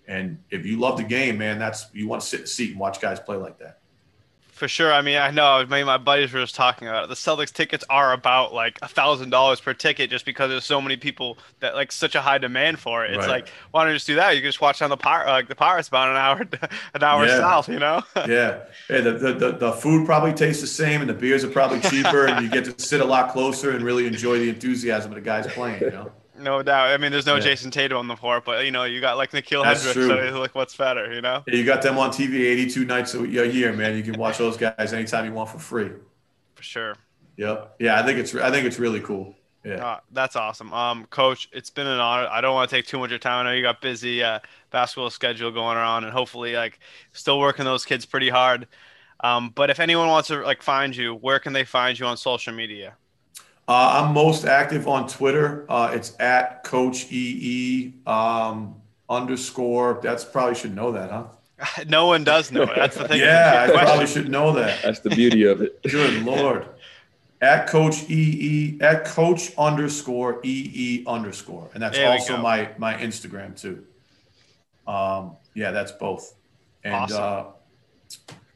And 0.07 0.39
if 0.51 0.67
you 0.67 0.79
love 0.79 0.97
the 0.97 1.05
game, 1.05 1.39
man, 1.39 1.59
that's 1.59 1.87
you 1.93 2.09
want 2.09 2.21
to 2.21 2.29
sit 2.29 2.41
in 2.41 2.45
the 2.45 2.49
seat 2.49 2.71
and 2.73 2.81
watch 2.81 3.01
guys 3.01 3.21
play 3.21 3.37
like 3.37 3.59
that. 3.59 3.80
For 4.61 4.69
sure. 4.69 4.93
I 4.93 5.01
mean, 5.01 5.17
I 5.17 5.31
know. 5.31 5.65
Maybe 5.67 5.87
my 5.87 5.97
buddies 5.97 6.35
were 6.35 6.41
just 6.43 6.55
talking 6.55 6.87
about 6.87 7.05
it. 7.05 7.09
The 7.09 7.15
Celtics 7.15 7.51
tickets 7.51 7.83
are 7.89 8.13
about 8.13 8.53
like 8.53 8.79
a 8.83 8.89
thousand 8.89 9.31
dollars 9.31 9.59
per 9.59 9.73
ticket, 9.73 10.11
just 10.11 10.27
because 10.27 10.51
there's 10.51 10.67
so 10.67 10.83
many 10.83 10.99
people 10.99 11.39
that 11.61 11.75
like 11.75 11.91
such 11.91 12.15
a 12.15 12.21
high 12.21 12.37
demand 12.37 12.79
for 12.79 13.03
it. 13.07 13.13
It's 13.13 13.21
right. 13.21 13.29
like, 13.29 13.49
why 13.71 13.85
don't 13.85 13.93
you 13.93 13.97
just 13.97 14.07
do 14.07 14.17
that? 14.17 14.33
You 14.33 14.43
can 14.43 14.49
just 14.51 14.61
watch 14.61 14.83
on 14.83 14.91
the 14.91 14.99
Pir- 14.99 15.25
like 15.25 15.49
the 15.49 15.55
Pirates 15.55 15.89
about 15.89 16.11
an 16.11 16.17
hour, 16.17 16.47
an 16.95 17.03
hour 17.03 17.25
yeah. 17.25 17.39
south. 17.39 17.71
You 17.71 17.79
know? 17.79 18.03
yeah. 18.29 18.65
Hey, 18.87 19.01
the, 19.01 19.13
the 19.13 19.53
the 19.59 19.73
food 19.73 20.05
probably 20.05 20.35
tastes 20.35 20.61
the 20.61 20.69
same, 20.69 21.01
and 21.01 21.09
the 21.09 21.15
beers 21.15 21.43
are 21.43 21.49
probably 21.49 21.81
cheaper, 21.81 22.27
and 22.27 22.45
you 22.45 22.51
get 22.51 22.67
to 22.67 22.79
sit 22.79 23.01
a 23.01 23.05
lot 23.07 23.33
closer 23.33 23.71
and 23.71 23.83
really 23.83 24.07
enjoy 24.07 24.41
the 24.41 24.51
enthusiasm 24.51 25.11
of 25.11 25.15
the 25.15 25.23
guys 25.23 25.47
playing. 25.47 25.81
You 25.81 25.91
know? 25.91 26.13
No 26.41 26.63
doubt. 26.63 26.89
I 26.89 26.97
mean, 26.97 27.13
there's 27.13 27.27
no 27.27 27.37
yeah. 27.37 27.43
Jayson 27.43 27.71
Tatum 27.71 27.99
on 27.99 28.09
the 28.09 28.17
floor, 28.17 28.41
but 28.45 28.65
you 28.65 28.71
know, 28.71 28.85
you 28.85 29.01
got 29.01 29.17
like 29.17 29.33
Nikhil 29.33 29.63
Hendricks. 29.63 29.95
So 29.95 30.41
like, 30.41 30.55
what's 30.55 30.77
better? 30.77 31.13
You 31.13 31.21
know. 31.21 31.43
Yeah, 31.47 31.55
you 31.55 31.65
got 31.65 31.83
them 31.83 31.99
on 31.99 32.11
TV 32.11 32.47
82 32.47 32.85
nights 32.85 33.15
a 33.15 33.27
year, 33.27 33.73
man. 33.73 33.97
You 33.97 34.03
can 34.03 34.19
watch 34.19 34.39
those 34.39 34.57
guys 34.57 34.93
anytime 34.93 35.27
you 35.27 35.33
want 35.33 35.51
for 35.51 35.59
free. 35.59 35.91
For 36.55 36.63
sure. 36.63 36.97
Yep. 37.37 37.77
Yeah, 37.79 38.01
I 38.01 38.05
think 38.05 38.19
it's 38.19 38.35
I 38.35 38.51
think 38.51 38.67
it's 38.67 38.79
really 38.79 39.01
cool. 39.01 39.35
Yeah. 39.65 39.87
Uh, 39.87 40.01
that's 40.13 40.37
awesome. 40.37 40.73
Um, 40.73 41.07
coach, 41.07 41.49
it's 41.53 41.71
been 41.71 41.87
an 41.87 42.01
honor. 42.01 42.29
I 42.31 42.41
don't 42.41 42.55
want 42.55 42.71
to 42.71 42.77
take 42.77 42.87
too 42.87 42.99
much 42.99 43.09
of 43.09 43.13
your 43.13 43.19
time. 43.19 43.47
I 43.47 43.51
know 43.51 43.57
you 43.57 43.63
got 43.63 43.83
busy 43.83 44.23
uh, 44.23 44.39
basketball 44.71 45.11
schedule 45.11 45.51
going 45.51 45.77
on, 45.77 46.05
and 46.05 46.13
hopefully, 46.13 46.55
like, 46.55 46.81
still 47.13 47.39
working 47.39 47.67
those 47.67 47.85
kids 47.85 48.07
pretty 48.07 48.31
hard. 48.31 48.67
Um, 49.23 49.51
but 49.55 49.69
if 49.69 49.81
anyone 49.81 50.09
wants 50.09 50.29
to 50.29 50.41
like 50.43 50.63
find 50.63 50.97
you, 50.97 51.15
where 51.15 51.39
can 51.39 51.53
they 51.53 51.65
find 51.65 51.99
you 51.99 52.07
on 52.07 52.17
social 52.17 52.55
media? 52.55 52.97
Uh, 53.71 54.03
I'm 54.03 54.13
most 54.13 54.47
active 54.47 54.89
on 54.89 55.07
Twitter. 55.07 55.65
Uh, 55.69 55.93
it's 55.95 56.17
at 56.19 56.65
Coach 56.65 57.07
EE 57.13 57.95
um, 58.05 58.75
underscore. 59.09 60.01
That's 60.03 60.25
probably 60.25 60.57
should 60.57 60.75
know 60.75 60.91
that, 60.91 61.09
huh? 61.09 61.85
no 61.87 62.09
one 62.09 62.25
does 62.25 62.51
know 62.51 62.63
it. 62.63 62.75
That's 62.75 62.97
the 62.97 63.07
thing. 63.07 63.21
yeah, 63.21 63.69
I 63.69 63.71
probably 63.71 64.09
should 64.09 64.29
know 64.29 64.53
that. 64.55 64.83
That's 64.83 64.99
the 64.99 65.11
beauty 65.11 65.45
of 65.45 65.63
it. 65.63 65.81
Good 65.89 66.25
lord. 66.25 66.67
At 67.41 67.69
Coach 67.69 68.11
EE 68.11 68.77
at 68.81 69.05
Coach 69.05 69.53
underscore 69.57 70.41
EE 70.43 71.05
underscore, 71.07 71.71
and 71.73 71.81
that's 71.81 71.97
also 71.97 72.39
my 72.39 72.71
my 72.77 72.95
Instagram 72.95 73.57
too. 73.57 73.87
Um, 74.89 75.37
yeah, 75.55 75.71
that's 75.71 75.93
both. 75.93 76.35
And 76.83 76.95
awesome. 76.95 77.23
uh, 77.23 77.45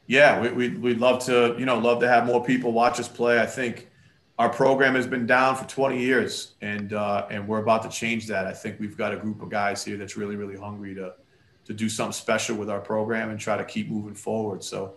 yeah, 0.08 0.40
we, 0.40 0.48
we, 0.50 0.68
we'd 0.70 0.98
love 0.98 1.24
to, 1.26 1.54
you 1.56 1.66
know, 1.66 1.78
love 1.78 2.00
to 2.00 2.08
have 2.08 2.26
more 2.26 2.44
people 2.44 2.72
watch 2.72 2.98
us 2.98 3.06
play. 3.06 3.40
I 3.40 3.46
think 3.46 3.88
our 4.38 4.48
program 4.48 4.94
has 4.94 5.06
been 5.06 5.26
down 5.26 5.56
for 5.56 5.64
20 5.64 5.98
years 5.98 6.54
and, 6.60 6.92
uh, 6.92 7.26
and 7.30 7.46
we're 7.46 7.60
about 7.60 7.82
to 7.82 7.88
change 7.88 8.26
that. 8.26 8.46
I 8.46 8.52
think 8.52 8.80
we've 8.80 8.96
got 8.96 9.12
a 9.12 9.16
group 9.16 9.42
of 9.42 9.48
guys 9.48 9.84
here 9.84 9.96
that's 9.96 10.16
really, 10.16 10.34
really 10.34 10.56
hungry 10.56 10.94
to, 10.96 11.14
to 11.66 11.72
do 11.72 11.88
something 11.88 12.12
special 12.12 12.56
with 12.56 12.68
our 12.68 12.80
program 12.80 13.30
and 13.30 13.38
try 13.38 13.56
to 13.56 13.64
keep 13.64 13.88
moving 13.88 14.14
forward. 14.14 14.64
So 14.64 14.94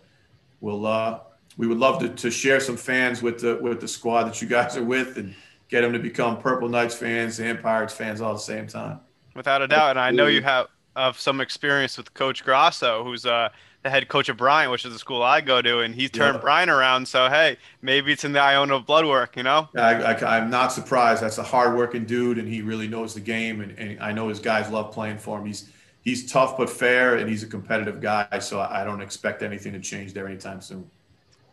we'll, 0.60 0.88
uh, 0.88 1.20
we 1.56 1.68
would 1.68 1.78
love 1.78 2.00
to, 2.00 2.10
to 2.10 2.32
share 2.32 2.60
some 2.60 2.78
fans 2.78 3.22
with 3.22 3.40
the, 3.40 3.58
with 3.62 3.80
the 3.80 3.88
squad 3.88 4.24
that 4.24 4.42
you 4.42 4.48
guys 4.48 4.76
are 4.76 4.84
with 4.84 5.18
and 5.18 5.36
get 5.70 5.82
them 5.82 5.94
to 5.94 6.00
become 6.00 6.40
Purple 6.40 6.68
Knights 6.68 6.96
fans 6.96 7.40
and 7.40 7.62
Pirates 7.62 7.94
fans 7.94 8.22
all 8.22 8.32
at 8.32 8.38
the 8.38 8.40
same 8.40 8.68
time. 8.68 9.00
Without 9.36 9.62
a 9.62 9.68
doubt. 9.68 9.92
And 9.92 10.00
I 10.00 10.10
know 10.10 10.26
you 10.26 10.42
have, 10.42 10.68
of 10.96 11.20
some 11.20 11.42
experience 11.42 11.96
with 11.96 12.12
Coach 12.16 12.44
Grasso, 12.44 13.04
who's 13.04 13.24
uh, 13.26 13.50
the 13.88 13.92
head 13.92 14.08
coach 14.10 14.28
of 14.28 14.36
Bryant, 14.36 14.70
which 14.70 14.86
is 14.86 14.92
the 14.92 15.00
school 15.00 15.24
I 15.24 15.40
go 15.40 15.62
to, 15.62 15.80
and 15.80 15.96
he 15.96 16.10
turned 16.10 16.36
yeah. 16.36 16.42
Bryant 16.42 16.70
around. 16.70 17.08
So 17.08 17.30
hey, 17.30 17.58
maybe 17.82 18.12
it's 18.12 18.26
in 18.26 18.34
the 18.34 18.42
Iona 18.42 18.76
of 18.76 18.86
blood 18.86 19.06
work, 19.06 19.38
you 19.38 19.44
know? 19.44 19.70
I, 19.76 20.38
am 20.38 20.50
not 20.50 20.74
surprised. 20.74 21.24
That's 21.24 21.38
a 21.38 21.44
hardworking 21.44 22.06
dude, 22.06 22.38
and 22.38 22.48
he 22.48 22.62
really 22.62 22.88
knows 22.88 23.14
the 23.14 23.22
game, 23.22 23.62
and, 23.62 23.78
and, 23.80 24.00
I 24.02 24.12
know 24.12 24.28
his 24.28 24.40
guys 24.40 24.70
love 24.70 24.92
playing 24.92 25.20
for 25.20 25.40
him. 25.40 25.46
He's 25.46 25.70
he's 26.02 26.30
tough 26.30 26.58
but 26.58 26.70
fair, 26.70 27.16
and 27.16 27.30
he's 27.30 27.44
a 27.44 27.48
competitive 27.48 28.02
guy. 28.02 28.40
So 28.40 28.60
I 28.60 28.84
don't 28.84 29.02
expect 29.02 29.42
anything 29.42 29.74
to 29.74 29.80
change 29.80 30.14
there 30.14 30.28
anytime 30.28 30.62
soon. 30.62 30.90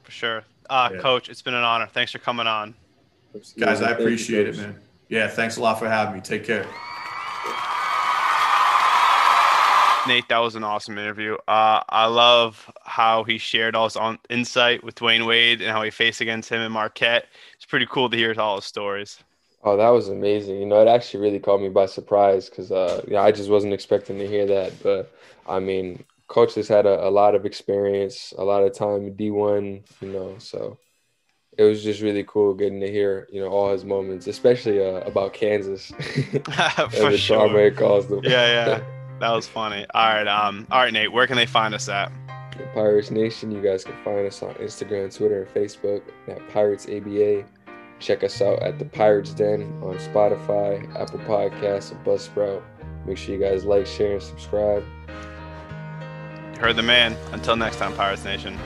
For 0.03 0.11
sure, 0.11 0.45
uh, 0.69 0.91
yeah. 0.93 1.01
Coach. 1.01 1.29
It's 1.29 1.43
been 1.43 1.55
an 1.55 1.65
honor. 1.65 1.87
Thanks 1.87 2.11
for 2.11 2.19
coming 2.19 2.49
on, 2.49 2.75
guys. 3.57 3.81
I 3.81 3.93
appreciate 3.93 4.49
it, 4.49 4.57
man. 4.57 4.75
Yeah, 5.09 5.29
thanks 5.29 5.57
a 5.57 5.61
lot 5.61 5.79
for 5.79 5.89
having 5.89 6.15
me. 6.15 6.21
Take 6.21 6.45
care. 6.45 6.67
Nate, 10.07 10.29
that 10.29 10.39
was 10.39 10.55
an 10.55 10.65
awesome 10.65 10.99
interview. 10.99 11.35
Uh, 11.49 11.83
I 11.89 12.07
love 12.07 12.71
how 12.85 13.25
he 13.25 13.39
shared 13.39 13.75
all 13.75 13.85
his 13.85 13.97
on 13.97 14.19
insight 14.29 14.85
with 14.85 14.97
Dwyane 14.97 15.27
Wade 15.27 15.61
and 15.61 15.71
how 15.71 15.83
he 15.83 15.91
faced 15.91 16.21
against 16.21 16.51
him 16.51 16.61
in 16.61 16.73
Marquette. 16.73 17.27
It's 17.57 17.65
pretty 17.65 17.87
cool 17.87 18.11
to 18.11 18.17
hear 18.17 18.35
all 18.39 18.57
his 18.57 18.65
stories. 18.65 19.23
Oh, 19.63 19.77
that 19.77 19.89
was 19.89 20.09
amazing. 20.09 20.61
You 20.61 20.67
know, 20.67 20.83
it 20.83 20.89
actually 20.89 21.21
really 21.21 21.39
caught 21.39 21.61
me 21.61 21.71
by 21.71 21.87
surprise 21.87 22.51
because 22.51 22.71
uh, 22.71 23.03
yeah, 23.09 23.23
I 23.23 23.33
just 23.33 23.49
wasn't 23.49 23.73
expecting 23.73 24.19
to 24.19 24.27
hear 24.27 24.47
that. 24.47 24.83
But 24.83 25.13
I 25.49 25.59
mean, 25.59 26.05
coach 26.29 26.55
has 26.57 26.69
had 26.69 26.85
a, 26.85 27.09
a 27.09 27.11
lot 27.11 27.35
of 27.35 27.47
experience, 27.47 28.35
a 28.37 28.45
lot 28.45 28.63
of 28.63 28.75
time 28.75 29.07
in 29.07 29.15
D1, 29.15 29.83
you 30.03 30.09
know, 30.09 30.37
so 30.39 30.79
it 31.57 31.63
was 31.63 31.83
just 31.83 32.03
really 32.03 32.25
cool 32.25 32.53
getting 32.55 32.81
to 32.81 32.91
hear, 32.91 33.29
you 33.33 33.41
know, 33.41 33.49
all 33.49 33.73
his 33.73 33.85
moments, 33.85 34.27
especially 34.27 34.85
uh, 34.85 35.01
about 35.01 35.33
Kansas. 35.33 35.93
For 36.91 37.17
sure. 37.17 37.71
calls 37.71 38.09
them. 38.09 38.21
Yeah, 38.25 38.67
yeah. 38.67 38.85
That 39.21 39.31
was 39.31 39.47
funny. 39.47 39.87
All 39.95 40.09
right, 40.09 40.27
um, 40.27 40.67
all 40.71 40.81
right, 40.81 40.93
Nate. 40.93 41.13
Where 41.13 41.27
can 41.27 41.37
they 41.37 41.47
find 41.47 41.75
us 41.75 41.89
at? 41.89 42.11
Pirates 42.73 43.11
Nation. 43.11 43.51
You 43.51 43.61
guys 43.61 43.85
can 43.85 43.95
find 44.05 44.27
us 44.27 44.43
on 44.43 44.55
Instagram, 44.55 45.15
Twitter, 45.15 45.43
and 45.43 45.55
Facebook 45.55 46.03
at 46.29 46.47
Pirates 46.51 46.87
ABA. 46.87 47.45
Check 48.01 48.25
us 48.25 48.43
out 48.43 48.63
at 48.63 48.79
the 48.79 48.85
Pirates 48.85 49.33
Den 49.33 49.63
on 49.83 49.97
Spotify, 49.97 50.85
Apple 51.01 51.21
Podcasts, 51.21 51.93
and 51.93 52.05
Buzzsprout. 52.05 52.63
Make 53.07 53.19
sure 53.19 53.35
you 53.35 53.41
guys 53.41 53.65
like, 53.65 53.87
share, 53.87 54.15
and 54.15 54.23
subscribe. 54.23 54.85
heard 56.59 56.77
the 56.77 56.83
man. 56.83 57.17
Until 57.33 57.57
next 57.57 57.77
time, 57.77 57.95
Pirates 57.95 58.25
Nation. 58.25 58.59